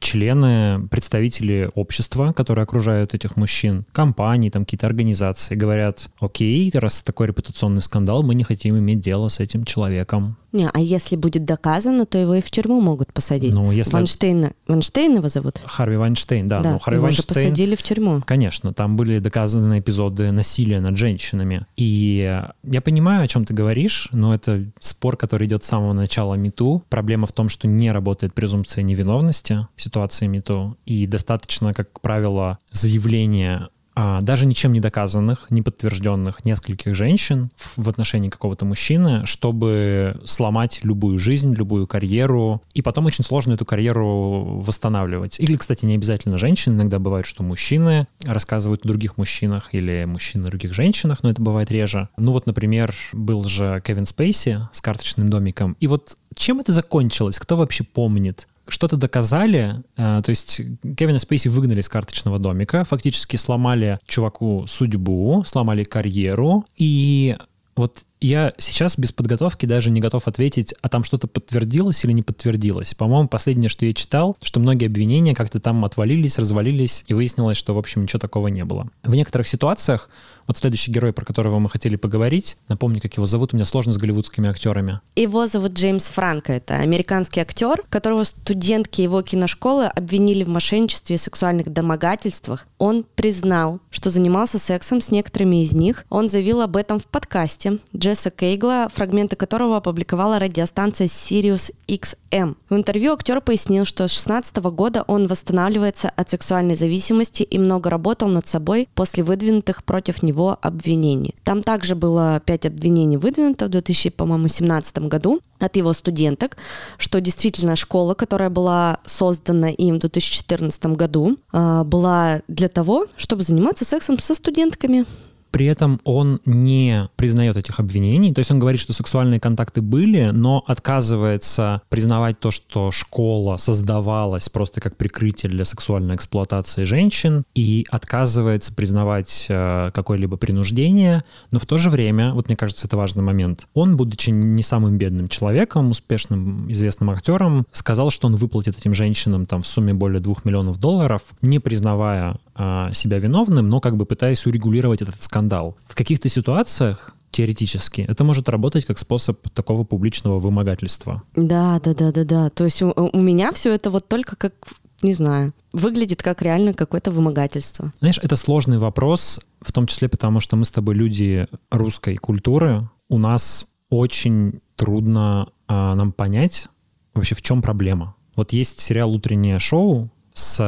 члены, 0.00 0.86
представители 0.88 1.70
общества, 1.74 2.32
которые 2.32 2.62
окружают 2.62 3.14
этих 3.14 3.36
мужчин, 3.36 3.84
компании, 3.92 4.50
там 4.50 4.64
какие-то 4.64 4.86
организации, 4.86 5.54
говорят, 5.54 6.08
окей, 6.20 6.70
раз 6.74 7.02
такой 7.02 7.28
репутационный 7.28 7.82
скандал, 7.82 8.22
мы 8.22 8.34
не 8.34 8.44
хотим 8.44 8.78
иметь 8.78 9.00
дело 9.00 9.28
с 9.28 9.40
этим 9.40 9.64
человеком. 9.64 10.36
Не, 10.52 10.70
а 10.72 10.78
если 10.80 11.16
будет 11.16 11.44
доказано, 11.44 12.06
то 12.06 12.16
его 12.16 12.34
и 12.34 12.40
в 12.40 12.50
тюрьму 12.50 12.80
могут 12.80 13.12
посадить. 13.12 13.52
Ну, 13.52 13.70
если... 13.70 13.92
Вайнштейна, 13.92 14.52
Вайнштейн 14.66 15.16
его 15.16 15.28
зовут? 15.28 15.60
Харви 15.64 15.96
Вайнштейн, 15.96 16.48
да. 16.48 16.60
да 16.60 16.72
ну, 16.72 16.78
Харви 16.78 16.96
его 16.96 17.04
Вайнштейн... 17.04 17.22
же 17.22 17.28
посадили 17.28 17.74
в 17.74 17.82
тюрьму. 17.82 18.22
Конечно, 18.24 18.72
там 18.72 18.96
были 18.96 19.18
доказаны 19.18 19.80
эпизоды 19.80 20.30
насилия 20.30 20.80
над 20.80 20.96
женщинами. 20.96 21.66
И 21.76 22.42
я 22.62 22.80
понимаю, 22.80 23.24
о 23.24 23.28
чем 23.28 23.44
ты 23.44 23.52
говоришь, 23.52 24.08
но 24.12 24.34
это 24.34 24.64
спор, 24.80 25.18
который 25.18 25.46
идет 25.46 25.64
с 25.64 25.66
самого 25.66 25.92
начала 25.92 26.34
МИТУ. 26.34 26.82
Проблема 26.88 27.26
в 27.26 27.32
том, 27.32 27.50
что 27.50 27.68
не 27.68 27.92
работает 27.92 28.32
презумпция 28.32 28.82
невиновности 28.82 29.66
ситуации 29.88 30.26
МИТУ. 30.26 30.76
И 30.86 31.06
достаточно, 31.06 31.74
как 31.74 32.00
правило, 32.00 32.58
заявления 32.72 33.68
а, 34.00 34.20
даже 34.20 34.46
ничем 34.46 34.72
не 34.72 34.78
доказанных, 34.78 35.50
не 35.50 35.60
подтвержденных 35.60 36.44
нескольких 36.44 36.94
женщин 36.94 37.50
в 37.74 37.88
отношении 37.88 38.28
какого-то 38.28 38.64
мужчины, 38.64 39.26
чтобы 39.26 40.20
сломать 40.24 40.78
любую 40.84 41.18
жизнь, 41.18 41.52
любую 41.52 41.88
карьеру, 41.88 42.62
и 42.74 42.80
потом 42.80 43.06
очень 43.06 43.24
сложно 43.24 43.54
эту 43.54 43.64
карьеру 43.64 44.60
восстанавливать. 44.64 45.40
Или, 45.40 45.56
кстати, 45.56 45.84
не 45.84 45.96
обязательно 45.96 46.38
женщины, 46.38 46.74
иногда 46.74 47.00
бывает, 47.00 47.26
что 47.26 47.42
мужчины 47.42 48.06
рассказывают 48.24 48.84
о 48.84 48.88
других 48.88 49.16
мужчинах 49.16 49.74
или 49.74 50.04
мужчины 50.04 50.46
о 50.46 50.50
других 50.50 50.74
женщинах, 50.74 51.24
но 51.24 51.30
это 51.30 51.42
бывает 51.42 51.72
реже. 51.72 52.08
Ну 52.16 52.30
вот, 52.30 52.46
например, 52.46 52.94
был 53.12 53.42
же 53.42 53.82
Кевин 53.84 54.06
Спейси 54.06 54.60
с 54.72 54.80
карточным 54.80 55.28
домиком, 55.28 55.76
и 55.80 55.88
вот 55.88 56.16
чем 56.36 56.60
это 56.60 56.72
закончилось? 56.72 57.40
Кто 57.40 57.56
вообще 57.56 57.82
помнит? 57.82 58.46
Что-то 58.68 58.96
доказали, 58.96 59.82
э, 59.96 60.22
то 60.24 60.30
есть 60.30 60.60
Кевина 60.96 61.18
Спейси 61.18 61.48
выгнали 61.48 61.80
из 61.80 61.88
карточного 61.88 62.38
домика, 62.38 62.84
фактически 62.84 63.36
сломали 63.36 63.98
чуваку 64.06 64.66
судьбу, 64.66 65.44
сломали 65.46 65.84
карьеру, 65.84 66.64
и 66.76 67.36
вот 67.76 68.04
я 68.20 68.52
сейчас 68.58 68.98
без 68.98 69.12
подготовки 69.12 69.66
даже 69.66 69.90
не 69.90 70.00
готов 70.00 70.26
ответить, 70.26 70.74
а 70.80 70.88
там 70.88 71.04
что-то 71.04 71.26
подтвердилось 71.26 72.04
или 72.04 72.12
не 72.12 72.22
подтвердилось. 72.22 72.94
По-моему, 72.94 73.28
последнее, 73.28 73.68
что 73.68 73.84
я 73.84 73.94
читал, 73.94 74.36
что 74.42 74.60
многие 74.60 74.86
обвинения 74.86 75.34
как-то 75.34 75.60
там 75.60 75.84
отвалились, 75.84 76.38
развалились, 76.38 77.04
и 77.06 77.14
выяснилось, 77.14 77.56
что, 77.56 77.74
в 77.74 77.78
общем, 77.78 78.02
ничего 78.02 78.18
такого 78.18 78.48
не 78.48 78.64
было. 78.64 78.88
В 79.02 79.14
некоторых 79.14 79.48
ситуациях, 79.48 80.10
вот 80.46 80.56
следующий 80.56 80.90
герой, 80.90 81.12
про 81.12 81.24
которого 81.24 81.58
мы 81.58 81.68
хотели 81.68 81.96
поговорить, 81.96 82.56
напомню, 82.68 83.00
как 83.00 83.14
его 83.14 83.26
зовут, 83.26 83.52
у 83.52 83.56
меня 83.56 83.66
сложно 83.66 83.92
с 83.92 83.98
голливудскими 83.98 84.48
актерами. 84.48 85.00
Его 85.14 85.46
зовут 85.46 85.72
Джеймс 85.72 86.04
Франко, 86.04 86.52
это 86.52 86.76
американский 86.76 87.40
актер, 87.40 87.82
которого 87.88 88.24
студентки 88.24 89.00
его 89.00 89.22
киношколы 89.22 89.86
обвинили 89.86 90.44
в 90.44 90.48
мошенничестве 90.48 91.16
и 91.16 91.18
сексуальных 91.18 91.72
домогательствах. 91.72 92.66
Он 92.78 93.04
признал, 93.14 93.80
что 93.90 94.10
занимался 94.10 94.58
сексом 94.58 95.00
с 95.00 95.10
некоторыми 95.10 95.62
из 95.62 95.72
них. 95.72 96.04
Он 96.08 96.28
заявил 96.28 96.62
об 96.62 96.76
этом 96.76 96.98
в 96.98 97.04
подкасте 97.04 97.78
Джесса 98.08 98.30
Кейгла, 98.30 98.88
фрагменты 98.94 99.36
которого 99.36 99.76
опубликовала 99.76 100.38
радиостанция 100.38 101.08
Sirius 101.08 101.74
XM. 101.86 102.56
В 102.70 102.74
интервью 102.74 103.12
актер 103.12 103.42
пояснил, 103.42 103.84
что 103.84 104.04
с 104.08 104.12
2016 104.12 104.56
года 104.72 105.04
он 105.06 105.26
восстанавливается 105.26 106.08
от 106.08 106.30
сексуальной 106.30 106.74
зависимости 106.74 107.42
и 107.42 107.58
много 107.58 107.90
работал 107.90 108.28
над 108.28 108.46
собой 108.46 108.88
после 108.94 109.22
выдвинутых 109.22 109.84
против 109.84 110.22
него 110.22 110.56
обвинений. 110.62 111.34
Там 111.44 111.62
также 111.62 111.94
было 111.94 112.40
пять 112.42 112.64
обвинений 112.64 113.18
выдвинуто 113.18 113.66
в 113.66 113.68
2017 113.68 114.98
году 115.00 115.40
от 115.58 115.76
его 115.76 115.92
студенток, 115.92 116.56
что 116.96 117.20
действительно 117.20 117.76
школа, 117.76 118.14
которая 118.14 118.48
была 118.48 119.00
создана 119.04 119.68
им 119.68 119.96
в 119.96 120.00
2014 120.00 120.96
году, 120.96 121.36
а, 121.52 121.84
была 121.84 122.40
для 122.48 122.70
того, 122.70 123.06
чтобы 123.16 123.42
заниматься 123.42 123.84
сексом 123.84 124.18
со 124.18 124.34
студентками. 124.34 125.04
При 125.50 125.66
этом 125.66 126.00
он 126.04 126.40
не 126.44 127.08
признает 127.16 127.56
этих 127.56 127.80
обвинений. 127.80 128.32
То 128.32 128.40
есть 128.40 128.50
он 128.50 128.58
говорит, 128.58 128.80
что 128.80 128.92
сексуальные 128.92 129.40
контакты 129.40 129.80
были, 129.80 130.30
но 130.30 130.62
отказывается 130.66 131.82
признавать 131.88 132.38
то, 132.38 132.50
что 132.50 132.90
школа 132.90 133.56
создавалась 133.56 134.48
просто 134.48 134.80
как 134.80 134.96
прикрытие 134.96 135.50
для 135.50 135.64
сексуальной 135.64 136.14
эксплуатации 136.14 136.84
женщин, 136.84 137.44
и 137.54 137.86
отказывается 137.90 138.74
признавать 138.74 139.46
э, 139.48 139.90
какое-либо 139.92 140.36
принуждение. 140.36 141.24
Но 141.50 141.58
в 141.58 141.66
то 141.66 141.78
же 141.78 141.90
время, 141.90 142.32
вот 142.32 142.48
мне 142.48 142.56
кажется, 142.56 142.86
это 142.86 142.96
важный 142.96 143.22
момент, 143.22 143.66
он, 143.74 143.96
будучи 143.96 144.30
не 144.30 144.62
самым 144.62 144.98
бедным 144.98 145.28
человеком, 145.28 145.90
успешным, 145.90 146.70
известным 146.70 147.10
актером, 147.10 147.66
сказал, 147.72 148.10
что 148.10 148.26
он 148.28 148.36
выплатит 148.36 148.78
этим 148.78 148.94
женщинам 148.94 149.46
там 149.46 149.62
в 149.62 149.66
сумме 149.66 149.94
более 149.94 150.20
двух 150.20 150.44
миллионов 150.44 150.78
долларов, 150.78 151.22
не 151.42 151.58
признавая 151.58 152.36
э, 152.54 152.90
себя 152.92 153.18
виновным, 153.18 153.68
но 153.68 153.80
как 153.80 153.96
бы 153.96 154.06
пытаясь 154.06 154.46
урегулировать 154.46 155.02
этот 155.02 155.20
скандал 155.20 155.37
скандал. 155.38 155.76
В 155.86 155.94
каких-то 155.94 156.28
ситуациях 156.28 157.14
теоретически. 157.30 158.00
Это 158.08 158.24
может 158.24 158.48
работать 158.48 158.84
как 158.84 158.98
способ 158.98 159.48
такого 159.50 159.84
публичного 159.84 160.38
вымогательства. 160.38 161.22
Да, 161.36 161.78
да, 161.80 161.94
да, 161.94 162.10
да, 162.10 162.24
да. 162.24 162.50
То 162.50 162.64
есть 162.64 162.82
у, 162.82 162.92
у 162.96 163.20
меня 163.20 163.52
все 163.52 163.72
это 163.72 163.90
вот 163.90 164.08
только 164.08 164.34
как, 164.34 164.54
не 165.02 165.14
знаю, 165.14 165.52
выглядит 165.72 166.22
как 166.22 166.42
реально 166.42 166.72
какое-то 166.72 167.10
вымогательство. 167.10 167.92
Знаешь, 168.00 168.18
это 168.22 168.36
сложный 168.36 168.78
вопрос, 168.78 169.40
в 169.60 169.72
том 169.72 169.86
числе 169.86 170.08
потому, 170.08 170.40
что 170.40 170.56
мы 170.56 170.64
с 170.64 170.70
тобой 170.70 170.94
люди 170.94 171.46
русской 171.70 172.16
культуры. 172.16 172.88
У 173.08 173.18
нас 173.18 173.68
очень 173.90 174.60
трудно 174.76 175.50
а, 175.68 175.94
нам 175.94 176.12
понять 176.12 176.68
вообще, 177.14 177.34
в 177.34 177.42
чем 177.42 177.62
проблема. 177.62 178.16
Вот 178.36 178.52
есть 178.52 178.80
сериал 178.80 179.12
«Утреннее 179.12 179.58
шоу» 179.58 180.10
с 180.32 180.58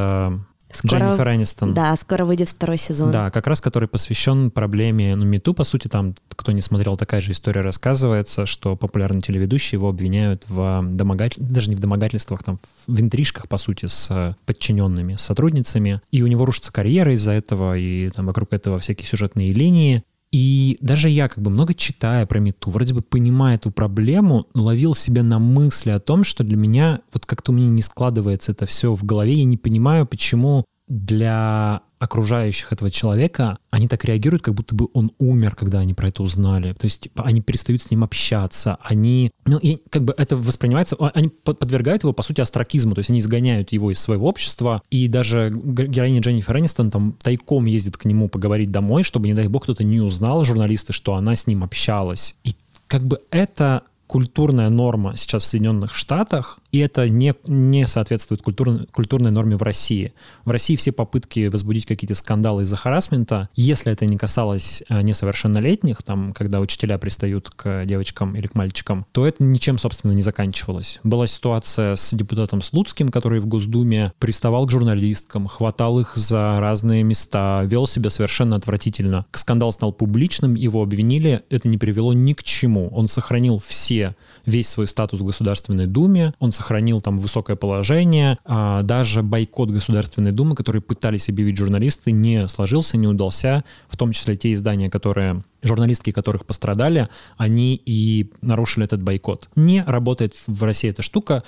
Скоро, 0.73 1.01
Дженнифер 1.01 1.35
Энистон. 1.35 1.75
Да, 1.75 1.95
скоро 1.97 2.25
выйдет 2.25 2.49
второй 2.49 2.77
сезон. 2.77 3.11
Да, 3.11 3.31
как 3.31 3.47
раз 3.47 3.61
который 3.61 3.89
посвящен 3.89 4.51
проблеме, 4.51 5.17
ну, 5.17 5.25
МИТУ, 5.25 5.55
по 5.55 5.65
сути, 5.65 5.89
там, 5.89 6.15
кто 6.29 6.53
не 6.53 6.61
смотрел, 6.61 6.97
такая 6.97 7.21
же 7.21 7.33
история 7.33 7.61
рассказывается, 7.61 8.47
что 8.47 8.77
популярный 8.77 9.21
телеведущий 9.21 9.77
его 9.77 9.89
обвиняют 9.89 10.45
в 10.49 10.83
домогательствах, 10.83 11.51
даже 11.51 11.71
не 11.71 11.77
в 11.77 11.81
домогательствах, 11.81 12.43
там, 12.43 12.59
в 12.87 13.01
интрижках, 13.01 13.49
по 13.49 13.59
сути, 13.59 13.87
с 13.87 14.37
подчиненными, 14.47 15.15
с 15.15 15.23
сотрудницами, 15.23 16.01
и 16.11 16.23
у 16.23 16.27
него 16.27 16.45
рушится 16.45 16.73
карьера 16.73 17.15
из-за 17.15 17.33
этого, 17.33 17.77
и 17.77 18.11
там 18.11 18.27
вокруг 18.27 18.53
этого 18.53 18.79
всякие 18.79 19.07
сюжетные 19.07 19.51
линии, 19.51 20.05
и 20.33 20.79
даже 20.81 21.09
я, 21.09 21.29
как 21.29 21.43
бы 21.43 21.51
много 21.51 21.75
читая 21.75 22.25
про 22.25 22.39
мету, 22.39 22.71
вроде 22.71 22.95
бы 22.95 23.03
понимая 23.03 23.57
эту 23.57 23.73
проблему, 23.73 24.47
ловил 24.55 24.95
себя 24.95 25.23
на 25.23 25.39
мысли 25.41 25.91
о 25.91 25.99
том, 25.99 26.23
что 26.23 26.45
для 26.45 26.57
меня 26.57 27.01
вот 27.13 27.27
как-то 27.27 27.51
у 27.51 27.55
меня 27.55 27.69
не 27.69 27.83
складывается 27.83 28.53
это 28.53 28.65
все 28.65 28.95
в 28.95 29.05
голове. 29.05 29.35
Я 29.35 29.45
не 29.45 29.57
понимаю, 29.57 30.07
почему 30.07 30.65
для 30.87 31.83
окружающих 32.01 32.73
этого 32.73 32.91
человека, 32.91 33.59
они 33.71 33.87
так 33.87 34.05
реагируют, 34.07 34.43
как 34.43 34.55
будто 34.55 34.75
бы 34.75 34.89
он 34.95 35.13
умер, 35.19 35.55
когда 35.55 35.81
они 35.81 35.93
про 35.93 36.09
это 36.09 36.23
узнали. 36.23 36.73
То 36.73 36.87
есть 36.87 37.11
они 37.15 37.43
перестают 37.43 37.83
с 37.83 37.91
ним 37.91 38.03
общаться, 38.03 38.79
они... 38.83 39.31
Ну, 39.45 39.59
и 39.59 39.83
как 39.91 40.05
бы 40.05 40.15
это 40.17 40.37
воспринимается... 40.37 40.97
Они 40.97 41.29
подвергают 41.29 42.03
его, 42.03 42.15
по 42.15 42.23
сути, 42.23 42.41
астракизму, 42.41 42.95
то 42.95 43.01
есть 43.01 43.11
они 43.11 43.21
изгоняют 43.21 43.73
его 43.73 43.91
из 43.93 44.01
своего 44.01 44.27
общества, 44.27 44.83
и 44.91 45.09
даже 45.09 45.51
героиня 45.53 46.21
Дженнифер 46.21 46.59
Энистон 46.59 46.91
там 46.91 47.17
тайком 47.23 47.67
ездит 47.67 47.99
к 47.99 48.07
нему 48.07 48.31
поговорить 48.31 48.71
домой, 48.71 49.03
чтобы, 49.03 49.29
не 49.29 49.35
дай 49.35 49.47
бог, 49.49 49.65
кто-то 49.65 49.85
не 49.85 50.01
узнал, 50.01 50.45
журналисты, 50.45 50.95
что 50.95 51.15
она 51.17 51.37
с 51.37 51.47
ним 51.47 51.63
общалась. 51.63 52.35
И 52.45 52.55
как 52.87 53.05
бы 53.05 53.21
это 53.31 53.83
культурная 54.11 54.71
норма 54.71 55.17
сейчас 55.17 55.45
в 55.45 55.47
Соединенных 55.47 55.95
Штатах, 55.95 56.59
и 56.73 56.81
это 56.81 57.09
не, 57.09 57.33
не 57.47 57.87
соответствует 57.87 58.43
культур, 58.43 58.85
культурной 58.91 59.31
норме 59.31 59.57
в 59.57 59.63
России. 59.63 60.15
В 60.45 60.51
России 60.51 60.75
все 60.75 60.91
попытки 60.91 61.47
возбудить 61.47 61.87
какие-то 61.87 62.17
скандалы 62.17 62.63
из-за 62.65 62.75
харасмента, 62.75 63.49
если 63.55 63.93
это 63.93 64.07
не 64.07 64.19
касалось 64.19 64.83
э, 64.89 65.03
несовершеннолетних, 65.03 66.03
там, 66.03 66.33
когда 66.33 66.59
учителя 66.59 66.99
пристают 66.99 67.51
к 67.51 67.85
девочкам 67.85 68.35
или 68.35 68.49
к 68.49 68.57
мальчикам, 68.57 69.07
то 69.13 69.29
это 69.29 69.45
ничем, 69.45 69.79
собственно, 69.79 70.11
не 70.11 70.23
заканчивалось. 70.23 70.99
Была 71.05 71.29
ситуация 71.29 71.95
с 71.95 72.13
депутатом 72.13 72.63
Слуцким, 72.63 73.11
который 73.11 73.39
в 73.39 73.47
Госдуме 73.47 74.13
приставал 74.19 74.67
к 74.67 74.73
журналисткам, 74.73 75.47
хватал 75.47 76.01
их 76.01 76.17
за 76.17 76.59
разные 76.59 77.05
места, 77.05 77.63
вел 77.63 77.87
себя 77.87 78.11
совершенно 78.11 78.57
отвратительно. 78.57 79.27
Скандал 79.31 79.71
стал 79.71 79.93
публичным, 79.93 80.57
его 80.57 80.83
обвинили, 80.83 81.45
это 81.49 81.69
не 81.69 81.79
привело 81.79 82.13
ни 82.13 82.33
к 82.33 82.43
чему. 82.43 82.89
Он 82.89 83.07
сохранил 83.07 83.59
все 83.59 84.00
весь 84.47 84.69
свой 84.69 84.87
статус 84.87 85.21
в 85.21 85.25
Государственной 85.25 85.87
Думе, 85.87 86.35
он 86.39 86.53
сохранил 86.53 87.01
там 87.01 87.19
высокое 87.19 87.57
положение, 87.57 88.39
а 88.45 88.83
даже 88.83 89.23
бойкот 89.23 89.71
Государственной 89.71 90.33
Думы, 90.33 90.55
который 90.55 90.81
пытались 90.81 91.29
объявить 91.29 91.57
журналисты, 91.57 92.13
не 92.13 92.49
сложился, 92.49 92.97
не 92.97 93.07
удался, 93.07 93.65
в 93.89 93.97
том 93.97 94.13
числе 94.13 94.37
те 94.37 94.53
издания, 94.53 94.91
которые 94.91 95.43
журналистки, 95.63 96.11
которых 96.11 96.47
пострадали, 96.47 97.09
они 97.37 97.81
и 97.85 98.31
нарушили 98.41 98.87
этот 98.87 99.03
бойкот. 99.03 99.49
Не 99.57 99.85
работает 99.87 100.35
в 100.47 100.63
России 100.65 100.91
эта 100.91 101.03
штука, 101.03 101.43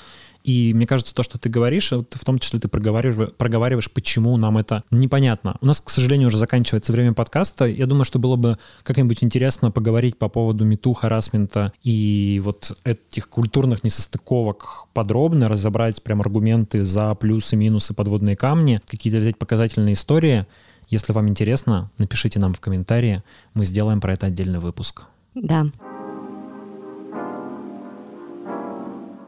и 0.44 0.74
мне 0.74 0.86
кажется, 0.86 1.14
то, 1.14 1.22
что 1.22 1.38
ты 1.38 1.48
говоришь, 1.48 1.92
в 1.92 2.24
том 2.24 2.38
числе 2.38 2.58
ты 2.58 2.68
проговариваешь, 2.68 3.32
проговариваешь, 3.36 3.90
почему 3.90 4.36
нам 4.36 4.58
это 4.58 4.84
непонятно. 4.90 5.56
У 5.60 5.66
нас, 5.66 5.80
к 5.80 5.90
сожалению, 5.90 6.28
уже 6.28 6.36
заканчивается 6.36 6.92
время 6.92 7.12
подкаста. 7.12 7.66
Я 7.66 7.86
думаю, 7.86 8.04
что 8.04 8.18
было 8.18 8.36
бы 8.36 8.58
как-нибудь 8.82 9.22
интересно 9.22 9.70
поговорить 9.70 10.18
по 10.18 10.28
поводу 10.28 10.64
мету, 10.64 10.92
харасмента 10.92 11.72
и 11.82 12.40
вот 12.44 12.76
этих 12.84 13.28
культурных 13.28 13.84
несостыковок 13.84 14.86
подробно, 14.92 15.48
разобрать 15.48 16.02
прям 16.02 16.20
аргументы 16.20 16.82
за 16.84 17.14
плюсы, 17.14 17.56
минусы, 17.56 17.94
подводные 17.94 18.36
камни, 18.36 18.80
какие-то 18.88 19.18
взять 19.18 19.38
показательные 19.38 19.94
истории. 19.94 20.46
Если 20.88 21.12
вам 21.12 21.28
интересно, 21.28 21.90
напишите 21.98 22.38
нам 22.38 22.52
в 22.52 22.60
комментарии, 22.60 23.22
мы 23.54 23.64
сделаем 23.64 24.00
про 24.00 24.12
это 24.14 24.26
отдельный 24.26 24.58
выпуск. 24.58 25.04
Да. 25.34 25.66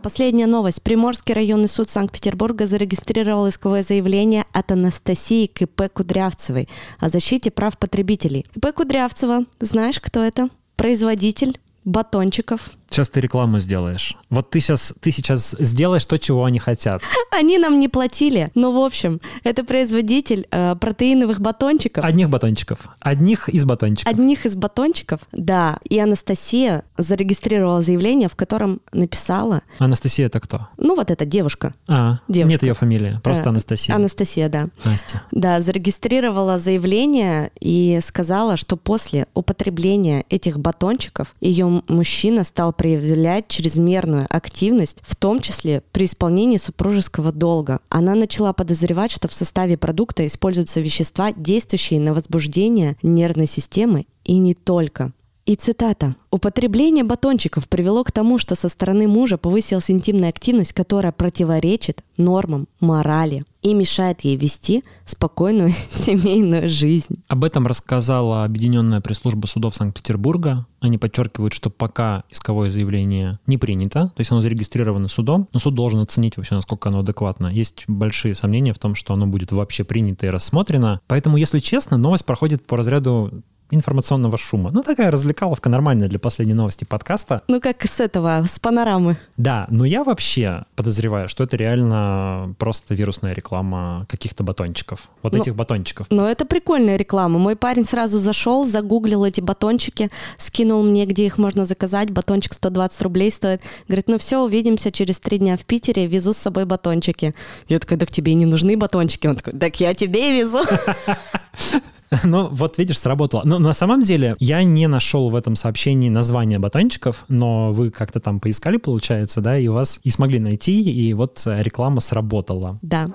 Последняя 0.05 0.47
новость. 0.47 0.83
Приморский 0.83 1.33
районный 1.33 1.67
суд 1.67 1.89
Санкт-Петербурга 1.89 2.67
зарегистрировал 2.67 3.49
исковое 3.49 3.83
заявление 3.83 4.45
от 4.53 4.71
Анастасии 4.71 5.47
КП 5.47 5.91
Кудрявцевой 5.91 6.69
о 6.99 7.09
защите 7.09 7.51
прав 7.51 7.79
потребителей. 7.79 8.45
КП 8.55 8.75
Кудрявцева, 8.75 9.47
знаешь, 9.61 9.99
кто 9.99 10.23
это? 10.23 10.51
Производитель 10.77 11.59
батончиков. 11.87 12.73
Сейчас 12.91 13.09
ты 13.09 13.21
рекламу 13.21 13.59
сделаешь. 13.59 14.17
Вот 14.31 14.51
ты 14.51 14.61
сейчас, 14.61 14.93
ты 15.01 15.11
сейчас 15.11 15.57
сделаешь 15.59 16.05
то, 16.05 16.19
чего 16.19 16.45
они 16.45 16.59
хотят. 16.59 17.03
Они 17.31 17.59
нам 17.59 17.81
не 17.81 17.89
платили. 17.89 18.51
Но, 18.55 18.73
в 18.73 18.85
общем, 18.85 19.21
это 19.43 19.65
производитель 19.65 20.47
э, 20.51 20.77
протеиновых 20.77 21.41
батончиков. 21.41 22.05
Одних 22.05 22.29
батончиков. 22.31 22.89
Одних 23.01 23.49
из 23.49 23.65
батончиков. 23.65 24.13
Одних 24.13 24.47
из 24.47 24.55
батончиков, 24.55 25.21
да. 25.33 25.79
И 25.89 25.99
Анастасия 25.99 26.85
зарегистрировала 26.97 27.81
заявление, 27.81 28.29
в 28.29 28.37
котором 28.37 28.81
написала... 28.93 29.63
Анастасия 29.79 30.27
это 30.27 30.41
кто? 30.41 30.69
Ну, 30.77 30.95
вот 30.95 31.11
эта 31.11 31.25
девушка. 31.25 31.75
А, 31.89 32.21
девушка. 32.29 32.51
нет 32.51 32.63
ее 32.63 32.75
фамилии, 32.75 33.21
просто 33.23 33.45
э, 33.45 33.49
Анастасия. 33.49 33.95
Анастасия, 33.95 34.49
да. 34.49 34.69
Настя. 34.85 35.23
Да, 35.33 35.61
зарегистрировала 35.61 36.59
заявление 36.59 37.51
и 37.61 37.99
сказала, 38.05 38.57
что 38.57 38.77
после 38.77 39.27
употребления 39.35 40.25
этих 40.29 40.59
батончиков 40.59 41.35
ее 41.41 41.83
мужчина 41.89 42.45
стал 42.45 42.73
проявлять 42.77 43.49
чрезмерную 43.49 44.27
активность, 44.29 44.99
в 45.03 45.17
том 45.17 45.41
числе 45.41 45.83
при 45.93 46.07
исполнении 46.07 46.59
супружеского 46.59 47.33
долга. 47.33 47.81
Она 47.89 48.15
начала 48.15 48.53
подозревать, 48.53 49.11
что 49.11 49.29
в 49.29 49.33
составе 49.33 49.77
продукта 49.77 50.27
используются 50.27 50.81
вещества, 50.81 51.33
действующие 51.33 52.01
на 52.01 52.15
возбуждение 52.15 52.97
нервной 53.03 53.47
системы 53.47 54.07
и 54.25 54.39
не 54.39 54.55
только. 54.55 55.13
И 55.47 55.57
цитата. 55.57 56.15
«Употребление 56.31 57.05
батончиков 57.05 57.69
привело 57.69 58.03
к 58.03 58.11
тому, 58.11 58.39
что 58.39 58.55
со 58.55 58.71
стороны 58.71 59.07
мужа 59.07 59.37
повысилась 59.37 59.91
интимная 59.91 60.31
активность, 60.31 60.73
которая 60.73 61.13
противоречит 61.13 62.03
нормам 62.17 62.67
морали 62.81 63.45
и 63.61 63.75
мешает 63.75 64.23
ей 64.23 64.37
вести 64.37 64.85
спокойную 65.05 65.73
семейную 65.91 66.71
жизнь». 66.71 67.23
Об 67.29 67.45
этом 67.45 67.67
рассказала 67.67 68.45
Объединенная 68.45 69.03
пресс-служба 69.03 69.47
судов 69.47 69.75
Санкт-Петербурга. 69.75 70.67
Они 70.81 70.97
подчеркивают, 70.97 71.53
что 71.53 71.69
пока 71.69 72.25
исковое 72.31 72.71
заявление 72.71 73.39
не 73.47 73.59
принято, 73.59 74.13
то 74.17 74.21
есть 74.21 74.31
оно 74.31 74.41
зарегистрировано 74.41 75.09
судом, 75.09 75.49
но 75.53 75.61
суд 75.61 75.75
должен 75.75 76.01
оценить 76.01 76.39
вообще, 76.39 76.55
насколько 76.55 76.89
оно 76.89 77.01
адекватно. 77.01 77.49
Есть 77.49 77.85
большие 77.87 78.35
сомнения 78.35 78.73
в 78.73 78.79
том, 78.79 78.95
что 78.95 79.13
оно 79.13 79.27
будет 79.27 79.53
вообще 79.53 79.85
принято 79.85 80.25
и 80.25 80.31
рассмотрено. 80.31 81.01
Поэтому, 81.07 81.37
если 81.37 81.59
честно, 81.59 81.99
новость 81.99 82.25
проходит 82.25 82.67
по 82.67 82.79
разряду 82.79 83.43
информационного 83.75 84.39
шума. 84.39 84.71
Ну, 84.73 84.83
такая 84.83 85.11
развлекаловка 85.11 85.69
нормальная 85.69 86.09
для 86.09 86.19
последней 86.19 86.55
новости 86.55 86.85
подкаста. 86.85 87.43
Ну, 87.49 87.61
как 87.61 87.85
с 87.85 88.01
этого, 88.01 88.45
с 88.51 88.59
панорамы. 88.59 89.19
Да, 89.37 89.67
но 89.71 89.85
я 89.85 90.05
вообще 90.05 90.65
подозреваю, 90.77 91.29
что 91.29 91.45
это 91.45 91.57
реально 91.57 92.55
просто 92.59 92.95
вирусная 92.95 93.35
реклама 93.35 94.07
каких-то 94.09 94.43
батончиков. 94.45 95.09
Вот 95.23 95.33
но, 95.33 95.39
этих 95.39 95.55
батончиков. 95.55 96.07
Но 96.11 96.29
это 96.29 96.45
прикольная 96.45 96.97
реклама. 96.97 97.39
Мой 97.39 97.57
парень 97.57 97.85
сразу 97.85 98.19
зашел, 98.19 98.67
загуглил 98.67 99.25
эти 99.25 99.41
батончики, 99.41 100.11
скинул 100.39 100.83
мне, 100.83 101.07
где 101.07 101.27
их 101.27 101.39
можно 101.39 101.65
заказать. 101.65 102.11
Батончик 102.11 102.53
120 102.53 103.03
рублей 103.03 103.31
стоит. 103.31 103.63
Говорит, 103.89 104.09
ну 104.09 104.19
все, 104.19 104.43
увидимся 104.43 104.93
через 104.93 105.19
три 105.19 105.39
дня 105.39 105.57
в 105.57 105.65
Питере, 105.65 106.07
везу 106.07 106.33
с 106.33 106.39
собой 106.39 106.65
батончики. 106.65 107.35
Я 107.69 107.79
такая, 107.79 107.99
так 107.99 108.11
тебе 108.11 108.35
не 108.35 108.47
нужны 108.47 108.77
батончики? 108.77 109.27
Он 109.27 109.37
такой, 109.37 109.59
так 109.59 109.81
я 109.81 109.95
тебе 109.95 110.41
везу. 110.41 110.63
Ну, 112.25 112.49
вот 112.49 112.79
видишь, 112.79 112.99
сработало. 112.99 113.43
Но 113.45 113.59
на 113.59 113.73
самом 113.73 114.03
деле 114.03 114.37
я 114.39 114.63
не 114.63 114.87
нашел 114.87 115.29
в 115.29 115.37
этом 115.37 115.57
сообщении 115.57 116.09
названия 116.09 116.59
батончиков, 116.59 117.25
но 117.29 117.73
вы 117.73 117.91
как-то 117.91 118.21
там 118.21 118.41
поискали, 118.41 118.77
получается, 118.77 119.41
да, 119.41 119.59
и 119.59 119.69
вас 119.69 120.01
и 120.03 120.11
смогли 120.11 120.39
найти, 120.39 120.83
и 120.83 121.13
вот 121.15 121.43
реклама 121.45 122.01
сработала. 122.01 122.79
Да. 122.83 123.07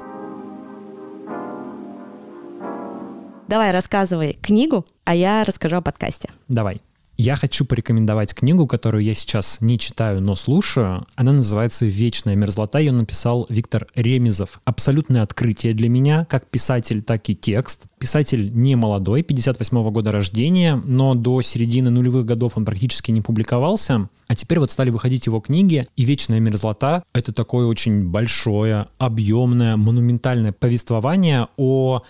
Давай, 3.48 3.72
рассказывай 3.72 4.38
книгу, 4.40 4.86
а 5.06 5.16
я 5.16 5.44
расскажу 5.44 5.78
о 5.78 5.82
подкасте. 5.82 6.30
Давай. 6.48 6.82
Я 7.22 7.36
хочу 7.36 7.66
порекомендовать 7.66 8.34
книгу, 8.34 8.66
которую 8.66 9.04
я 9.04 9.14
сейчас 9.14 9.58
не 9.60 9.78
читаю, 9.78 10.22
но 10.22 10.36
слушаю. 10.36 11.06
Она 11.16 11.34
называется 11.34 11.86
«Вечная 11.86 12.36
мерзлота». 12.36 12.80
Ее 12.80 12.94
написал 12.94 13.46
Виктор 13.50 13.88
Ремезов. 13.94 14.62
Абсолютное 14.64 15.22
открытие 15.22 15.74
для 15.74 15.90
меня, 15.90 16.24
как 16.24 16.48
писатель, 16.48 17.02
так 17.02 17.28
и 17.28 17.36
текст. 17.36 17.88
Писатель 18.00 18.54
не 18.54 18.78
молодой, 18.78 19.24
58 19.24 19.82
-го 19.82 19.92
года 19.92 20.14
рождения, 20.14 20.82
но 20.86 21.14
до 21.14 21.42
середины 21.42 21.90
нулевых 21.90 22.26
годов 22.26 22.54
он 22.56 22.64
практически 22.64 23.12
не 23.12 23.20
публиковался. 23.20 24.08
А 24.30 24.36
теперь 24.36 24.60
вот 24.60 24.72
стали 24.72 24.90
выходить 24.90 25.26
его 25.26 25.42
книги, 25.42 25.88
и 25.98 26.06
«Вечная 26.06 26.40
мерзлота»— 26.40 27.04
это 27.14 27.34
такое 27.34 27.66
очень 27.66 28.08
большое, 28.08 28.88
объемное, 28.98 29.76
монументальное 29.76 30.54
повествование 30.54 31.50
о 31.58 32.04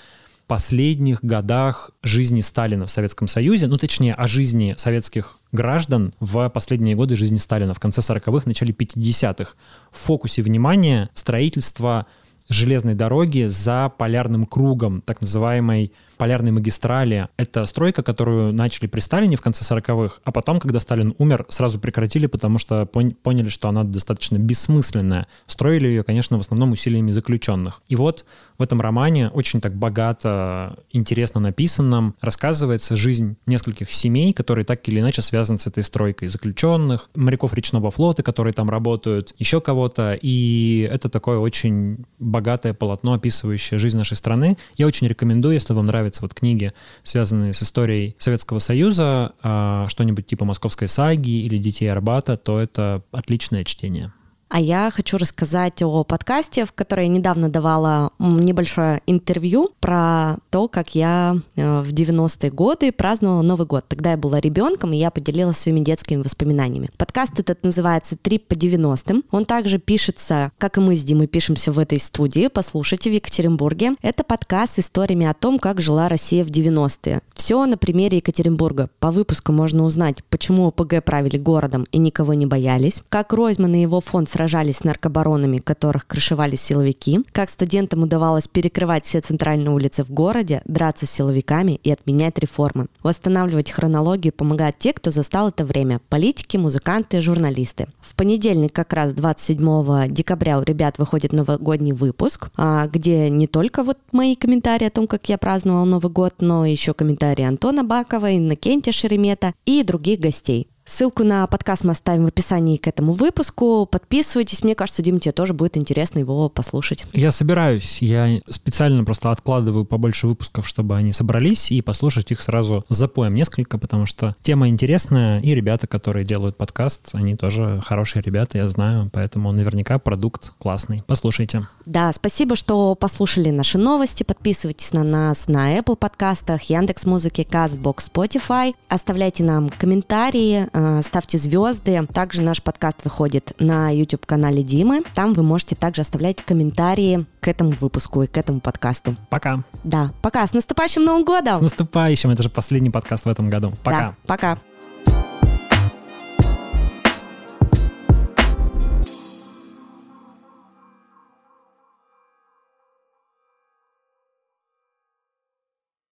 последних 0.49 1.23
годах 1.23 1.91
жизни 2.01 2.41
Сталина 2.41 2.87
в 2.87 2.89
Советском 2.89 3.27
Союзе, 3.27 3.67
ну, 3.67 3.77
точнее, 3.77 4.15
о 4.15 4.27
жизни 4.27 4.73
советских 4.79 5.39
граждан 5.51 6.15
в 6.19 6.49
последние 6.49 6.95
годы 6.95 7.15
жизни 7.15 7.37
Сталина, 7.37 7.75
в 7.75 7.79
конце 7.79 8.01
40-х, 8.01 8.47
начале 8.47 8.73
50-х. 8.73 9.53
В 9.91 9.97
фокусе 9.97 10.41
внимания 10.41 11.11
строительство 11.13 12.07
железной 12.49 12.95
дороги 12.95 13.45
за 13.45 13.93
полярным 13.95 14.47
кругом, 14.47 15.01
так 15.01 15.21
называемой 15.21 15.93
полярной 16.19 16.51
магистрали. 16.51 17.29
Это 17.37 17.65
стройка, 17.65 18.03
которую 18.03 18.53
начали 18.53 18.87
при 18.87 18.99
Сталине 18.99 19.37
в 19.37 19.41
конце 19.41 19.63
40-х, 19.63 20.19
а 20.23 20.31
потом, 20.31 20.59
когда 20.59 20.79
Сталин 20.79 21.15
умер, 21.17 21.45
сразу 21.47 21.79
прекратили, 21.79 22.27
потому 22.27 22.57
что 22.57 22.85
поняли, 22.85 23.47
что 23.47 23.69
она 23.69 23.85
достаточно 23.85 24.37
бессмысленная. 24.37 25.27
Строили 25.45 25.87
ее, 25.87 26.03
конечно, 26.03 26.37
в 26.37 26.41
основном 26.41 26.73
усилиями 26.73 27.11
заключенных. 27.11 27.81
И 27.87 27.95
вот 27.95 28.25
в 28.57 28.61
этом 28.61 28.81
романе 28.81 29.29
очень 29.29 29.61
так 29.61 29.73
богато, 29.75 30.77
интересно 30.91 31.39
написанном 31.39 32.15
рассказывается 32.19 32.97
жизнь 32.97 33.37
нескольких 33.45 33.89
семей, 33.89 34.33
которые 34.33 34.65
так 34.65 34.85
или 34.89 34.99
иначе 34.99 35.21
связаны 35.21 35.57
с 35.57 35.67
этой 35.67 35.83
стройкой. 35.83 36.27
Заключенных, 36.27 37.09
моряков 37.15 37.53
речного 37.53 37.91
флота, 37.91 38.23
которые 38.23 38.53
там 38.53 38.69
работают, 38.69 39.33
еще 39.37 39.61
кого-то. 39.61 40.19
И 40.21 40.85
это 40.91 41.07
такое 41.07 41.39
очень 41.39 42.03
богатое 42.19 42.73
полотно, 42.73 43.13
описывающее 43.13 43.79
жизнь 43.79 43.95
нашей 43.95 44.17
страны. 44.17 44.57
Я 44.75 44.85
очень 44.85 45.07
рекомендую, 45.07 45.53
если 45.53 45.71
вам 45.73 45.85
нравятся 46.09 46.21
вот 46.21 46.33
книги, 46.33 46.73
связанные 47.03 47.53
с 47.53 47.61
историей 47.63 48.15
Советского 48.17 48.59
Союза, 48.59 49.33
а, 49.41 49.87
что-нибудь 49.89 50.25
типа 50.25 50.45
«Московской 50.45 50.87
саги» 50.87 51.45
или 51.45 51.57
«Детей 51.57 51.87
Арбата», 51.87 52.37
то 52.37 52.59
это 52.59 53.03
отличное 53.11 53.63
чтение. 53.63 54.11
А 54.49 54.59
я 54.59 54.89
хочу 54.91 55.17
рассказать 55.17 55.83
о 55.83 56.03
подкасте, 56.03 56.65
в 56.65 56.71
которой 56.71 57.05
я 57.05 57.07
недавно 57.07 57.49
давала 57.49 58.11
небольшое 58.17 58.99
интервью 59.05 59.69
про 59.79 60.37
то, 60.49 60.67
как 60.67 60.95
я 60.95 61.37
э, 61.55 61.81
в 61.81 61.93
90-е 61.93 62.49
годы 62.49 62.91
праздновала 62.91 63.43
Новый 63.43 63.67
год. 63.67 63.85
Тогда 63.87 64.11
я 64.11 64.17
была 64.17 64.39
ребенком, 64.39 64.91
и 64.93 64.97
я 64.97 65.11
поделилась 65.11 65.57
своими 65.57 65.81
детскими 65.81 66.23
воспоминаниями. 66.23 66.89
Подкаст 66.97 67.39
этот 67.39 67.63
называется 67.63 68.17
«Трип 68.17 68.47
по 68.47 68.53
90-м». 68.53 69.23
Он 69.29 69.45
также 69.45 69.77
пишется, 69.77 70.51
как 70.57 70.77
и 70.77 70.81
мы 70.81 70.95
с 70.95 71.03
Димой 71.03 71.27
пишемся 71.27 71.71
в 71.71 71.77
этой 71.77 71.99
студии. 71.99 72.47
Послушайте 72.47 73.11
в 73.11 73.13
Екатеринбурге. 73.13 73.93
Это 74.01 74.23
подкаст 74.23 74.77
с 74.77 74.79
историями 74.79 75.27
о 75.27 75.35
том, 75.35 75.59
как 75.59 75.79
жила 75.79 76.09
Россия 76.09 76.43
в 76.43 76.47
90-е. 76.47 77.21
Все 77.35 77.63
на 77.67 77.77
примере 77.77 78.17
Екатеринбурга. 78.17 78.89
По 78.99 79.11
выпуску 79.11 79.51
можно 79.51 79.83
узнать, 79.83 80.23
почему 80.31 80.67
ОПГ 80.69 81.03
правили 81.05 81.37
городом 81.37 81.85
и 81.91 81.99
никого 81.99 82.33
не 82.33 82.47
боялись, 82.47 83.03
как 83.09 83.31
Ройзман 83.31 83.75
и 83.75 83.81
его 83.81 84.01
фонд 84.01 84.27
сражались 84.39 84.77
с 84.77 84.83
наркобаронами, 84.85 85.57
которых 85.57 86.07
крышевали 86.07 86.55
силовики, 86.55 87.19
как 87.33 87.49
студентам 87.49 88.03
удавалось 88.03 88.47
перекрывать 88.47 89.05
все 89.05 89.19
центральные 89.19 89.71
улицы 89.71 90.05
в 90.05 90.11
городе, 90.11 90.61
драться 90.63 91.05
с 91.05 91.11
силовиками 91.11 91.73
и 91.83 91.91
отменять 91.91 92.39
реформы. 92.39 92.87
Восстанавливать 93.03 93.69
хронологию 93.69 94.31
помогают 94.31 94.77
те, 94.77 94.93
кто 94.93 95.11
застал 95.11 95.49
это 95.49 95.65
время– 95.65 95.99
политики, 96.09 96.55
музыканты, 96.55 97.19
журналисты. 97.19 97.87
В 97.99 98.15
понедельник, 98.15 98.71
как 98.71 98.93
раз 98.93 99.13
27 99.13 100.07
декабря, 100.07 100.59
у 100.59 100.63
ребят 100.63 100.99
выходит 100.99 101.33
новогодний 101.33 101.91
выпуск, 101.91 102.49
а, 102.55 102.85
где 102.85 103.29
не 103.29 103.47
только 103.47 103.83
вот 103.83 103.97
мои 104.13 104.37
комментарии 104.37 104.87
о 104.87 104.89
том, 104.89 105.05
как 105.05 105.27
я 105.27 105.37
праздновал 105.37 105.85
Новый 105.85 106.13
год, 106.13 106.35
но 106.39 106.65
еще 106.65 106.93
комментарии 106.93 107.43
Антона 107.43 107.83
Бакова, 107.83 108.37
Иннокентия 108.37 108.93
Шеремета 108.93 109.53
и 109.65 109.83
других 109.83 110.21
гостей. 110.21 110.69
Ссылку 110.89 111.23
на 111.23 111.45
подкаст 111.45 111.83
мы 111.83 111.91
оставим 111.91 112.25
в 112.25 112.27
описании 112.29 112.77
к 112.77 112.87
этому 112.87 113.11
выпуску. 113.11 113.87
Подписывайтесь. 113.89 114.63
Мне 114.63 114.73
кажется, 114.73 115.03
Дим, 115.03 115.19
тебе 115.19 115.31
тоже 115.31 115.53
будет 115.53 115.77
интересно 115.77 116.17
его 116.17 116.49
послушать. 116.49 117.05
Я 117.13 117.31
собираюсь. 117.31 117.99
Я 118.01 118.41
специально 118.49 119.03
просто 119.03 119.29
откладываю 119.29 119.85
побольше 119.85 120.25
выпусков, 120.25 120.67
чтобы 120.67 120.95
они 120.95 121.13
собрались, 121.13 121.69
и 121.69 121.83
послушать 121.83 122.31
их 122.31 122.41
сразу 122.41 122.85
с 122.89 122.95
запоем 122.95 123.35
несколько, 123.35 123.77
потому 123.77 124.07
что 124.07 124.35
тема 124.41 124.67
интересная, 124.67 125.39
и 125.41 125.53
ребята, 125.53 125.85
которые 125.85 126.25
делают 126.25 126.57
подкаст, 126.57 127.09
они 127.13 127.35
тоже 127.35 127.81
хорошие 127.85 128.23
ребята, 128.23 128.57
я 128.57 128.67
знаю, 128.67 129.11
поэтому 129.13 129.51
наверняка 129.51 129.99
продукт 129.99 130.53
классный. 130.57 131.03
Послушайте. 131.05 131.67
Да, 131.85 132.11
спасибо, 132.13 132.55
что 132.55 132.95
послушали 132.95 133.51
наши 133.51 133.77
новости. 133.77 134.23
Подписывайтесь 134.23 134.91
на 134.93 135.03
нас 135.03 135.47
на 135.47 135.77
Apple 135.77 135.95
подкастах, 135.95 136.63
Яндекс 136.63 137.05
Музыки, 137.05 137.47
Castbox, 137.49 138.09
Spotify. 138.11 138.73
Оставляйте 138.87 139.43
нам 139.43 139.69
комментарии, 139.69 140.67
ставьте 141.01 141.37
звезды. 141.37 142.05
Также 142.13 142.41
наш 142.41 142.61
подкаст 142.61 143.03
выходит 143.03 143.53
на 143.59 143.89
YouTube-канале 143.89 144.63
Димы. 144.63 145.03
Там 145.15 145.33
вы 145.33 145.43
можете 145.43 145.75
также 145.75 146.01
оставлять 146.01 146.43
комментарии 146.43 147.25
к 147.39 147.47
этому 147.47 147.71
выпуску 147.71 148.23
и 148.23 148.27
к 148.27 148.37
этому 148.37 148.59
подкасту. 148.59 149.15
Пока. 149.29 149.63
Да, 149.83 150.11
пока. 150.21 150.45
С 150.45 150.53
наступающим 150.53 151.03
Новым 151.03 151.23
годом! 151.25 151.55
С 151.55 151.61
наступающим! 151.61 152.31
Это 152.31 152.43
же 152.43 152.49
последний 152.49 152.89
подкаст 152.89 153.25
в 153.25 153.29
этом 153.29 153.49
году. 153.49 153.73
Пока. 153.83 153.99
Да, 153.99 154.15
пока. 154.25 154.57